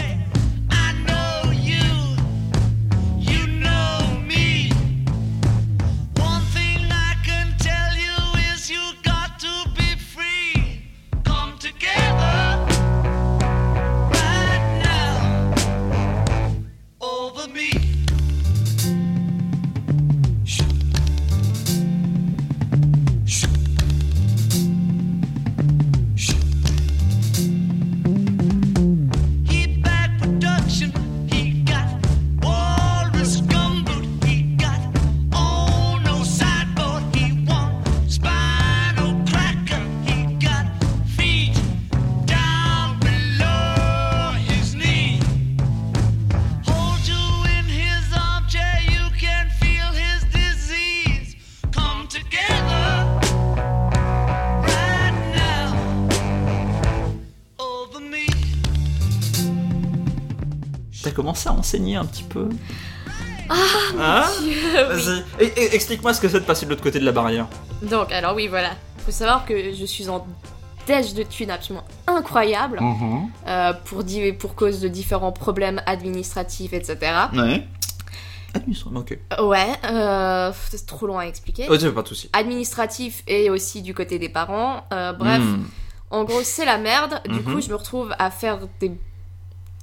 Un 61.79 62.05
petit 62.05 62.23
peu 62.25 62.49
Ah 63.91 64.27
Oui. 64.43 64.57
Vas-y, 64.89 65.25
Et- 65.41 65.53
et- 65.57 65.75
explique-moi 65.75 66.15
ce 66.15 66.21
que 66.21 66.29
c'est 66.29 66.41
de 66.41 66.45
passer 66.45 66.65
de 66.67 66.71
l'autre 66.71 66.83
côté 66.83 66.99
de 67.01 67.05
la 67.05 67.13
barrière. 67.13 67.47
Donc, 67.83 68.13
alors 68.13 68.35
oui, 68.35 68.47
voilà. 68.49 68.71
Faut 69.05 69.11
savoir 69.11 69.45
que 69.45 69.73
je 69.75 69.85
suis 69.85 70.09
en 70.09 70.27
dèche 70.87 71.15
de 71.15 71.23
thunes 71.23 71.51
absolument 71.51 71.85
incroyable 72.07 72.81
euh, 73.47 73.73
pour, 73.85 74.05
di- 74.05 74.33
pour 74.33 74.55
cause 74.55 74.81
de 74.81 74.89
différents 74.89 75.33
problèmes 75.33 75.81
administratifs, 75.87 76.73
etc. 76.73 76.99
Ouais. 77.35 77.67
Administration, 78.55 78.97
ok. 79.01 79.19
Ouais, 79.43 79.67
euh, 79.91 80.53
c'est 80.71 80.85
trop 80.87 81.07
long 81.07 81.19
à 81.19 81.25
expliquer. 81.27 81.67
Oh, 81.71 81.77
pas 81.93 82.03
de 82.03 82.09
soucis. 82.09 82.29
Administratif 82.33 83.23
et 83.27 83.49
aussi 83.51 83.81
du 83.83 83.95
côté 83.95 84.19
des 84.19 84.29
parents. 84.29 84.85
Euh, 84.93 85.13
bref, 85.15 85.41
Hmm. 85.43 85.65
en 86.11 86.25
gros, 86.25 86.41
c'est 86.43 86.67
la 86.67 86.77
merde. 86.79 87.21
Du 87.27 87.41
Mhm. 87.41 87.43
coup, 87.45 87.61
je 87.63 87.69
me 87.71 87.75
retrouve 87.77 88.15
à 88.19 88.31
faire 88.31 88.59
des 88.81 88.93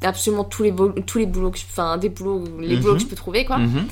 absolument 0.03 0.43
tous 0.45 0.63
les 0.63 0.71
boulots, 0.71 0.95
tous 1.05 1.17
les 1.17 1.25
boulots 1.25 1.51
que 1.51 1.57
je, 1.59 1.65
enfin 1.69 1.97
des 1.97 2.09
boulots 2.09 2.43
les 2.59 2.75
Mhm. 2.75 2.81
boulots 2.81 2.95
que 2.95 3.01
je 3.01 3.07
peux 3.07 3.15
trouver 3.15 3.45
quoi 3.45 3.57
Mhm. 3.57 3.87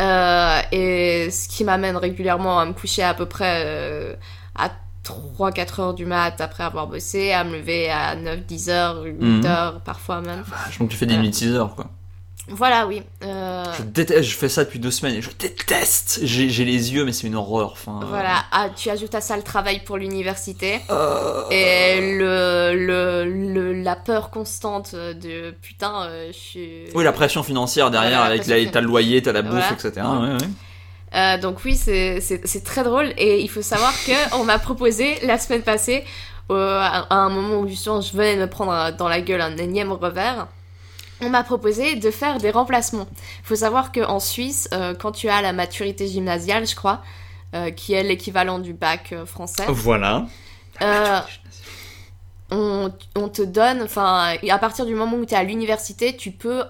Euh, 0.00 0.60
et 0.70 1.28
ce 1.30 1.48
qui 1.48 1.64
m'amène 1.64 1.96
régulièrement 1.96 2.60
à 2.60 2.64
me 2.66 2.72
coucher 2.72 3.02
à 3.02 3.14
peu 3.14 3.26
près 3.26 3.62
euh, 3.66 4.14
à 4.54 4.70
3-4 5.02 5.80
heures 5.80 5.94
du 5.94 6.06
mat 6.06 6.40
après 6.40 6.62
avoir 6.62 6.86
bossé, 6.86 7.32
à 7.32 7.42
me 7.42 7.56
lever 7.58 7.90
à 7.90 8.14
9-10 8.14 8.68
heures, 8.70 9.02
8 9.02 9.12
Mhm. 9.20 9.46
heures 9.46 9.80
parfois 9.80 10.20
même. 10.20 10.42
Vache, 10.46 10.78
Donc 10.78 10.90
tu 10.90 10.96
fais 10.96 11.06
des 11.06 11.16
nuits 11.16 11.30
de 11.30 11.34
6 11.34 11.48
heures, 11.52 11.74
quoi. 11.74 11.86
Voilà, 12.50 12.86
oui. 12.86 13.02
Euh, 13.24 13.64
Je 13.78 13.82
déteste, 13.82 14.22
je 14.28 14.34
fais 14.36 14.48
ça 14.48 14.64
depuis 14.64 14.78
deux 14.78 14.90
semaines 14.90 15.14
et 15.16 15.22
je 15.22 15.30
déteste. 15.38 16.20
J'ai 16.22 16.46
les 16.64 16.92
yeux, 16.94 17.04
mais 17.04 17.12
c'est 17.12 17.26
une 17.26 17.34
horreur. 17.36 17.72
Enfin, 17.72 18.00
Voilà, 18.08 18.44
ah, 18.52 18.68
tu 18.74 18.88
ajoutes 18.90 19.14
à 19.14 19.20
ça 19.20 19.36
le 19.36 19.42
travail 19.42 19.80
pour 19.84 19.96
l'université. 19.98 20.80
euh, 20.90 21.42
Et 21.50 22.16
le, 22.18 22.74
le, 22.74 23.24
le- 23.52 23.72
la 23.82 23.96
peur 23.96 24.30
constante 24.30 24.94
de 24.94 25.50
putain, 25.62 26.02
euh, 26.04 26.28
je 26.32 26.38
suis. 26.38 26.70
Oui, 26.94 27.04
la 27.04 27.12
pression 27.12 27.42
financière 27.42 27.90
derrière, 27.90 28.20
Voilà, 28.20 28.34
avec 28.34 28.46
la, 28.46 28.64
t'as 28.70 28.80
le 28.80 28.86
loyer, 28.86 29.20
t'as 29.22 29.32
la 29.32 29.42
bouffe, 29.42 29.52
Voilà. 29.52 29.72
etc. 29.72 30.06
Ouais, 30.06 30.32
ouais. 30.42 30.48
Euh, 31.14 31.38
donc 31.38 31.64
oui, 31.64 31.74
c'est 31.76 32.64
très 32.64 32.82
drôle 32.84 33.12
et 33.16 33.40
il 33.40 33.48
faut 33.48 33.62
savoir 33.62 33.92
que 34.06 34.36
on 34.38 34.44
m'a 34.44 34.58
proposé 34.58 35.18
la 35.24 35.38
semaine 35.38 35.62
passée, 35.62 36.04
euh, 36.50 36.78
à 36.80 37.06
à 37.08 37.14
un 37.14 37.30
moment 37.30 37.60
où 37.60 37.68
justement 37.68 38.00
je 38.02 38.12
venais 38.12 38.36
de 38.36 38.40
me 38.42 38.46
prendre 38.46 38.94
dans 38.96 39.08
la 39.08 39.20
gueule 39.22 39.40
un 39.40 39.56
énième 39.56 39.90
revers, 39.92 40.48
on 41.20 41.28
m'a 41.30 41.42
proposé 41.42 41.96
de 41.96 42.10
faire 42.10 42.38
des 42.38 42.50
remplacements. 42.50 43.06
Il 43.40 43.46
faut 43.46 43.56
savoir 43.56 43.92
qu'en 43.92 44.20
Suisse, 44.20 44.68
euh, 44.72 44.94
quand 44.94 45.12
tu 45.12 45.28
as 45.28 45.42
la 45.42 45.52
maturité 45.52 46.06
gymnasiale, 46.06 46.66
je 46.66 46.76
crois, 46.76 47.02
euh, 47.54 47.70
qui 47.70 47.92
est 47.94 48.02
l'équivalent 48.02 48.58
du 48.58 48.72
bac 48.74 49.12
euh, 49.12 49.26
français, 49.26 49.64
Voilà. 49.68 50.26
euh, 50.82 51.18
on, 52.50 52.90
on 53.14 53.28
te 53.28 53.42
donne, 53.42 53.82
enfin, 53.82 54.34
à 54.48 54.58
partir 54.58 54.86
du 54.86 54.94
moment 54.94 55.16
où 55.18 55.26
tu 55.26 55.34
es 55.34 55.36
à 55.36 55.42
l'université, 55.44 56.16
tu 56.16 56.30
peux 56.30 56.62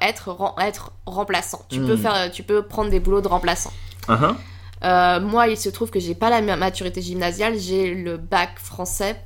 être, 0.00 0.36
être 0.60 0.92
remplaçant. 1.06 1.62
Tu, 1.68 1.78
Hmm. 1.80 1.86
peux 1.86 1.96
faire, 1.96 2.30
tu 2.32 2.42
peux 2.42 2.62
prendre 2.62 2.90
des 2.90 2.98
boulots 3.00 3.20
de 3.20 3.28
remplaçant. 3.28 3.72
Uh-huh. 4.08 5.20
Moi, 5.20 5.48
il 5.48 5.56
se 5.56 5.68
trouve 5.68 5.90
que 5.90 6.00
j'ai 6.00 6.14
pas 6.16 6.30
la 6.30 6.40
ma- 6.40 6.56
maturité 6.56 7.00
gymnasiale, 7.00 7.58
j'ai 7.58 7.94
le 7.94 8.16
bac 8.16 8.58
français. 8.58 9.16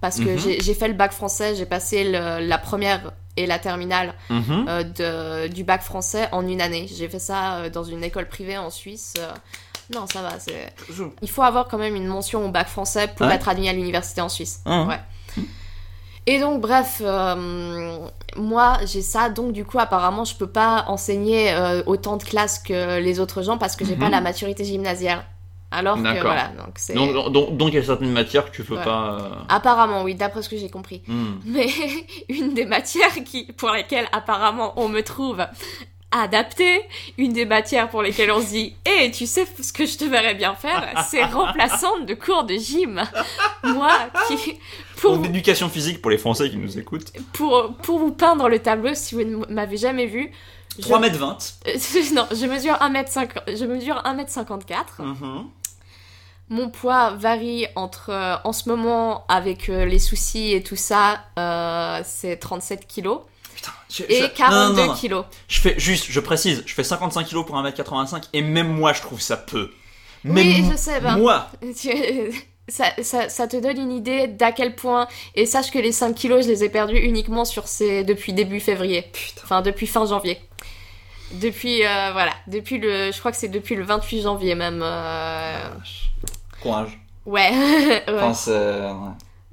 Parce 0.00 0.16
que 0.18 0.30
Mhm. 0.30 0.38
j'ai- 0.38 0.60
j'ai 0.62 0.72
fait 0.72 0.88
le 0.88 0.94
bac 0.94 1.12
français, 1.12 1.54
j'ai 1.56 1.66
passé 1.66 2.04
le- 2.04 2.38
la 2.46 2.56
première 2.56 3.12
et 3.36 3.46
la 3.46 3.58
terminale 3.58 4.14
Mhm. 4.28 4.66
euh, 4.68 5.44
de, 5.46 5.52
du 5.52 5.64
bac 5.64 5.82
français 5.82 6.28
en 6.32 6.46
une 6.46 6.60
année. 6.60 6.86
J'ai 6.92 7.08
fait 7.08 7.18
ça 7.18 7.56
euh, 7.56 7.70
dans 7.70 7.84
une 7.84 8.02
école 8.04 8.28
privée 8.28 8.58
en 8.58 8.70
Suisse. 8.70 9.14
euh, 9.18 9.32
non, 9.94 10.06
ça 10.12 10.22
va. 10.22 10.38
c'est- 10.38 10.72
Il 11.22 11.28
faut 11.30 11.42
avoir 11.42 11.66
quand 11.68 11.78
même 11.78 11.96
une 11.96 12.06
mention 12.06 12.44
au 12.46 12.50
bac 12.50 12.68
français 12.68 13.08
pour 13.16 13.26
Ouais. 13.26 13.34
être 13.34 13.48
admis 13.48 13.68
à 13.68 13.72
l'université 13.72 14.20
en 14.20 14.28
Suisse. 14.28 14.60
Ah. 14.64 14.84
Ouais. 14.84 15.00
Et 16.26 16.38
donc, 16.38 16.60
bref, 16.60 17.00
moi 18.36 18.78
j'ai 18.86 19.02
ça, 19.02 19.30
donc 19.30 19.52
du 19.52 19.64
coup, 19.64 19.78
apparemment, 19.78 20.24
je 20.24 20.36
peux 20.36 20.46
pas 20.46 20.84
enseigner 20.88 21.52
autant 21.86 22.16
de 22.16 22.22
classes 22.24 22.58
que 22.58 23.00
les 23.00 23.18
autres 23.20 23.42
gens 23.42 23.58
parce 23.58 23.74
que 23.76 23.84
j'ai 23.84 23.94
Mhm. 23.94 24.00
pas 24.00 24.08
la 24.10 24.20
maturité 24.20 24.64
gymnasiale. 24.64 25.24
Alors 25.72 25.96
que 25.96 26.20
voilà, 26.20 26.48
donc 26.48 26.74
c'est. 26.76 26.94
Donc, 26.94 27.32
donc, 27.32 27.56
donc 27.56 27.68
il 27.68 27.76
y 27.76 27.78
a 27.78 27.82
certaines 27.84 28.10
matières 28.12 28.50
que 28.50 28.56
tu 28.56 28.64
peux 28.64 28.76
pas. 28.76 29.18
euh, 29.20 29.34
Apparemment, 29.48 30.02
oui, 30.02 30.14
d'après 30.16 30.42
ce 30.42 30.48
que 30.48 30.56
j'ai 30.56 30.68
compris. 30.70 31.02
hmm. 31.06 31.34
Mais 31.44 31.68
une 32.28 32.54
des 32.54 32.66
matières 32.66 33.14
qui, 33.24 33.44
pour 33.52 33.70
lesquelles 33.70 34.08
apparemment 34.12 34.72
on 34.76 34.88
me 34.88 35.02
trouve 35.02 35.46
adaptée, 36.12 36.80
une 37.18 37.32
des 37.32 37.44
matières 37.46 37.88
pour 37.88 38.02
lesquelles 38.02 38.32
on 38.32 38.40
se 38.40 38.48
dit 38.48 38.74
Eh, 38.84 39.12
tu 39.12 39.26
sais 39.26 39.46
ce 39.62 39.72
que 39.72 39.86
je 39.86 39.96
te 39.96 40.04
verrais 40.04 40.34
bien 40.34 40.54
faire 40.56 41.06
C'est 41.08 41.24
remplaçante 41.24 42.04
de 42.06 42.14
cours 42.14 42.42
de 42.42 42.54
gym. 42.54 43.00
Moi, 43.62 43.92
qui, 44.26 44.58
pour, 44.96 45.12
Donc, 45.14 45.22
d'éducation 45.26 45.68
physique 45.68 46.02
pour 46.02 46.10
les 46.10 46.18
Français 46.18 46.50
qui 46.50 46.56
nous 46.56 46.78
écoutent. 46.78 47.12
pour, 47.32 47.74
pour 47.76 47.98
vous 48.00 48.10
peindre 48.10 48.48
le 48.48 48.58
tableau, 48.58 48.90
si 48.94 49.14
vous 49.14 49.22
ne 49.22 49.46
m'avez 49.54 49.76
jamais 49.76 50.06
vu, 50.06 50.32
je, 50.78 50.84
3m20. 50.84 51.54
Euh, 51.68 52.14
non, 52.14 52.26
je 52.32 52.46
mesure 52.46 52.74
1m50, 52.74 53.56
je 53.56 53.64
mesure 53.66 54.02
1m54. 54.04 54.74
Mhm. 54.98 55.44
Mon 56.50 56.68
poids 56.68 57.10
varie 57.10 57.66
entre, 57.76 58.10
euh, 58.10 58.36
en 58.44 58.52
ce 58.52 58.68
moment, 58.68 59.24
avec 59.28 59.68
euh, 59.68 59.84
les 59.86 59.98
soucis 60.00 60.52
et 60.52 60.62
tout 60.62 60.76
ça, 60.76 61.20
euh, 61.38 62.00
c'est 62.04 62.36
37 62.36 62.86
kilos. 62.86 63.20
Putain. 63.54 63.70
je- 63.90 64.02
Et 64.08 64.22
je- 64.22 64.26
42 64.26 64.66
non, 64.72 64.74
non, 64.74 64.86
non. 64.88 64.94
kilos. 64.94 65.24
Je 65.48 65.60
fais 65.60 65.74
juste, 65.78 66.06
je 66.10 66.18
précise, 66.20 66.62
je 66.66 66.74
fais 66.74 66.82
55 66.84 67.24
kilos 67.26 67.46
pour 67.46 67.56
1m85 67.56 68.24
et 68.32 68.42
même 68.42 68.68
moi 68.68 68.92
je 68.92 69.00
trouve 69.00 69.20
ça 69.20 69.36
peu. 69.36 69.70
Oui, 70.24 70.32
Même 70.60 70.72
je 70.72 70.76
sais, 70.76 71.00
ben. 71.00 71.16
moi. 71.16 71.46
Ça, 72.68 72.84
ça, 73.02 73.28
ça 73.28 73.48
te 73.48 73.56
donne 73.56 73.78
une 73.78 73.90
idée 73.90 74.28
d'à 74.28 74.52
quel 74.52 74.76
point. 74.76 75.08
Et 75.34 75.44
sache 75.44 75.72
que 75.72 75.78
les 75.80 75.90
5 75.90 76.14
kilos, 76.14 76.44
je 76.44 76.50
les 76.50 76.62
ai 76.62 76.68
perdus 76.68 76.98
uniquement 76.98 77.44
sur 77.44 77.66
ces... 77.66 78.04
depuis 78.04 78.32
début 78.32 78.60
février. 78.60 79.02
Putain. 79.12 79.40
Enfin, 79.42 79.60
depuis 79.60 79.88
fin 79.88 80.06
janvier. 80.06 80.38
Depuis, 81.32 81.84
euh, 81.84 82.10
voilà. 82.12 82.30
Depuis 82.46 82.78
le. 82.78 83.10
Je 83.10 83.18
crois 83.18 83.32
que 83.32 83.38
c'est 83.38 83.48
depuis 83.48 83.74
le 83.74 83.82
28 83.82 84.22
janvier 84.22 84.54
même. 84.54 84.82
euh, 84.84 85.68
Courage. 86.62 86.98
Ouais. 87.26 87.50
c'est- 88.34 88.50
ouais. 88.50 88.92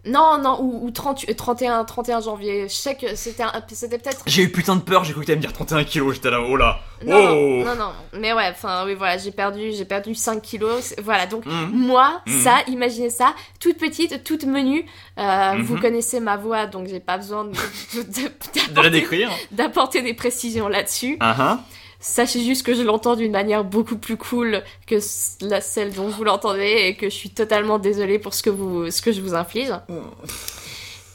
Non, 0.06 0.38
non, 0.42 0.62
ou, 0.62 0.86
ou 0.88 0.92
30 0.92 1.26
euh, 1.30 1.34
31, 1.34 1.84
31 1.84 2.22
janvier. 2.22 2.70
Je 2.70 2.74
sais 2.74 2.96
que 2.96 3.14
c'était 3.16 3.44
c'était 3.74 3.98
peut-être. 3.98 4.22
J'ai 4.26 4.44
eu 4.44 4.50
putain 4.54 4.78
de 4.78 4.82
peur, 4.82 5.04
j'ai 5.04 5.12
cru 5.12 5.22
que 5.22 5.26
t'allais 5.26 5.36
me 5.36 5.42
dire 5.42 5.52
31 5.52 5.84
kilos, 5.84 6.16
j'étais 6.16 6.30
là, 6.30 6.40
oh 6.42 6.56
là. 6.56 6.80
Non, 7.06 7.18
oh. 7.18 7.64
non, 7.66 7.76
non. 7.76 7.92
Mais 8.14 8.32
ouais, 8.32 8.48
enfin, 8.50 8.84
oui, 8.86 8.94
voilà, 8.96 9.18
j'ai 9.18 9.32
perdu, 9.32 9.74
j'ai 9.74 9.84
perdu 9.84 10.16
5 10.16 10.42
kilos. 10.42 10.96
Voilà, 11.04 11.26
donc. 11.26 11.46
Mhm. 11.46 11.72
Moi, 11.74 12.22
Mhm. 12.26 12.42
ça, 12.42 12.56
imaginez 12.68 13.10
ça, 13.10 13.34
toute 13.60 13.78
petite, 13.78 14.24
toute 14.24 14.46
menue. 14.46 14.86
Euh, 15.20 15.54
Mhm. 15.56 15.64
Vous 15.64 15.78
connaissez 15.78 16.22
ma 16.22 16.38
voix, 16.38 16.68
donc 16.68 16.88
j'ai 16.88 17.02
pas 17.02 17.18
besoin 17.18 17.44
de- 17.44 17.50
de- 17.52 18.04
de- 18.04 18.74
De 18.76 18.82
la 18.82 18.90
décrire. 18.90 19.30
d'apporter 19.52 20.02
des 20.02 20.14
précisions 20.14 20.70
là-dessus. 20.70 21.18
Ah 21.20 21.36
ah. 21.38 21.60
Sachez 22.00 22.42
juste 22.44 22.64
que 22.66 22.74
je 22.76 22.84
l'entends 22.84 23.16
d'une 23.16 23.32
manière 23.32 23.64
beaucoup 23.64 23.98
plus 23.98 24.18
cool 24.18 24.62
que 24.86 24.96
la 25.42 25.62
celle 25.62 25.94
dont 25.94 26.08
vous 26.10 26.24
l'entendez 26.24 26.84
et 26.86 26.96
que 26.96 27.10
je 27.10 27.16
suis 27.16 27.30
totalement 27.32 27.80
désolée 27.80 28.20
pour 28.20 28.34
ce 28.34 28.44
que, 28.44 28.50
vous, 28.52 28.92
ce 28.92 29.02
que 29.02 29.12
je 29.12 29.20
vous 29.22 29.34
inflige. 29.34 29.72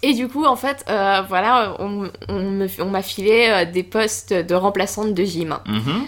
Et 0.02 0.14
du 0.14 0.26
coup, 0.26 0.44
en 0.44 0.56
fait, 0.56 0.84
euh, 0.88 1.22
voilà, 1.28 1.76
on, 1.78 2.10
on 2.28 2.90
m'a 2.90 3.02
filé 3.02 3.46
euh, 3.48 3.64
des 3.64 3.84
postes 3.84 4.32
de 4.32 4.54
remplaçante 4.54 5.14
de 5.14 5.24
gym, 5.24 5.56
Mhm. 5.68 6.06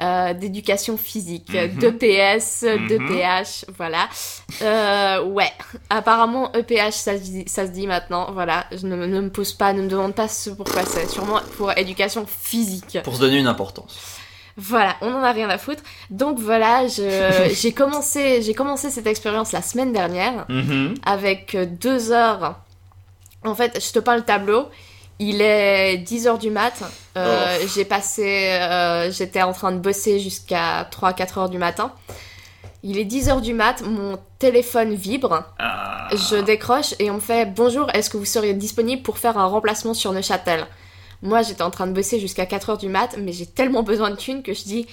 Euh, 0.00 0.34
d'éducation 0.34 0.96
physique, 0.96 1.50
Mhm. 1.54 1.78
d'EPS, 1.78 2.62
Mhm. 2.64 2.86
d'EPH, 2.88 3.64
voilà. 3.76 4.08
Euh, 4.62 5.22
ouais, 5.22 5.52
apparemment 5.90 6.52
EPH, 6.52 6.92
ça, 6.92 7.16
se 7.16 7.22
dit- 7.22 7.44
ça 7.46 7.66
se 7.66 7.70
dit 7.72 7.86
maintenant, 7.86 8.32
voilà. 8.32 8.66
Je 8.72 8.86
ne, 8.86 8.96
me- 8.96 9.06
ne 9.06 9.20
me 9.20 9.30
pose 9.30 9.52
pas, 9.52 9.72
ne 9.72 9.82
me 9.82 9.88
demande 9.88 10.14
pas 10.14 10.28
ce 10.28 10.50
pourquoi 10.50 10.84
c'est, 10.84 11.08
sûrement 11.08 11.40
pour 11.56 11.76
éducation 11.78 12.26
physique. 12.26 12.98
Pour 13.04 13.14
se 13.14 13.20
donner 13.20 13.38
une 13.38 13.46
importance. 13.46 13.98
Voilà, 14.56 14.94
on 15.00 15.12
en 15.12 15.22
a 15.22 15.32
rien 15.32 15.48
à 15.50 15.58
foutre. 15.58 15.82
Donc 16.10 16.38
voilà, 16.38 16.86
j'ai 17.52 17.72
commencé, 17.72 18.40
j'ai 18.42 18.54
commencé 18.54 18.90
cette 18.90 19.06
expérience 19.06 19.50
la 19.52 19.62
semaine 19.62 19.92
dernière 19.92 20.44
Mhm. 20.48 20.94
avec 21.04 21.56
deux 21.80 22.12
heures. 22.12 22.56
En 23.44 23.54
fait, 23.54 23.78
je 23.84 23.92
te 23.92 23.98
peins 23.98 24.16
le 24.16 24.22
tableau. 24.22 24.68
Il 25.18 25.40
est 25.42 25.98
10 25.98 26.26
heures 26.26 26.38
du 26.38 26.50
mat. 26.50 26.82
Euh, 27.16 27.58
J'ai 27.74 27.84
passé, 27.84 28.50
euh, 28.50 29.10
j'étais 29.10 29.42
en 29.42 29.52
train 29.52 29.72
de 29.72 29.78
bosser 29.78 30.18
jusqu'à 30.18 30.88
3-4 30.90 31.38
heures 31.38 31.48
du 31.48 31.58
matin. 31.58 31.92
Il 32.82 32.98
est 32.98 33.04
10 33.04 33.28
heures 33.30 33.40
du 33.40 33.54
mat, 33.54 33.80
mon 33.82 34.18
téléphone 34.38 34.94
vibre. 34.94 35.44
Ah. 35.58 36.08
Je 36.12 36.36
décroche 36.36 36.94
et 36.98 37.10
on 37.10 37.14
me 37.14 37.20
fait 37.20 37.46
bonjour, 37.46 37.88
est-ce 37.94 38.10
que 38.10 38.16
vous 38.18 38.26
seriez 38.26 38.52
disponible 38.54 39.02
pour 39.02 39.18
faire 39.18 39.38
un 39.38 39.46
remplacement 39.46 39.94
sur 39.94 40.12
Neuchâtel? 40.12 40.66
Moi 41.22 41.40
j'étais 41.40 41.62
en 41.62 41.70
train 41.70 41.86
de 41.86 41.92
bosser 41.92 42.20
jusqu'à 42.20 42.44
4h 42.44 42.78
du 42.78 42.88
mat, 42.88 43.16
mais 43.18 43.32
j'ai 43.32 43.46
tellement 43.46 43.82
besoin 43.82 44.10
de 44.10 44.16
thunes 44.16 44.42
que 44.42 44.52
je 44.52 44.64
dis 44.64 44.86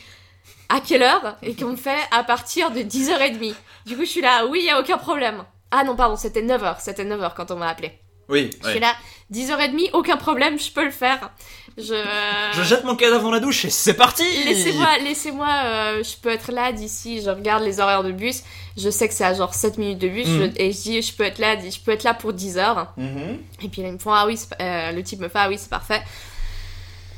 à 0.70 0.80
quelle 0.80 1.04
heure? 1.04 1.36
Et 1.42 1.54
qu'on 1.54 1.72
me 1.72 1.76
fait 1.76 2.00
à 2.12 2.24
partir 2.24 2.72
de 2.72 2.80
10h30. 2.80 3.56
Du 3.86 3.98
coup 3.98 4.06
je 4.06 4.10
suis 4.10 4.22
là, 4.22 4.46
oui, 4.46 4.64
y 4.64 4.70
a 4.70 4.80
aucun 4.80 4.98
problème. 4.98 5.44
Ah 5.72 5.84
non, 5.84 5.96
pardon, 5.96 6.16
c'était 6.16 6.42
9h, 6.44 6.78
c'était 6.80 7.04
9h 7.04 7.34
quand 7.36 7.52
on 7.52 7.58
m'a 7.58 7.68
appelé. 7.68 8.01
Oui, 8.32 8.50
Je 8.62 8.66
ouais. 8.66 8.72
suis 8.72 8.80
là, 8.80 8.94
10h30, 9.32 9.92
aucun 9.94 10.18
problème, 10.18 10.58
je 10.60 10.72
peux 10.72 10.84
le 10.86 10.92
faire. 10.92 11.30
Je. 11.78 11.94
Je 12.54 12.64
jette 12.64 12.84
mon 12.84 12.96
cadavre 12.98 13.24
dans 13.24 13.32
la 13.32 13.40
douche 13.40 13.64
et 13.66 13.70
c'est 13.70 13.94
parti 13.94 14.24
Laissez-moi, 14.46 14.98
laissez-moi, 15.04 15.48
euh, 15.64 16.04
je 16.04 16.18
peux 16.22 16.30
être 16.30 16.52
là 16.52 16.72
d'ici, 16.74 17.22
je 17.22 17.30
regarde 17.30 17.64
les 17.64 17.80
horaires 17.80 18.04
de 18.04 18.12
bus, 18.12 18.44
je 18.78 18.90
sais 18.90 19.08
que 19.08 19.14
c'est 19.14 19.24
à 19.24 19.34
genre 19.34 19.54
7 19.54 19.78
minutes 19.78 20.00
de 20.00 20.10
bus, 20.10 20.28
je- 20.28 20.52
et 20.62 20.74
je 20.74 20.82
dis, 20.82 21.02
je 21.02 21.14
peux 21.14 21.24
être 21.24 21.40
là, 21.40 21.56
je 21.58 21.80
peux 21.80 21.92
être 21.92 22.04
là 22.04 22.14
pour 22.14 22.34
10 22.34 22.58
heures. 22.58 22.92
Mhm. 22.98 23.38
Et 23.64 23.70
puis 23.70 23.82
là, 23.82 23.88
ils 23.88 23.94
me 23.94 24.00
font, 24.00 24.12
ah 24.12 24.26
oui, 24.28 24.38
euh, 24.62 24.92
le 24.92 25.02
type 25.02 25.22
me 25.22 25.30
fait, 25.30 25.40
ah 25.40 25.48
oui, 25.48 25.56
c'est 25.58 25.70
parfait. 25.70 26.02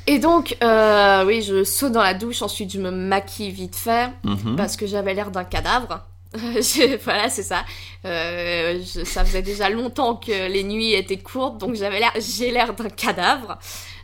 Et 0.06 0.20
donc, 0.20 0.56
euh, 0.62 1.26
oui, 1.26 1.42
je 1.42 1.64
saute 1.64 1.94
dans 1.94 2.04
la 2.04 2.14
douche, 2.14 2.42
ensuite 2.42 2.72
je 2.72 2.80
me 2.80 2.92
maquille 2.92 3.50
vite 3.52 3.76
fait, 3.76 4.10
Mhm. 4.24 4.56
parce 4.56 4.76
que 4.76 4.86
j'avais 4.86 5.14
l'air 5.16 5.32
d'un 5.32 5.46
cadavre. 5.46 6.02
Je- 6.56 6.98
voilà, 7.04 7.30
c'est 7.30 7.44
ça. 7.44 7.64
Euh, 8.06 8.80
je- 8.82 9.04
ça 9.04 9.24
faisait 9.24 9.42
déjà 9.42 9.70
longtemps 9.70 10.16
que 10.16 10.48
les 10.50 10.64
nuits 10.64 10.94
étaient 10.94 11.18
courtes, 11.18 11.58
donc 11.60 11.76
j'avais 11.76 12.00
l'air, 12.00 12.12
j'ai 12.20 12.52
l'air 12.52 12.74
d'un 12.74 12.90
cadavre. 12.90 13.58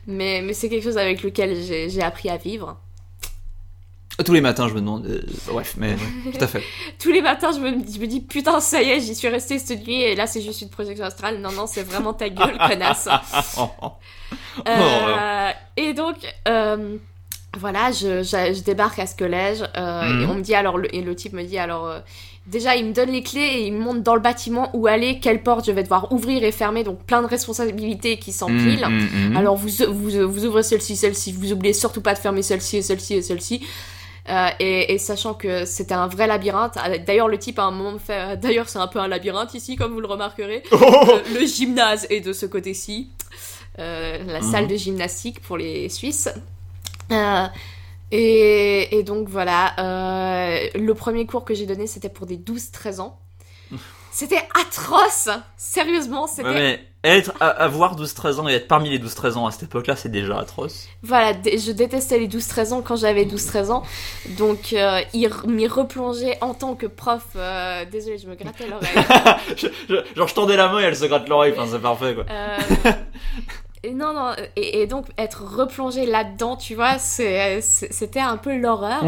Mais, 0.07 0.41
mais 0.41 0.53
c'est 0.53 0.69
quelque 0.69 0.83
chose 0.83 0.97
avec 0.97 1.21
lequel 1.23 1.61
j'ai 1.61 1.89
j'ai 1.89 2.01
appris 2.01 2.29
à 2.29 2.37
vivre. 2.37 2.77
Tous 4.25 4.33
les 4.33 4.41
matins, 4.41 4.67
je 4.67 4.73
me 4.73 4.81
demande. 4.81 5.05
euh, 5.05 5.21
bref, 5.47 5.75
mais 5.77 5.93
ouais, 5.93 6.31
tout 6.37 6.43
à 6.43 6.47
fait. 6.47 6.61
Tous 6.99 7.11
les 7.11 7.21
matins, 7.21 7.51
je 7.53 7.59
me, 7.59 7.69
je 7.71 7.99
me 7.99 8.05
dis 8.05 8.19
putain, 8.19 8.59
ça 8.59 8.81
y 8.81 8.89
est, 8.89 8.99
j'y 8.99 9.15
suis 9.15 9.29
restée 9.29 9.59
cette 9.59 9.87
nuit 9.87 10.01
et 10.01 10.15
là 10.15 10.27
c'est 10.27 10.41
juste 10.41 10.61
une 10.61 10.69
projection 10.69 11.05
astrale. 11.05 11.39
Non, 11.39 11.51
non, 11.53 11.67
c'est 11.67 11.83
vraiment 11.83 12.13
ta 12.13 12.27
gueule, 12.29 12.57
connasse. 12.67 13.07
Oh, 13.57 13.69
oh. 13.81 13.91
Euh, 14.67 15.51
et 15.77 15.93
donc, 15.93 16.17
euh, 16.49 16.97
voilà, 17.57 17.91
je, 17.91 18.21
je, 18.23 18.53
je 18.53 18.61
débarque 18.63 18.99
à 18.99 19.07
ce 19.07 19.15
collège 19.15 19.63
euh, 19.77 20.03
Mhm. 20.03 20.21
et 20.21 20.25
on 20.27 20.33
me 20.35 20.41
dit 20.41 20.55
alors, 20.55 20.77
le, 20.77 20.93
et 20.95 21.01
le 21.01 21.15
type 21.15 21.33
me 21.33 21.43
dit 21.43 21.57
alors, 21.57 21.87
euh, 21.87 21.99
Déjà, 22.47 22.75
il 22.75 22.85
me 22.85 22.93
donne 22.93 23.11
les 23.11 23.21
clés 23.21 23.41
et 23.41 23.67
il 23.67 23.73
me 23.73 23.79
montre 23.79 24.01
dans 24.01 24.15
le 24.15 24.21
bâtiment 24.21 24.71
où 24.73 24.87
aller, 24.87 25.19
quelle 25.19 25.43
porte 25.43 25.67
je 25.67 25.71
vais 25.71 25.83
devoir 25.83 26.11
ouvrir 26.11 26.43
et 26.43 26.51
fermer, 26.51 26.83
donc 26.83 26.97
plein 27.03 27.21
de 27.21 27.27
responsabilités 27.27 28.17
qui 28.17 28.31
s'empilent. 28.31 28.87
Mm, 28.89 29.33
mm. 29.33 29.37
Alors 29.37 29.55
vous, 29.55 29.69
vous, 29.91 30.27
vous 30.27 30.45
ouvrez 30.45 30.63
celle-ci, 30.63 30.95
celle-ci, 30.95 31.31
vous 31.33 31.51
oubliez 31.51 31.73
surtout 31.73 32.01
pas 32.01 32.15
de 32.15 32.19
fermer 32.19 32.41
celle-ci 32.41 32.77
et 32.77 32.81
celle-ci 32.81 33.13
et 33.15 33.21
celle-ci. 33.21 33.63
Euh, 34.29 34.47
et, 34.59 34.93
et 34.93 34.97
sachant 34.97 35.35
que 35.35 35.65
c'était 35.65 35.93
un 35.93 36.07
vrai 36.07 36.25
labyrinthe, 36.25 36.75
d'ailleurs 37.05 37.27
le 37.27 37.37
type 37.37 37.59
à 37.59 37.63
un 37.65 37.71
moment 37.71 37.91
me 37.91 37.99
fait, 37.99 38.35
d'ailleurs 38.41 38.67
c'est 38.67 38.79
un 38.79 38.87
peu 38.87 38.97
un 38.99 39.07
labyrinthe 39.07 39.53
ici 39.53 39.75
comme 39.75 39.91
vous 39.93 40.01
le 40.01 40.07
remarquerez. 40.07 40.63
Oh 40.71 41.05
le 41.39 41.45
gymnase 41.45 42.07
est 42.09 42.21
de 42.21 42.33
ce 42.33 42.47
côté-ci, 42.47 43.09
Euh, 43.77 44.17
la 44.25 44.39
Mhm. 44.41 44.51
salle 44.51 44.67
de 44.67 44.75
gymnastique 44.75 45.39
pour 45.41 45.57
les 45.57 45.87
Suisses. 45.89 46.29
Euh, 47.11 47.47
et, 48.11 48.97
et 48.97 49.03
donc 49.03 49.29
voilà, 49.29 49.73
euh, 49.79 50.67
le 50.75 50.93
premier 50.93 51.25
cours 51.25 51.45
que 51.45 51.53
j'ai 51.53 51.65
donné 51.65 51.87
c'était 51.87 52.09
pour 52.09 52.25
des 52.25 52.37
12-13 52.37 53.01
ans. 53.01 53.19
C'était 54.11 54.41
atroce, 54.59 55.29
sérieusement, 55.55 56.25
c'était 56.25 56.49
Ouais, 56.49 56.55
mais 56.55 56.89
être, 57.03 57.31
avoir 57.39 57.95
12-13 57.95 58.39
ans 58.39 58.49
et 58.49 58.53
être 58.53 58.67
parmi 58.67 58.89
les 58.89 58.99
12-13 58.99 59.33
ans 59.35 59.47
à 59.47 59.51
cette 59.51 59.63
époque-là, 59.63 59.95
c'est 59.95 60.09
déjà 60.09 60.37
atroce. 60.37 60.87
Voilà, 61.03 61.31
je 61.31 61.71
détestais 61.71 62.19
les 62.19 62.27
12-13 62.27 62.73
ans 62.73 62.81
quand 62.81 62.97
j'avais 62.97 63.23
12-13 63.23 63.69
ans. 63.69 63.83
Donc, 64.37 64.73
euh, 64.73 64.99
m'y 65.45 65.67
replonger 65.67 66.33
en 66.41 66.53
tant 66.53 66.75
que 66.75 66.87
prof. 66.87 67.23
Euh, 67.35 67.85
désolée, 67.85 68.17
je 68.17 68.27
me 68.27 68.35
grattais 68.35 68.67
l'oreille. 68.67 68.89
Genre, 70.15 70.27
je 70.27 70.33
tendais 70.33 70.57
la 70.57 70.67
main 70.69 70.79
et 70.79 70.83
elle 70.83 70.97
se 70.97 71.05
gratte 71.05 71.29
l'oreille, 71.29 71.53
enfin, 71.55 71.67
c'est 71.71 71.79
parfait, 71.79 72.15
quoi. 72.15 72.25
Euh, 73.85 73.93
non, 73.93 74.13
non, 74.13 74.31
et, 74.55 74.87
donc 74.87 75.05
être 75.17 75.43
replongé 75.43 76.05
là-dedans, 76.05 76.57
tu 76.57 76.75
vois, 76.75 76.97
c'est- 76.99 77.61
c'était 77.61 78.19
un 78.19 78.37
peu 78.37 78.57
l'horreur. 78.57 79.03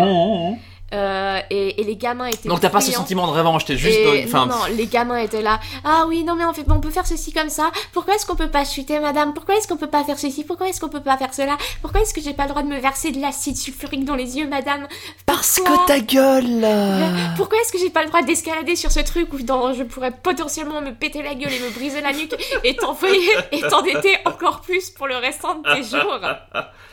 Euh, 0.93 1.39
et, 1.49 1.81
et 1.81 1.83
les 1.85 1.95
gamins 1.95 2.25
étaient. 2.25 2.49
Donc, 2.49 2.59
t'as 2.59 2.69
pas 2.69 2.81
ce 2.81 2.91
sentiment 2.91 3.25
de 3.27 3.31
revanche, 3.31 3.65
t'es 3.65 3.77
juste. 3.77 3.97
Et 3.97 4.25
non, 4.25 4.45
non, 4.45 4.55
les 4.75 4.87
gamins 4.87 5.17
étaient 5.17 5.41
là. 5.41 5.59
Ah 5.85 6.05
oui, 6.07 6.23
non 6.23 6.35
mais 6.35 6.43
en 6.43 6.53
fait, 6.53 6.65
on 6.69 6.79
peut 6.81 6.89
faire 6.89 7.07
ceci 7.07 7.31
comme 7.31 7.49
ça. 7.49 7.71
Pourquoi 7.93 8.15
est-ce 8.15 8.25
qu'on 8.25 8.35
peut 8.35 8.49
pas 8.49 8.65
chuter, 8.65 8.99
madame? 8.99 9.33
Pourquoi 9.33 9.55
est-ce 9.55 9.67
qu'on 9.67 9.77
peut 9.77 9.87
pas 9.87 10.03
faire 10.03 10.19
ceci? 10.19 10.43
Pourquoi 10.43 10.67
est-ce 10.67 10.81
qu'on 10.81 10.89
peut 10.89 11.01
pas 11.01 11.17
faire 11.17 11.33
cela? 11.33 11.57
Pourquoi 11.81 12.01
est-ce 12.01 12.13
que 12.13 12.21
j'ai 12.21 12.33
pas 12.33 12.43
le 12.43 12.49
droit 12.49 12.61
de 12.61 12.67
me 12.67 12.77
verser 12.77 13.11
de 13.11 13.21
l'acide 13.21 13.55
sulfurique 13.55 14.03
dans 14.03 14.15
les 14.15 14.37
yeux, 14.37 14.47
madame? 14.47 14.87
Parce 15.25 15.59
que 15.59 15.87
ta 15.87 15.99
gueule 15.99 16.65
Pourquoi 17.37 17.59
est-ce 17.59 17.71
que 17.71 17.79
j'ai 17.79 17.89
pas 17.89 18.01
le 18.03 18.09
droit 18.09 18.21
d'escalader 18.21 18.75
sur 18.75 18.91
ce 18.91 18.99
truc 18.99 19.31
où 19.33 19.41
dans, 19.41 19.73
je 19.73 19.83
pourrais 19.83 20.11
potentiellement 20.11 20.81
me 20.81 20.91
péter 20.91 21.21
la 21.21 21.35
gueule 21.35 21.53
et 21.53 21.59
me 21.59 21.69
briser 21.69 22.01
la 22.01 22.11
nuque 22.11 22.35
et 22.63 22.75
t'envoyer 22.75 23.31
et 23.51 23.61
t'endetter 23.61 24.17
encore 24.25 24.61
plus 24.61 24.89
pour 24.89 25.07
le 25.07 25.15
restant 25.15 25.55
de 25.55 25.73
tes 25.73 25.83
jours? 25.83 26.19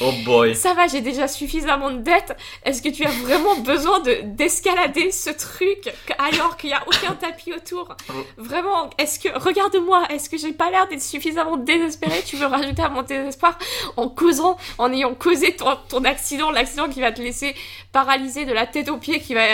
oh 0.00 0.12
boy. 0.24 0.54
Ça 0.54 0.74
va, 0.74 0.86
j'ai 0.86 1.00
déjà 1.00 1.28
suffisamment 1.28 1.90
de 1.90 1.98
dettes. 1.98 2.36
Est-ce 2.64 2.82
que 2.82 2.88
tu 2.88 3.04
as 3.04 3.10
vraiment 3.10 3.56
besoin 3.56 4.00
de 4.00 4.20
d'escalader 4.24 5.10
ce 5.10 5.30
truc 5.30 5.92
alors 6.18 6.56
qu'il 6.56 6.70
y 6.70 6.72
a 6.72 6.82
aucun 6.86 7.14
tapis 7.14 7.52
autour? 7.52 7.96
Vraiment, 8.36 8.90
est-ce 8.98 9.18
que 9.18 9.28
regarde-moi, 9.38 10.04
est-ce 10.10 10.28
que 10.30 10.38
j'ai 10.38 10.52
pas 10.52 10.70
l'air 10.70 10.88
d'être 10.88 11.02
suffisamment 11.02 11.56
désespérée 11.56 12.22
Tu 12.24 12.36
veux 12.36 12.46
rajouter 12.46 12.82
à 12.82 12.88
mon 12.88 13.02
désespoir 13.02 13.58
en 13.96 14.08
causant, 14.08 14.56
en 14.78 14.92
ayant 14.92 15.14
causé 15.14 15.54
ton, 15.56 15.76
ton 15.88 16.04
accident, 16.04 16.50
l'accident 16.50 16.88
qui 16.88 17.00
va 17.00 17.12
te 17.12 17.20
laisser 17.20 17.54
paralysé 17.92 18.44
de 18.44 18.52
la 18.52 18.66
tête 18.66 18.88
aux 18.88 18.98
pieds, 18.98 19.20
qui 19.20 19.34
va 19.34 19.46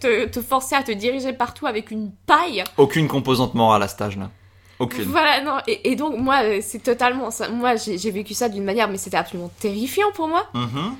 te, 0.00 0.26
te 0.26 0.40
forcer 0.40 0.74
à 0.74 0.82
te 0.82 0.92
diriger 0.92 1.32
partout 1.32 1.66
avec 1.66 1.90
une 1.90 2.12
paille? 2.26 2.64
Aucune 2.76 3.08
composante 3.08 3.54
morale 3.54 3.82
à 3.82 3.88
cet 3.88 4.02
âge-là. 4.02 4.30
Aucune. 4.78 5.04
Voilà, 5.04 5.40
non, 5.42 5.56
et, 5.66 5.90
et 5.92 5.96
donc 5.96 6.16
moi, 6.18 6.42
euh, 6.42 6.58
c'est 6.62 6.82
totalement 6.82 7.30
ça. 7.30 7.48
Moi, 7.48 7.76
j'ai 7.76 8.10
vécu 8.10 8.34
ça 8.34 8.48
d'une 8.48 8.64
manière, 8.64 8.88
mais 8.88 8.98
c'était 8.98 9.16
absolument 9.16 9.50
terrifiant 9.60 10.10
pour 10.14 10.28
moi. 10.28 10.46
Mhm. 10.54 10.94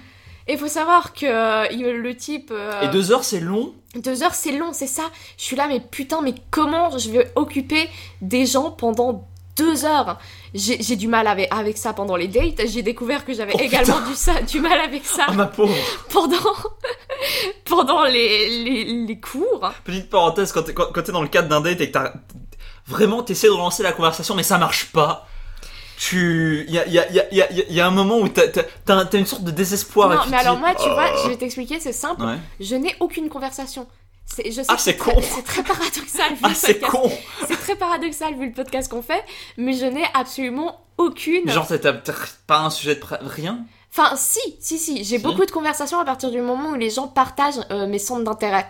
Et 0.48 0.52
il 0.52 0.58
faut 0.58 0.68
savoir 0.68 1.12
que 1.12 1.26
euh, 1.26 1.92
le 2.02 2.14
type. 2.16 2.50
euh, 2.52 2.80
Et 2.82 2.88
deux 2.88 3.10
heures, 3.12 3.24
c'est 3.24 3.40
long 3.40 3.74
deux 3.96 4.22
heures, 4.22 4.34
c'est 4.34 4.52
long, 4.52 4.74
c'est 4.74 4.86
ça. 4.86 5.04
Je 5.38 5.44
suis 5.44 5.56
là, 5.56 5.68
mais 5.68 5.80
putain, 5.80 6.20
mais 6.20 6.34
comment 6.50 6.98
je 6.98 7.10
vais 7.10 7.32
occuper 7.34 7.88
des 8.20 8.44
gens 8.44 8.70
pendant 8.70 9.26
deux 9.56 9.86
heures? 9.86 10.18
J'ai 10.52 10.96
du 10.96 11.08
mal 11.08 11.26
avec, 11.26 11.48
avec 11.50 11.78
ça 11.78 11.94
pendant 11.94 12.14
les 12.16 12.28
dates. 12.28 12.60
J'ai 12.66 12.82
découvert 12.82 13.24
que 13.24 13.32
j'avais 13.32 13.52
Oh, 13.54 13.58
également 13.58 14.00
du, 14.06 14.14
ça, 14.14 14.42
du 14.42 14.60
mal 14.60 14.78
avec 14.80 15.06
ça 15.06 15.24
Ah, 15.28 15.32
ma 15.32 15.46
pauvre. 15.46 15.74
pendant, 16.10 16.36
pendant 17.64 18.04
les, 18.04 18.48
les, 18.64 18.84
les 19.06 19.18
cours. 19.20 19.70
Petite 19.84 20.10
parenthèse, 20.10 20.52
quand 20.52 20.62
t'es, 20.62 20.74
quand, 20.74 20.92
quand 20.92 21.02
t'es 21.02 21.12
dans 21.12 21.22
le 21.22 21.28
cadre 21.28 21.48
d'un 21.48 21.60
date 21.62 21.80
et 21.80 21.88
que 21.88 21.92
t'as... 21.92 22.12
Vraiment, 22.86 23.22
t'essaies 23.22 23.48
de 23.48 23.52
relancer 23.52 23.82
la 23.82 23.92
conversation, 23.92 24.34
mais 24.34 24.42
ça 24.42 24.58
marche 24.58 24.92
pas. 24.92 25.26
Tu... 25.98 26.64
Il 26.68 26.74
y 26.74 26.78
a, 26.78 26.86
y, 26.86 26.98
a, 26.98 27.10
y, 27.10 27.40
a, 27.40 27.52
y, 27.52 27.80
a, 27.80 27.86
un 27.86 27.90
moment 27.90 28.18
où 28.18 28.28
t'as, 28.28 28.48
t'as, 28.48 29.04
t'as 29.04 29.18
une 29.18 29.26
sorte 29.26 29.44
de 29.44 29.50
désespoir. 29.50 30.10
non, 30.10 30.20
mais 30.28 30.36
alors 30.36 30.56
dis, 30.56 30.60
moi, 30.60 30.74
tu 30.74 30.88
vois, 30.90 31.08
oh. 31.14 31.20
je 31.24 31.28
vais 31.30 31.36
t'expliquer, 31.36 31.80
c'est 31.80 31.92
simple. 31.92 32.22
Ouais. 32.22 32.36
Je 32.60 32.76
n'ai 32.76 32.94
aucune 33.00 33.28
conversation. 33.28 33.86
C'est- 34.26 34.50
Je 34.50 34.60
sais 34.60 34.66
Ah, 34.68 34.76
c'est 34.76 34.96
con. 34.96 35.14
C'est 35.22 35.44
très 35.44 35.62
paradoxal 35.62 36.32
vu 36.34 36.40
Ah, 36.42 36.48
le 36.48 36.54
c'est 36.54 36.74
podcast. 36.74 36.92
con 36.92 37.12
C'est 37.48 37.56
très 37.56 37.76
paradoxal 37.76 38.34
vu 38.34 38.46
le 38.46 38.52
podcast 38.52 38.90
qu'on 38.90 39.02
fait, 39.02 39.24
mais 39.56 39.72
je 39.72 39.86
n'ai 39.86 40.04
absolument 40.14 40.80
aucune. 40.98 41.48
Genre, 41.48 41.66
t'as, 41.66 41.92
pas 42.46 42.58
un 42.60 42.70
sujet 42.70 42.96
de... 42.96 43.00
Rien? 43.22 43.60
Enfin, 43.90 44.14
si, 44.16 44.40
si, 44.60 44.78
si. 44.78 44.98
J'ai 44.98 45.16
Si. 45.16 45.18
beaucoup 45.18 45.46
de 45.46 45.50
conversations 45.50 45.98
à 45.98 46.04
partir 46.04 46.30
du 46.30 46.40
moment 46.42 46.70
où 46.70 46.74
les 46.74 46.90
gens 46.90 47.08
partagent 47.08 47.60
euh, 47.70 47.86
mes 47.86 47.98
centres 47.98 48.24
d'intérêt. 48.24 48.66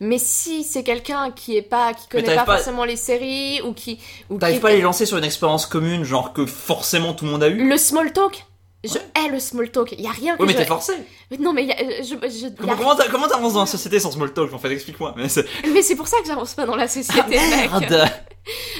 Mais 0.00 0.18
si 0.18 0.62
c'est 0.64 0.84
quelqu'un 0.84 1.30
qui 1.32 1.56
est 1.56 1.62
pas, 1.62 1.92
qui 1.92 2.06
connaît 2.08 2.36
pas, 2.36 2.44
pas- 2.44 2.56
forcément 2.56 2.84
les 2.84 2.96
séries 2.96 3.60
ou 3.62 3.72
qui, 3.72 3.98
ou 4.30 4.38
T'arrives 4.38 4.56
qui- 4.56 4.62
pas 4.62 4.68
à 4.68 4.72
les 4.72 4.80
lancer 4.80 5.06
sur 5.06 5.16
une 5.18 5.24
expérience 5.24 5.66
commune, 5.66 6.04
genre 6.04 6.32
que 6.32 6.46
forcément 6.46 7.14
tout 7.14 7.24
le 7.24 7.32
monde 7.32 7.42
a 7.42 7.48
eu 7.48 7.68
le 7.68 7.76
small 7.76 8.12
talk. 8.12 8.44
Je 8.84 8.92
Ouais. 8.94 9.00
hais 9.16 9.28
le 9.28 9.40
small 9.40 9.70
talk. 9.72 9.90
Il 9.92 10.00
y 10.02 10.06
a 10.06 10.10
rien 10.12 10.36
que 10.36 10.40
Ouais, 10.42 10.46
mais 10.46 10.52
je... 10.52 10.58
t'es 10.58 10.64
forcé 10.64 10.92
Non, 11.40 11.52
mais 11.52 11.64
y 11.64 11.72
a- 11.72 11.76
je, 12.02 12.04
je- 12.04 12.14
y 12.14 12.46
a- 12.46 12.50
Comment, 12.56 12.76
comment, 12.76 12.94
comment 13.10 13.26
t'avances 13.26 13.54
dans 13.54 13.60
la 13.60 13.66
société 13.66 13.98
sans 13.98 14.12
small 14.12 14.32
talk 14.32 14.52
En 14.52 14.58
fait, 14.58 14.70
explique-moi. 14.70 15.14
Mais 15.16 15.28
c'est... 15.28 15.44
Mais 15.72 15.82
c'est 15.82 15.96
pour 15.96 16.06
ça 16.06 16.18
que 16.20 16.28
j'avance 16.28 16.54
pas 16.54 16.64
dans 16.64 16.76
la 16.76 16.86
société, 16.86 17.38
Ah, 17.72 17.80
mec. 17.80 17.90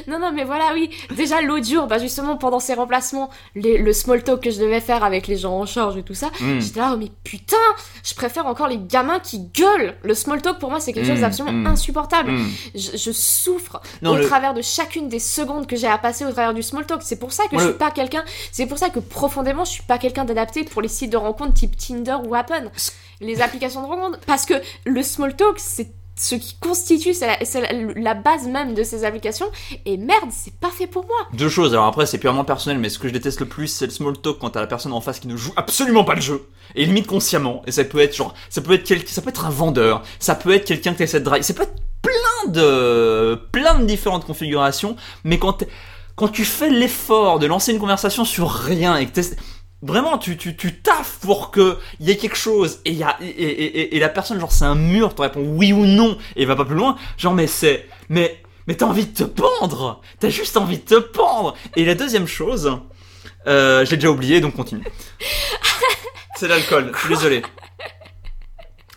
Non, 0.07 0.19
non, 0.19 0.33
mais 0.33 0.45
voilà, 0.45 0.71
oui. 0.75 0.91
Déjà, 1.17 1.41
l'autre 1.41 1.67
jour, 1.67 1.87
bah, 1.87 1.99
justement, 1.99 2.37
pendant 2.37 2.61
ces 2.61 2.75
remplacements, 2.75 3.31
les- 3.55 3.79
le 3.79 3.93
small 3.93 4.23
talk 4.23 4.43
que 4.43 4.51
je 4.51 4.59
devais 4.61 4.81
faire 4.81 5.05
avec 5.05 5.27
les 5.27 5.37
gens 5.37 5.59
en 5.59 5.67
charge 5.67 5.97
et 5.97 6.03
tout 6.03 6.15
ça, 6.15 6.31
Hmm. 6.41 6.61
j'étais 6.61 6.81
là, 6.81 6.93
oh, 6.95 6.97
mais 6.99 7.11
putain, 7.25 7.57
je 8.05 8.15
préfère 8.15 8.47
encore 8.47 8.69
les 8.69 8.79
gamins 8.79 9.19
qui 9.21 9.41
gueulent. 9.55 9.97
Le 10.03 10.15
small 10.15 10.41
talk, 10.43 10.59
pour 10.59 10.71
moi, 10.71 10.81
c'est 10.81 10.93
quelque 10.93 11.07
chose 11.09 11.19
Mm, 11.19 11.23
d'absolument 11.23 11.59
mm. 11.59 11.67
insupportable. 11.67 12.31
Hmm. 12.33 12.47
Je, 12.75 12.97
je 12.97 13.13
souffre 13.13 13.81
Non, 14.03 14.13
au 14.13 14.17
le- 14.17 14.25
travers 14.27 14.55
de 14.55 14.63
chacune 14.63 15.09
des 15.09 15.19
secondes 15.19 15.67
que 15.67 15.77
j'ai 15.77 15.87
à 15.87 15.99
passer 15.99 16.25
au 16.25 16.33
travers 16.33 16.55
du 16.55 16.63
small 16.63 16.87
talk. 16.87 17.01
C'est 17.03 17.19
pour 17.19 17.33
ça 17.33 17.45
que 17.51 17.59
je 17.59 17.65
suis 17.65 17.73
pas 17.75 17.91
quelqu'un, 17.91 18.25
c'est 18.53 18.67
pour 18.67 18.79
ça 18.79 18.91
que 18.91 19.01
profondément, 19.01 19.65
je 19.65 19.71
suis 19.73 19.83
pas 19.83 19.99
quelqu'un 19.99 20.25
d'adapté 20.25 20.65
pour 20.65 20.83
les 20.83 20.89
sites 20.89 21.11
de 21.11 21.17
rencontres 21.17 21.55
type 21.55 21.77
Tinder 21.77 22.17
ou 22.27 22.35
Happen. 22.35 22.71
Les 23.21 23.41
applications 23.41 23.83
de 23.83 23.87
rencontres. 23.87 24.21
Parce 24.27 24.47
que 24.47 24.55
le 24.85 25.03
small 25.03 25.35
talk, 25.35 25.59
c'est 25.59 25.89
ce 26.19 26.35
qui 26.35 26.57
constitue, 26.59 27.15
la, 27.21 27.39
la- 27.95 28.15
base 28.15 28.47
même 28.47 28.75
de 28.75 28.83
ces 28.83 29.05
applications. 29.05 29.47
Et 29.87 29.97
merde, 29.97 30.31
c'est 30.31 30.55
pas 30.55 30.71
fait 30.71 30.87
pour 30.87 31.07
moi. 31.07 31.17
Deux 31.33 31.49
choses, 31.49 31.73
alors 31.73 31.87
après 31.87 32.07
c'est 32.07 32.19
purement 32.19 32.45
personnel, 32.45 32.79
mais 32.79 32.89
ce 32.89 32.99
que 32.99 33.09
je 33.09 33.13
déteste 33.13 33.41
le 33.41 33.47
plus 33.47 33.69
c'est 33.69 33.87
le 33.87 33.93
small 33.93 34.19
talk 34.19 34.39
quand 34.39 34.51
t'as 34.51 34.61
la 34.61 34.67
personne 34.67 34.93
en 34.93 35.01
face 35.01 35.21
qui 35.21 35.29
ne 35.29 35.37
joue 35.37 35.53
absolument 35.57 36.05
pas 36.05 36.15
le 36.15 36.21
jeu, 36.21 36.49
et 36.75 36.85
limite 36.85 37.07
consciemment, 37.07 37.63
et 37.67 37.73
ça 37.73 37.85
peut 37.85 38.01
être 38.01 38.17
genre, 38.17 38.35
ça 38.51 38.61
peut 38.61 38.73
être 38.73 39.09
ça 39.09 39.23
peut 39.23 39.31
être 39.31 39.47
un 39.47 39.51
vendeur, 39.51 40.03
ça 40.19 40.35
peut 40.35 40.53
être 40.53 40.65
quelqu'un 40.65 40.93
que 40.93 40.99
t'essaies 40.99 41.21
de 41.21 41.25
drive, 41.25 41.43
ça 41.43 41.55
peut 41.55 41.63
être 41.63 41.75
plein 42.03 42.53
de, 42.53 43.35
plein 43.53 43.79
de 43.79 43.85
différentes 43.85 44.25
configurations, 44.25 44.97
mais 45.25 45.39
quand, 45.39 45.65
tu 46.33 46.45
fais 46.45 46.71
l'effort 46.71 47.39
de 47.39 47.47
lancer 47.47 47.73
une 47.73 47.79
conversation 47.79 48.25
sur 48.25 48.51
rien 48.51 48.97
et 48.97 49.07
que 49.07 49.21
Vraiment, 49.81 50.19
tu, 50.19 50.37
tu, 50.37 50.57
tu 50.57 50.81
taffes 50.81 51.19
pour 51.21 51.53
que 51.53 51.79
y 52.01 52.11
ait 52.11 52.17
quelque 52.17 52.37
chose 52.37 52.81
et, 52.85 52.93
y 52.93 53.05
a, 53.05 53.17
et, 53.23 53.27
et, 53.29 53.97
et, 53.97 54.01
la 54.01 54.09
personne, 54.09 54.41
genre, 54.41 54.51
c'est 54.51 54.65
un 54.65 54.75
mur, 54.75 55.15
tu 55.15 55.23
réponds 55.23 55.45
oui 55.47 55.73
ou 55.73 55.87
non 55.87 56.19
et 56.35 56.45
va 56.47 56.57
pas 56.57 56.65
plus 56.65 56.75
loin. 56.75 56.97
Genre, 57.17 57.33
mais 57.33 57.47
c'est. 57.47 57.87
Mais, 58.09 58.43
mais 58.67 58.75
t'as 58.75 58.87
envie 58.87 59.07
de 59.07 59.15
te 59.15 59.23
pendre 59.25 60.01
T'as 60.19 60.31
juste 60.31 60.57
envie 60.57 60.79
de 60.79 60.83
te 60.85 60.99
pendre 60.99 61.55
Et 61.77 61.85
la 61.85 61.95
deuxième 61.95 62.27
chose, 62.27 62.77
euh, 63.47 63.85
je 63.85 63.91
l'ai 63.93 63.97
déjà 63.99 64.11
oublié, 64.11 64.41
donc 64.41 64.57
continue. 64.57 64.83
c'est 66.37 66.49
l'alcool, 66.49 66.91
je 66.95 66.99
suis 67.01 67.09
désolé. 67.11 67.43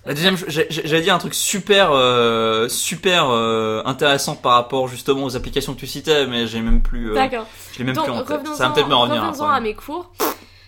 La 0.03 0.15
deuxième, 0.15 0.36
ch- 0.36 0.49
j'ai- 0.49 0.67
j'ai- 0.71 0.88
j'allais 0.88 1.03
dire 1.03 1.13
un 1.13 1.19
truc 1.19 1.36
super, 1.36 1.91
euh, 1.91 2.67
super 2.69 3.29
euh, 3.29 3.84
intéressant 3.86 4.36
par 4.36 4.53
rapport 4.53 4.88
justement 4.88 5.25
aux 5.25 5.36
applications 5.36 5.75
que 5.75 5.79
tu 5.79 5.86
citais, 5.86 6.25
mais 6.25 6.47
j'ai 6.47 6.59
même 6.61 6.82
plus, 6.82 7.13
D'accord. 7.13 7.45
je 7.73 7.77
l'ai 7.77 7.84
même 7.86 7.93
Donc, 7.95 8.05
plus 8.05 8.13
en 8.13 8.23
tête. 8.23 8.38
revenons-en 8.39 8.55
Ça 8.55 8.67
va 8.67 8.73
peut-être 8.73 8.88
me 8.88 8.95
revenir. 8.95 9.21
revenons-en 9.21 9.43
après. 9.45 9.57
à 9.57 9.61
mes 9.61 9.75
cours. 9.75 10.11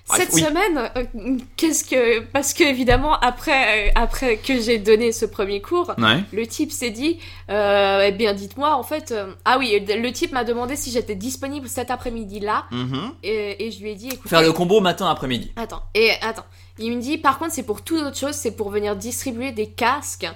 Bref, 0.09 0.19
Cette 0.19 0.33
oui. 0.33 0.41
semaine, 0.41 0.91
euh, 0.97 1.37
qu'est-ce 1.55 1.85
que. 1.85 2.19
Parce 2.33 2.53
que, 2.53 2.63
évidemment, 2.65 3.13
après, 3.21 3.87
euh, 3.87 3.91
après 3.95 4.35
que 4.35 4.59
j'ai 4.59 4.77
donné 4.77 5.13
ce 5.13 5.25
premier 5.25 5.61
cours, 5.61 5.93
Ouais. 5.97 6.21
le 6.33 6.45
type 6.45 6.73
s'est 6.73 6.89
dit 6.89 7.19
euh, 7.49 8.03
Eh 8.05 8.11
bien, 8.11 8.33
dites-moi, 8.33 8.75
en 8.75 8.83
fait. 8.83 9.11
euh, 9.13 9.33
Ah 9.45 9.57
oui, 9.59 9.79
le 9.87 10.11
type 10.11 10.33
m'a 10.33 10.43
demandé 10.43 10.75
si 10.75 10.91
j'étais 10.91 11.15
disponible 11.15 11.69
cet 11.69 11.89
après-midi-là. 11.89 12.65
Mhm. 12.71 13.11
Et, 13.23 13.65
et 13.65 13.71
je 13.71 13.79
lui 13.81 13.91
ai 13.91 13.95
dit 13.95 14.09
Écoutez. 14.09 14.27
Faire 14.29 14.41
le 14.41 14.51
combo 14.51 14.81
matin-après-midi. 14.81 15.53
Attends, 15.55 15.83
et 15.95 16.11
attends. 16.21 16.45
Il 16.79 16.95
me 16.97 17.01
dit 17.01 17.17
Par 17.17 17.39
contre, 17.39 17.53
c'est 17.53 17.63
pour 17.63 17.81
toute 17.81 18.01
autre 18.01 18.17
chose, 18.17 18.33
c'est 18.35 18.55
pour 18.57 18.71
venir 18.71 18.97
distribuer 18.97 19.51
des 19.53 19.67
casques. 19.67 20.27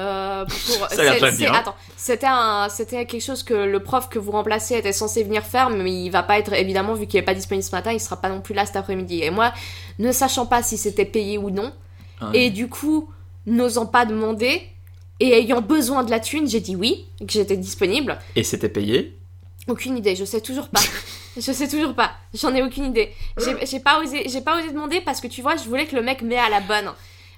Euh, 0.00 0.44
pour... 0.46 0.88
C'était 1.96 2.26
un, 2.26 2.68
c'était 2.70 3.04
quelque 3.06 3.22
chose 3.22 3.42
que 3.42 3.52
le 3.54 3.80
prof 3.80 4.08
que 4.08 4.18
vous 4.18 4.32
remplacez 4.32 4.76
était 4.76 4.92
censé 4.92 5.22
venir 5.22 5.44
faire, 5.44 5.68
mais 5.70 5.92
il 6.04 6.10
va 6.10 6.22
pas 6.22 6.38
être 6.38 6.52
évidemment 6.54 6.94
vu 6.94 7.06
qu'il 7.06 7.20
est 7.20 7.24
pas 7.24 7.34
disponible 7.34 7.62
ce 7.62 7.72
matin, 7.72 7.92
il 7.92 8.00
sera 8.00 8.16
pas 8.16 8.28
non 8.30 8.40
plus 8.40 8.54
là 8.54 8.64
cet 8.66 8.76
après-midi. 8.76 9.22
Et 9.22 9.30
moi, 9.30 9.52
ne 9.98 10.10
sachant 10.10 10.46
pas 10.46 10.62
si 10.62 10.78
c'était 10.78 11.04
payé 11.04 11.38
ou 11.38 11.50
non, 11.50 11.72
Ouais. 12.22 12.44
et 12.46 12.50
du 12.50 12.68
coup 12.68 13.10
n'osant 13.46 13.86
pas 13.86 14.04
demander, 14.06 14.62
Et 15.20 15.32
ayant 15.38 15.60
besoin 15.60 16.02
de 16.04 16.10
la 16.10 16.18
thune, 16.20 16.48
j'ai 16.48 16.60
dit 16.60 16.74
oui, 16.74 17.06
que 17.20 17.32
j'étais 17.32 17.56
disponible. 17.56 18.18
Et 18.34 18.42
c'était 18.44 18.68
payé? 18.68 19.16
Aucune 19.68 19.96
idée, 19.96 20.16
je 20.16 20.24
sais 20.24 20.40
toujours 20.40 20.68
pas. 20.68 20.80
je 21.36 21.52
sais 21.52 21.68
toujours 21.68 21.94
pas. 21.94 22.12
J'en 22.34 22.52
ai 22.54 22.62
aucune 22.62 22.86
idée. 22.86 23.12
J'ai 23.38 23.54
j'ai 23.66 23.78
pas 23.78 24.00
osé, 24.00 24.28
j'ai 24.28 24.40
pas 24.40 24.58
osé 24.58 24.70
demander 24.72 25.00
parce 25.00 25.20
que 25.20 25.28
tu 25.28 25.40
vois, 25.42 25.54
je 25.56 25.64
voulais 25.68 25.86
que 25.86 25.94
le 25.94 26.02
mec 26.02 26.22
m'ait 26.22 26.38
à 26.38 26.48
la 26.48 26.60
bonne. 26.60 26.90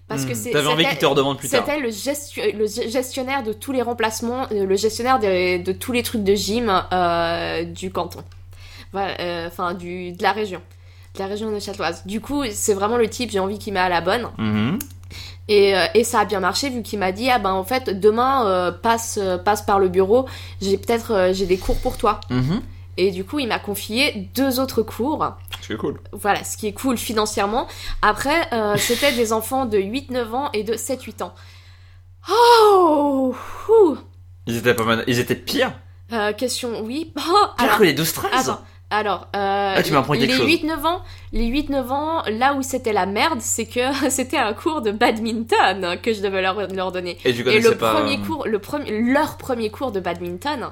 Parce 0.09 0.25
que 0.27 0.33
Hmm. 0.33 0.35
c'est. 0.35 0.51
T'avais 0.51 0.67
envie 0.69 0.83
c'était- 0.83 0.91
qu'il 0.97 0.99
te 1.01 1.07
redemande 1.07 1.39
plus 1.39 1.49
tard. 1.49 1.65
C'était 1.67 1.81
le, 1.81 1.89
gestu- 1.89 2.53
le 2.57 2.67
ge- 2.67 2.91
gestionnaire 2.91 3.43
de 3.43 3.53
tous 3.55 3.73
les 3.73 3.81
remplacements, 3.83 4.47
euh, 4.53 4.67
le 4.67 4.77
gestionnaire 4.77 5.19
de, 5.19 5.63
de 5.63 5.73
tous 5.73 5.93
les 5.93 6.03
trucs 6.03 6.23
de 6.25 6.35
gym 6.35 6.71
euh, 6.93 7.65
du 7.65 7.91
canton. 7.91 8.23
Voilà, 8.93 9.19
euh, 9.21 9.49
enfin 9.49 9.73
du 9.75 10.13
de 10.13 10.23
la 10.23 10.33
région, 10.33 10.61
de 11.15 11.19
la 11.21 11.27
région 11.27 11.51
de 11.51 11.59
Châteloise. 11.59 12.03
Du 12.07 12.21
coup, 12.21 12.45
c'est 12.51 12.75
vraiment 12.75 12.97
le 12.99 13.09
type, 13.09 13.31
j'ai 13.31 13.39
envie 13.41 13.59
qu'il 13.59 13.73
m'ait 13.73 13.81
à 13.81 13.89
la 13.89 14.01
bonne. 14.03 14.29
Mhm. 14.39 14.79
Et, 15.49 15.77
euh, 15.77 15.85
et 15.95 16.05
ça 16.05 16.21
a 16.21 16.25
bien 16.25 16.41
marché 16.41 16.71
vu 16.71 16.83
qu'il 16.83 16.99
m'a 16.99 17.13
dit 17.13 17.29
ah 17.31 17.39
ben 17.39 17.53
en 17.53 17.65
fait 17.65 18.01
demain 18.01 18.47
euh, 18.47 18.73
passe 18.73 19.19
euh, 19.21 19.37
passe 19.37 19.63
par 19.63 19.79
le 19.79 19.89
bureau, 19.89 20.27
j'ai 20.63 20.79
peut-être 20.79 21.13
euh, 21.13 21.33
j'ai 21.35 21.45
des 21.47 21.59
cours 21.59 21.79
pour 21.81 21.97
toi. 21.99 22.21
Mhm. 22.31 22.61
Et 22.97 23.11
du 23.11 23.25
coup, 23.25 23.39
il 23.39 23.49
m'a 23.49 23.59
confié 23.59 24.29
deux 24.35 24.61
autres 24.61 24.83
cours. 24.83 25.37
C'est 25.61 25.77
cool. 25.77 26.01
Voilà, 26.13 26.45
ce 26.45 26.57
qui 26.57 26.67
est 26.67 26.73
cool 26.73 26.97
financièrement. 26.97 27.67
Après, 28.03 28.49
euh, 28.53 28.77
c'était 28.79 29.13
des 29.13 29.33
enfants 29.33 29.67
de 29.67 29.79
8-9 29.79 30.31
ans 30.33 30.51
et 30.53 30.63
de 30.65 30.75
7-8 30.75 31.23
ans. 31.23 31.35
Oh 32.31 33.35
ouh. 33.69 33.97
Ils 34.47 34.57
étaient 34.57 34.75
pas 34.75 34.85
mal. 34.85 35.05
Ils 35.07 35.19
étaient 35.19 35.35
pires? 35.35 35.73
Euh, 36.13 36.33
Question, 36.33 36.83
oui. 36.83 37.13
Oh, 37.17 37.21
Pire 37.57 37.67
alors, 37.67 37.79
que 37.79 37.85
les 37.85 37.95
12-13. 37.95 38.57
Alors, 38.95 39.27
euh, 39.35 39.75
Ah, 39.77 39.83
tu 39.83 39.93
les 39.93 40.33
chose. 40.33 40.47
8-9 40.47 40.87
ans, 40.87 41.03
les 41.33 41.49
8-9 41.49 41.91
ans, 41.91 42.23
là 42.31 42.55
où 42.55 42.63
c'était 42.63 42.93
la 42.93 43.07
merde, 43.07 43.41
c'est 43.41 43.67
que 43.67 43.81
c'était 44.09 44.37
un 44.37 44.53
cours 44.53 44.83
de 44.83 44.93
badminton 44.93 45.99
que 46.01 46.13
je 46.13 46.23
devais 46.23 46.41
leur, 46.41 46.73
leur 46.73 46.93
donner. 46.93 47.19
Et 47.25 47.33
le 47.33 47.73
pas. 47.73 47.95
premier 47.95 48.19
cours, 48.21 48.47
le 48.47 48.59
premier, 48.61 49.01
leur 49.01 49.37
premier 49.37 49.71
cours 49.71 49.91
de 49.91 49.99
badminton. 49.99 50.71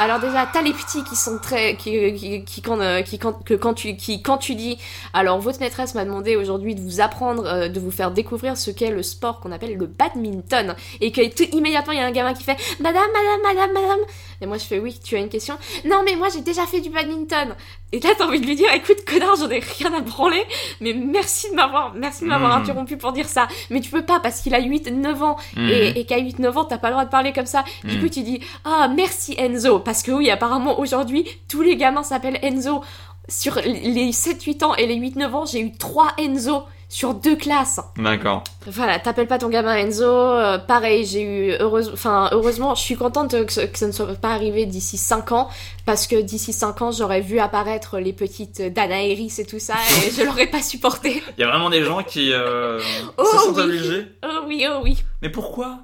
Alors 0.00 0.18
déjà, 0.18 0.48
t'as 0.52 0.62
les 0.62 0.72
petits 0.72 1.04
qui 1.04 1.14
sont 1.14 1.38
très, 1.38 1.76
qui, 1.76 2.12
qui, 2.14 2.44
qui 2.44 2.60
quand, 2.60 2.80
euh, 2.80 3.02
qui 3.02 3.18
quand, 3.20 3.44
que 3.44 3.54
quand 3.54 3.74
tu, 3.74 3.96
qui 3.96 4.20
quand 4.20 4.38
tu 4.38 4.56
dis, 4.56 4.76
alors 5.14 5.38
votre 5.38 5.60
maîtresse 5.60 5.94
m'a 5.94 6.04
demandé 6.04 6.34
aujourd'hui 6.34 6.74
de 6.74 6.80
vous 6.80 7.00
apprendre, 7.00 7.46
euh, 7.46 7.68
de 7.68 7.78
vous 7.78 7.92
faire 7.92 8.10
découvrir 8.10 8.56
ce 8.56 8.72
qu'est 8.72 8.90
le 8.90 9.04
sport 9.04 9.38
qu'on 9.38 9.52
appelle 9.52 9.76
le 9.76 9.86
badminton, 9.86 10.74
et 11.00 11.12
que 11.12 11.20
tout 11.32 11.56
immédiatement 11.56 11.92
il 11.92 12.00
y 12.00 12.02
a 12.02 12.06
un 12.06 12.10
gamin 12.10 12.34
qui 12.34 12.42
fait, 12.42 12.56
Madame, 12.80 13.02
Madame, 13.14 13.40
Madame, 13.54 13.72
Madame, 13.72 14.00
et 14.40 14.46
moi 14.46 14.58
je 14.58 14.64
fais 14.64 14.78
oui, 14.78 14.98
tu 15.02 15.16
as 15.16 15.18
une 15.18 15.28
question. 15.28 15.56
Non 15.84 16.02
mais 16.04 16.16
moi 16.16 16.28
j'ai 16.32 16.40
déjà 16.40 16.66
fait 16.66 16.80
du 16.80 16.90
badminton. 16.90 17.54
Et 17.92 18.00
là 18.00 18.10
t'as 18.16 18.26
envie 18.26 18.40
de 18.40 18.46
lui 18.46 18.56
dire, 18.56 18.72
écoute 18.72 19.04
connard, 19.04 19.36
j'en 19.36 19.50
ai 19.50 19.58
rien 19.60 19.92
à 19.94 20.00
branler, 20.00 20.44
mais 20.80 20.92
merci 20.92 21.50
de 21.50 21.56
m'avoir, 21.56 21.92
merci 21.94 22.22
de 22.24 22.28
m'avoir 22.28 22.56
Mhm. 22.56 22.62
interrompu 22.62 22.96
pour 22.96 23.12
dire 23.12 23.28
ça. 23.28 23.48
Mais 23.70 23.80
tu 23.80 23.90
peux 23.90 24.04
pas 24.04 24.20
parce 24.20 24.40
qu'il 24.40 24.54
a 24.54 24.60
8, 24.60 24.90
9 24.92 25.22
ans 25.22 25.36
mhm. 25.56 25.68
et, 25.68 26.00
et 26.00 26.04
qu'à 26.06 26.18
8-9 26.18 26.56
ans, 26.58 26.64
t'as 26.64 26.78
pas 26.78 26.88
le 26.88 26.94
droit 26.94 27.04
de 27.04 27.10
parler 27.10 27.32
comme 27.32 27.46
ça. 27.46 27.64
Du 27.84 27.96
Mm. 27.96 28.00
coup, 28.00 28.08
tu 28.08 28.22
dis 28.22 28.40
Ah, 28.64 28.88
merci 28.94 29.34
Enzo. 29.38 29.78
Parce 29.80 30.02
que 30.02 30.12
oui, 30.12 30.30
apparemment, 30.30 30.78
aujourd'hui, 30.78 31.24
tous 31.48 31.62
les 31.62 31.76
gamins 31.76 32.02
s'appellent 32.02 32.38
Enzo. 32.42 32.82
Sur 33.28 33.56
les 33.64 34.10
7-8 34.12 34.64
ans 34.64 34.74
et 34.74 34.86
les 34.86 34.96
8-9 34.96 35.34
ans, 35.34 35.44
j'ai 35.46 35.60
eu 35.60 35.72
3 35.72 36.12
Enzo 36.18 36.64
sur 36.90 37.14
deux 37.14 37.36
classes. 37.36 37.80
D'accord. 37.96 38.42
Voilà, 38.66 38.98
t'appelles 38.98 39.28
pas 39.28 39.38
ton 39.38 39.48
gamin 39.48 39.76
Enzo. 39.76 40.04
euh, 40.04 40.58
pareil, 40.58 41.06
j'ai 41.06 41.22
eu. 41.22 41.52
Heureuse, 41.60 41.90
enfin, 41.94 42.28
heureusement, 42.32 42.74
je 42.74 42.82
suis 42.82 42.96
contente 42.96 43.30
que, 43.46 43.52
ce- 43.52 43.60
que 43.60 43.78
ça 43.78 43.86
ne 43.86 43.92
soit 43.92 44.12
pas 44.16 44.30
arrivé 44.34 44.66
d'ici 44.66 44.98
5 44.98 45.30
ans. 45.32 45.48
Parce 45.86 46.06
que 46.06 46.20
d'ici 46.20 46.52
5 46.52 46.82
ans, 46.82 46.90
j'aurais 46.92 47.20
vu 47.22 47.38
apparaître 47.38 47.98
les 47.98 48.12
petites 48.12 48.60
Dana 48.60 49.02
Iris 49.02 49.38
et 49.38 49.46
tout 49.46 49.60
ça. 49.60 49.74
Et 50.06 50.10
je 50.16 50.24
l'aurais 50.24 50.48
pas 50.48 50.62
supporté. 50.62 51.22
Il 51.38 51.40
y 51.40 51.44
a 51.44 51.48
vraiment 51.48 51.70
des 51.70 51.84
gens 51.84 52.02
qui 52.02 52.32
euh, 52.32 52.80
Oh, 53.16 53.24
se 53.24 53.36
sentent 53.38 53.56
oui. 53.56 53.62
obligés. 53.62 54.06
Oh 54.24 54.40
oui, 54.46 54.66
oh 54.68 54.80
oui. 54.82 55.02
Mais 55.22 55.30
pourquoi? 55.30 55.78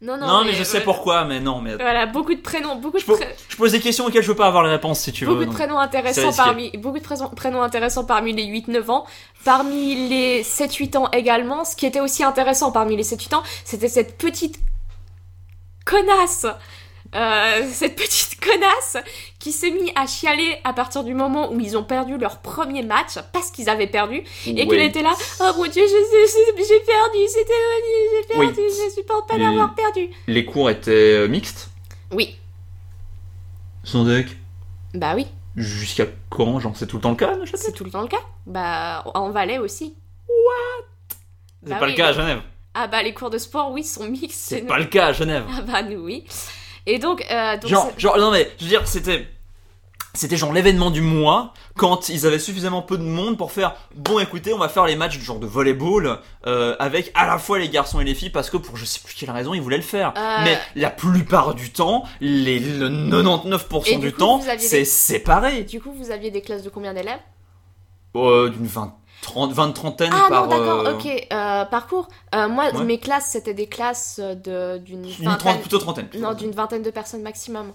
Non, 0.00 0.16
non. 0.16 0.28
Non, 0.28 0.44
mais, 0.44 0.52
je 0.52 0.62
sais 0.62 0.80
pourquoi, 0.82 1.24
mais 1.24 1.40
non, 1.40 1.60
mais. 1.60 1.74
Voilà, 1.74 2.06
beaucoup 2.06 2.34
de 2.34 2.40
prénoms, 2.40 2.76
beaucoup 2.76 2.98
de 2.98 3.02
Je 3.02 3.12
Je 3.48 3.56
pose 3.56 3.72
des 3.72 3.80
questions 3.80 4.06
auxquelles 4.06 4.22
je 4.22 4.28
veux 4.28 4.36
pas 4.36 4.46
avoir 4.46 4.62
les 4.62 4.70
réponses 4.70 5.00
si 5.00 5.10
tu 5.10 5.24
veux. 5.24 5.32
beaucoup 5.32 5.40
de 5.40 5.46
donc. 5.46 5.56
prénoms 5.56 5.78
intéressants 5.78 6.32
parmi 6.32 6.70
beaucoup 6.76 6.98
de 6.98 7.02
prénoms, 7.04 7.28
prénoms 7.30 7.62
intéressants 7.62 8.04
parmi 8.04 8.32
les 8.32 8.46
8-9 8.46 8.90
ans, 8.90 9.06
parmi 9.44 10.08
les 10.08 10.44
7-8 10.44 10.96
ans 10.98 11.10
également. 11.10 11.64
Ce 11.64 11.74
qui 11.74 11.84
était 11.84 12.00
aussi 12.00 12.22
intéressant 12.22 12.70
parmi 12.70 12.96
les 12.96 13.02
7-8 13.02 13.34
ans, 13.34 13.42
c'était 13.64 13.88
cette 13.88 14.16
petite 14.18 14.60
connasse. 15.84 16.46
Euh, 17.14 17.68
cette 17.72 17.96
petite 17.96 18.38
connasse 18.44 18.96
qui 19.38 19.52
s'est 19.52 19.70
mis 19.70 19.90
à 19.94 20.06
chialer 20.06 20.58
à 20.64 20.72
partir 20.72 21.04
du 21.04 21.14
moment 21.14 21.50
où 21.52 21.58
ils 21.60 21.76
ont 21.76 21.82
perdu 21.84 22.18
leur 22.18 22.38
premier 22.38 22.82
match 22.82 23.14
parce 23.32 23.50
qu'ils 23.50 23.68
avaient 23.70 23.86
perdu 23.86 24.22
et 24.46 24.66
qu'elle 24.68 24.82
était 24.82 25.02
là 25.02 25.14
oh 25.40 25.50
mon 25.56 25.66
dieu 25.66 25.82
j'ai 25.86 26.64
j'ai 26.64 26.80
perdu 26.80 27.18
c'était 27.28 27.52
j'ai 28.30 28.38
Oui. 28.38 28.46
perdu 28.46 28.60
je 28.68 28.94
supporte 28.94 29.26
pas 29.28 29.36
Les- 29.38 29.44
d'avoir 29.44 29.74
perdu 29.74 30.10
Les 30.26 30.44
cours 30.44 30.68
étaient 30.70 30.90
euh, 30.90 31.28
mixtes? 31.28 31.70
Oui 32.12 32.36
Sans 33.84 34.04
deck? 34.04 34.26
Bah 34.94 35.14
oui 35.16 35.26
Jusqu'à 35.56 36.04
quand? 36.30 36.60
Genre, 36.60 36.76
c'est 36.76 36.86
tout 36.86 36.96
le 36.96 37.02
temps 37.02 37.10
le 37.10 37.16
cas, 37.16 37.32
c'est 37.54 37.72
tout 37.72 37.84
le 37.84 37.90
temps 37.90 38.02
le 38.02 38.08
cas 38.08 38.20
bah 38.46 39.02
en 39.14 39.30
Valais 39.30 39.58
aussi 39.58 39.94
C'est 41.62 41.70
Bah 41.70 41.76
pas 41.76 41.86
oui, 41.86 41.92
le 41.92 41.96
cas 41.96 42.08
à 42.08 42.12
Genève. 42.12 42.40
Ah 42.74 42.86
bah 42.86 43.02
les 43.02 43.12
cours 43.12 43.30
de 43.30 43.38
sport 43.38 43.72
oui 43.72 43.82
sont 43.82 44.04
mixtes. 44.08 44.38
C'est 44.38 44.62
pas 44.62 44.76
nous. 44.76 44.84
le 44.84 44.88
cas 44.88 45.06
à 45.08 45.12
Genève. 45.12 45.44
Ah 45.56 45.62
bah 45.62 45.82
nous 45.82 45.98
oui. 46.04 46.24
Et 46.90 46.98
donc, 46.98 47.24
euh, 47.30 47.56
donc 47.58 47.70
Genre, 47.70 47.90
genre, 47.98 48.18
non 48.18 48.30
mais, 48.30 48.50
je 48.58 48.64
veux 48.64 48.70
dire, 48.70 48.86
c'était. 48.88 49.26
C'était 50.14 50.38
genre 50.38 50.52
l'événement 50.54 50.90
du 50.90 51.02
mois 51.02 51.52
quand 51.76 52.08
ils 52.08 52.26
avaient 52.26 52.38
suffisamment 52.40 52.80
peu 52.82 52.96
de 52.96 53.02
monde 53.04 53.36
pour 53.36 53.52
faire 53.52 53.76
bon 53.94 54.18
écoutez 54.18 54.52
on 54.54 54.58
va 54.58 54.68
faire 54.70 54.86
les 54.86 54.96
matchs 54.96 55.18
genre 55.20 55.38
de 55.38 55.46
volleyball 55.46 56.18
euh, 56.46 56.74
avec 56.80 57.12
à 57.14 57.26
la 57.26 57.38
fois 57.38 57.58
les 57.58 57.68
garçons 57.68 58.00
et 58.00 58.04
les 58.04 58.14
filles 58.14 58.30
parce 58.30 58.48
que 58.50 58.56
pour 58.56 58.74
je 58.76 58.84
sais 58.86 59.00
plus 59.04 59.14
quelle 59.14 59.30
raison 59.30 59.52
ils 59.54 59.60
voulaient 59.60 59.76
le 59.76 59.82
faire 59.82 60.14
Euh. 60.16 60.38
mais 60.44 60.58
la 60.74 60.90
plupart 60.90 61.54
du 61.54 61.70
temps 61.70 62.04
les 62.20 62.58
le 62.58 62.88
99% 62.88 63.82
Et 63.86 63.96
du, 63.96 64.06
du 64.06 64.12
coup, 64.12 64.18
temps 64.18 64.40
c'est 64.58 64.78
des- 64.78 64.84
séparé 64.86 65.62
du 65.64 65.78
coup 65.80 65.92
vous 65.92 66.10
aviez 66.10 66.30
des 66.32 66.40
classes 66.40 66.62
de 66.64 66.70
combien 66.70 66.94
d'élèves? 66.94 67.20
Euh, 68.16 68.48
d'une 68.48 68.66
vingt, 68.66 68.94
trente, 69.22 69.52
vingt 69.52 69.72
trentaine 69.72 70.10
Ah 70.12 70.26
par 70.28 70.46
non 70.46 70.50
d'accord 70.58 70.86
euh, 70.86 70.94
ok 70.94 71.26
euh, 71.32 71.64
parcours. 71.66 72.08
Euh, 72.34 72.48
moi 72.48 72.64
Ouais. 72.74 72.84
mes 72.84 72.98
classes 72.98 73.30
c'était 73.32 73.54
des 73.54 73.66
classes 73.66 74.20
de 74.20 74.78
d'une 74.78 75.04
une 75.04 75.10
vingtaine 75.24 75.36
trente, 75.38 75.60
plutôt 75.60 75.78
trentaine 75.78 76.06
plutôt 76.08 76.24
non 76.24 76.34
d'une 76.34 76.52
vingtaine 76.52 76.82
de 76.82 76.90
personnes 76.90 77.22
maximum. 77.22 77.72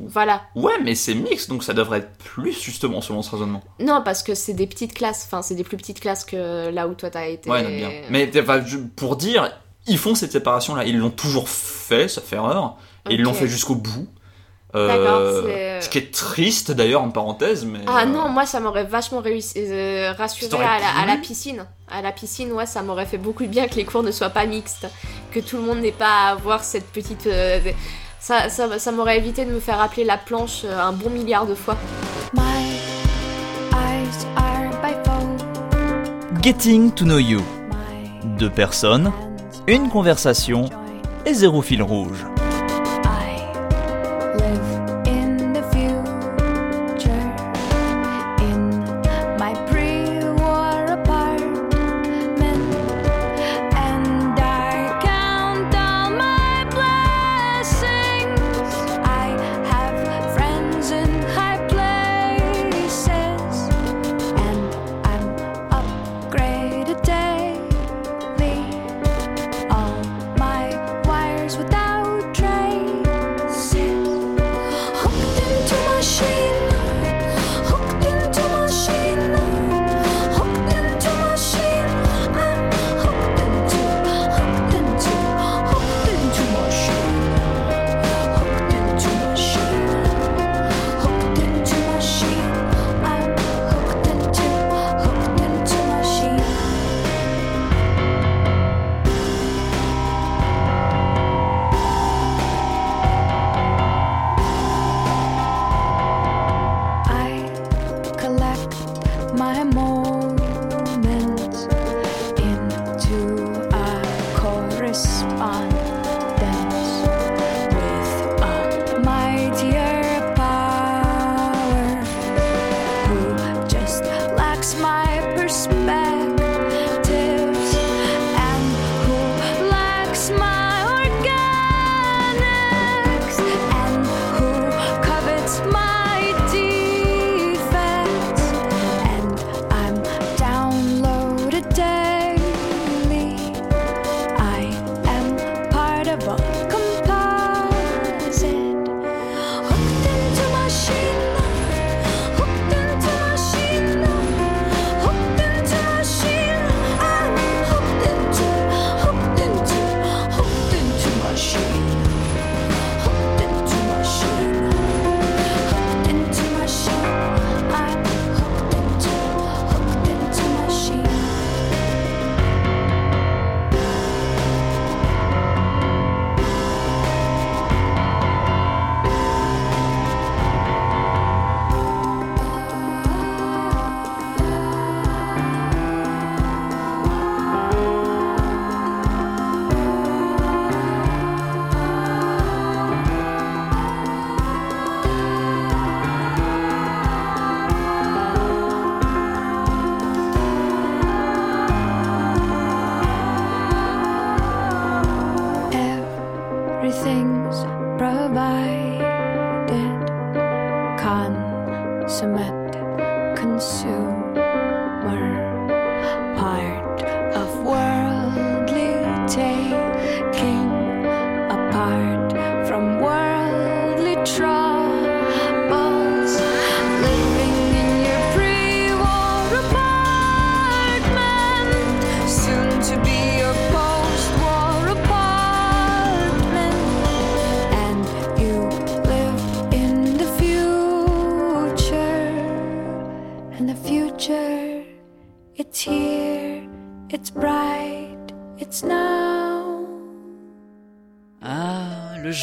Voilà. 0.00 0.42
ouais 0.54 0.74
mais 0.84 0.94
c'est 0.94 1.14
mix 1.14 1.48
donc 1.48 1.64
ça 1.64 1.74
devrait 1.74 1.98
être 1.98 2.16
plus 2.18 2.52
justement 2.52 3.00
selon 3.00 3.20
ce 3.22 3.32
raisonnement 3.32 3.62
Non 3.80 4.00
parce 4.04 4.22
que 4.22 4.34
c'est 4.36 4.52
des 4.54 4.68
petites 4.68 4.94
classes. 4.94 5.24
Enfin 5.26 5.42
c'est 5.42 5.56
des 5.56 5.64
plus 5.64 5.76
petites 5.76 5.98
classes 6.00 6.24
que 6.24 6.68
là 6.70 6.86
où 6.86 6.94
toi 6.94 7.10
t'as 7.10 7.26
été. 7.26 7.50
Ouais, 7.50 7.62
non, 7.62 7.68
bien. 7.68 7.90
Mais 8.10 8.30
enfin, 8.40 8.62
pour 8.94 9.16
dire, 9.16 9.50
ils 9.88 9.98
font 9.98 10.14
cette 10.14 10.30
séparation-là. 10.30 10.84
Ils 10.84 10.98
l'ont 10.98 11.10
toujours 11.10 11.48
fait, 11.48 12.06
sauf 12.06 12.32
erreur. 12.32 12.76
Et 13.10 13.14
ils 13.14 13.22
l'ont 13.22 13.34
fait 13.34 13.48
jusqu'au 13.48 13.74
bout. 13.74 14.06
Euh, 14.74 15.80
ce 15.80 15.88
qui 15.88 15.96
est 15.96 16.12
triste 16.12 16.72
d'ailleurs 16.72 17.02
en 17.02 17.08
parenthèse, 17.10 17.64
mais. 17.64 17.78
Ah 17.86 18.02
euh, 18.02 18.04
non, 18.04 18.28
moi 18.28 18.44
ça 18.44 18.60
m'aurait 18.60 18.84
vachement 18.84 19.20
réussi, 19.20 19.54
euh, 19.56 20.12
rassuré 20.12 20.62
à 20.62 20.78
la, 20.78 21.02
à 21.02 21.06
la 21.06 21.16
piscine. 21.16 21.64
À 21.90 22.02
la 22.02 22.12
piscine, 22.12 22.52
ouais, 22.52 22.66
ça 22.66 22.82
m'aurait 22.82 23.06
fait 23.06 23.16
beaucoup 23.16 23.44
de 23.44 23.48
bien 23.48 23.66
que 23.66 23.76
les 23.76 23.86
cours 23.86 24.02
ne 24.02 24.10
soient 24.10 24.28
pas 24.28 24.44
mixtes. 24.44 24.86
Que 25.32 25.40
tout 25.40 25.56
le 25.56 25.62
monde 25.62 25.78
n'ait 25.78 25.90
pas 25.90 26.26
à 26.26 26.32
avoir 26.32 26.62
cette 26.64 26.86
petite. 26.92 27.26
euh, 27.26 27.60
ça 28.20 28.50
ça, 28.50 28.78
ça 28.78 28.92
m'aurait 28.92 29.16
évité 29.16 29.46
de 29.46 29.52
me 29.52 29.60
faire 29.60 29.80
appeler 29.80 30.04
la 30.04 30.18
planche 30.18 30.62
euh, 30.64 30.78
un 30.78 30.92
bon 30.92 31.08
milliard 31.08 31.46
de 31.46 31.54
fois. 31.54 31.76
My 32.34 32.42
eyes 33.72 34.26
are 34.36 34.70
bifold. 34.82 36.42
Getting 36.42 36.92
to 36.92 37.04
know 37.06 37.18
you. 37.18 37.40
My 37.70 38.36
Deux 38.38 38.50
personnes, 38.50 39.10
une 39.66 39.88
conversation 39.88 40.68
et 41.24 41.32
zéro 41.32 41.62
fil 41.62 41.82
rouge. 41.82 42.26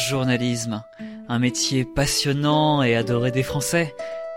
Journalisme. 0.06 0.84
Un 1.28 1.38
métier 1.40 1.84
passionnant 1.84 2.82
et 2.82 2.94
adoré 2.94 3.32
des 3.32 3.42
Français. 3.42 3.94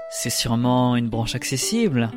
C'est 0.10 0.32
sûrement 0.32 0.96
une 0.96 1.10
branche 1.10 1.36
accessible. 1.36 2.10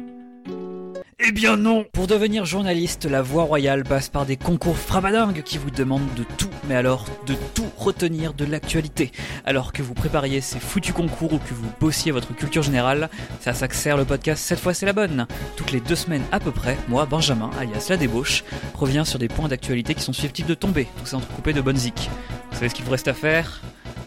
Eh 1.25 1.31
bien 1.31 1.57
non 1.57 1.85
Pour 1.93 2.09
devenir 2.09 2.45
journaliste, 2.45 3.05
la 3.05 3.23
voie 3.23 3.45
royale 3.45 3.85
passe 3.85 4.09
par 4.09 4.27
des 4.27 4.37
concours 4.37 4.77
frabadingues 4.77 5.45
qui 5.45 5.57
vous 5.57 5.71
demandent 5.71 6.13
de 6.17 6.25
tout, 6.37 6.51
mais 6.69 6.75
alors 6.75 7.05
de 7.27 7.35
tout 7.55 7.71
retenir 7.77 8.35
de 8.35 8.45
l'actualité. 8.45 9.13
Alors 9.45 9.73
que 9.73 9.83
vous 9.83 9.95
prépariez 9.95 10.41
ces 10.41 10.59
foutus 10.59 10.93
concours 10.93 11.33
ou 11.33 11.39
que 11.39 11.55
vous 11.55 11.71
bossiez 11.79 12.11
votre 12.11 12.35
culture 12.35 12.65
générale, 12.65 13.09
c'est 13.39 13.51
à 13.51 13.55
ça 13.55 13.69
que 13.69 13.77
sert 13.77 13.97
le 13.97 14.05
podcast 14.05 14.43
Cette 14.43 14.59
fois 14.59 14.75
c'est 14.75 14.85
la 14.85 14.93
bonne. 14.93 15.29
Toutes 15.57 15.71
les 15.71 15.81
deux 15.81 15.95
semaines 15.95 16.25
à 16.33 16.41
peu 16.41 16.51
près, 16.51 16.77
moi, 16.89 17.07
Benjamin, 17.07 17.51
alias 17.61 17.87
La 17.89 17.97
Débauche, 17.97 18.43
revient 18.75 19.05
sur 19.07 19.21
des 19.21 19.29
points 19.29 19.47
d'actualité 19.47 19.95
qui 19.95 20.03
sont 20.03 20.13
susceptibles 20.13 20.49
de 20.49 20.55
tomber, 20.55 20.89
tout 20.99 21.07
ça 21.07 21.19
entrecoupé 21.19 21.53
de 21.53 21.61
bonnes 21.61 21.77
zik. 21.77 22.11
Vous 22.51 22.57
savez 22.57 22.69
ce 22.69 22.75
qu'il 22.75 22.85
vous 22.85 22.91
reste 22.91 23.09
à 23.09 23.15
faire? 23.15 23.63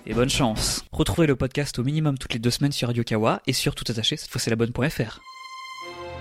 Et 0.06 0.14
bonne 0.14 0.30
chance. 0.30 0.84
Retrouvez 0.92 1.28
le 1.28 1.38
podcast 1.38 1.80
au 1.80 1.84
minimum 1.84 2.18
toutes 2.18 2.34
les 2.34 2.40
deux 2.40 2.52
semaines 2.52 2.74
sur 2.74 2.90
Radio 2.90 3.04
Kawa 3.04 3.42
et 3.48 3.54
sur 3.54 3.74
tout 3.74 3.86
attaché, 3.90 4.18
cette 4.18 4.30
fois 4.30 4.42
c'est 4.42 4.50
la 4.52 4.58
bonne.fr. 4.58 5.22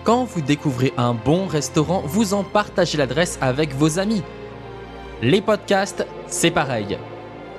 Quand 0.05 0.25
vous 0.25 0.43
découvrez 0.43 0.93
un 0.99 1.15
bon 1.15 1.47
restaurant, 1.47 2.03
vous 2.05 2.35
en 2.35 2.45
partagez 2.45 2.99
l'adresse 2.99 3.39
avec 3.41 3.75
vos 3.75 3.99
amis. 3.99 4.23
Les 5.23 5.41
podcasts, 5.41 6.07
c'est 6.27 6.51
pareil. 6.51 6.99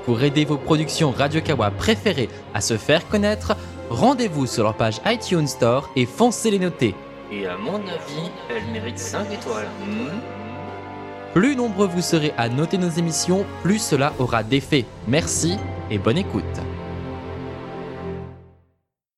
Pour 0.06 0.22
aider 0.22 0.46
vos 0.46 0.58
productions 0.58 1.10
Radio 1.10 1.42
Kawa 1.42 1.72
préférées 1.72 2.30
à 2.54 2.62
se 2.62 2.78
faire 2.78 3.08
connaître, 3.08 3.56
rendez-vous 3.90 4.46
sur 4.46 4.64
leur 4.64 4.76
page 4.76 5.02
iTunes 5.08 5.48
Store 5.48 5.90
et 5.96 6.06
foncez 6.06 6.52
les 6.52 6.60
noter. 6.60 6.94
Et 7.32 7.48
à 7.48 7.58
mon 7.58 7.78
avis, 7.78 8.30
elle 8.52 8.72
mérite 8.72 9.00
5 9.00 9.34
étoiles. 9.34 9.66
Hmm 9.84 10.20
Plus 11.34 11.56
nombreux 11.56 11.88
vous 11.88 12.04
serez 12.04 12.32
à 12.38 12.48
noter 12.48 12.78
nos 12.78 12.90
émissions, 12.90 13.44
plus 13.64 13.80
cela 13.80 14.14
aura 14.20 14.44
d'effet. 14.44 14.86
Merci 15.08 15.58
et 15.90 15.98
bonne 15.98 16.20
écoute. 16.20 16.44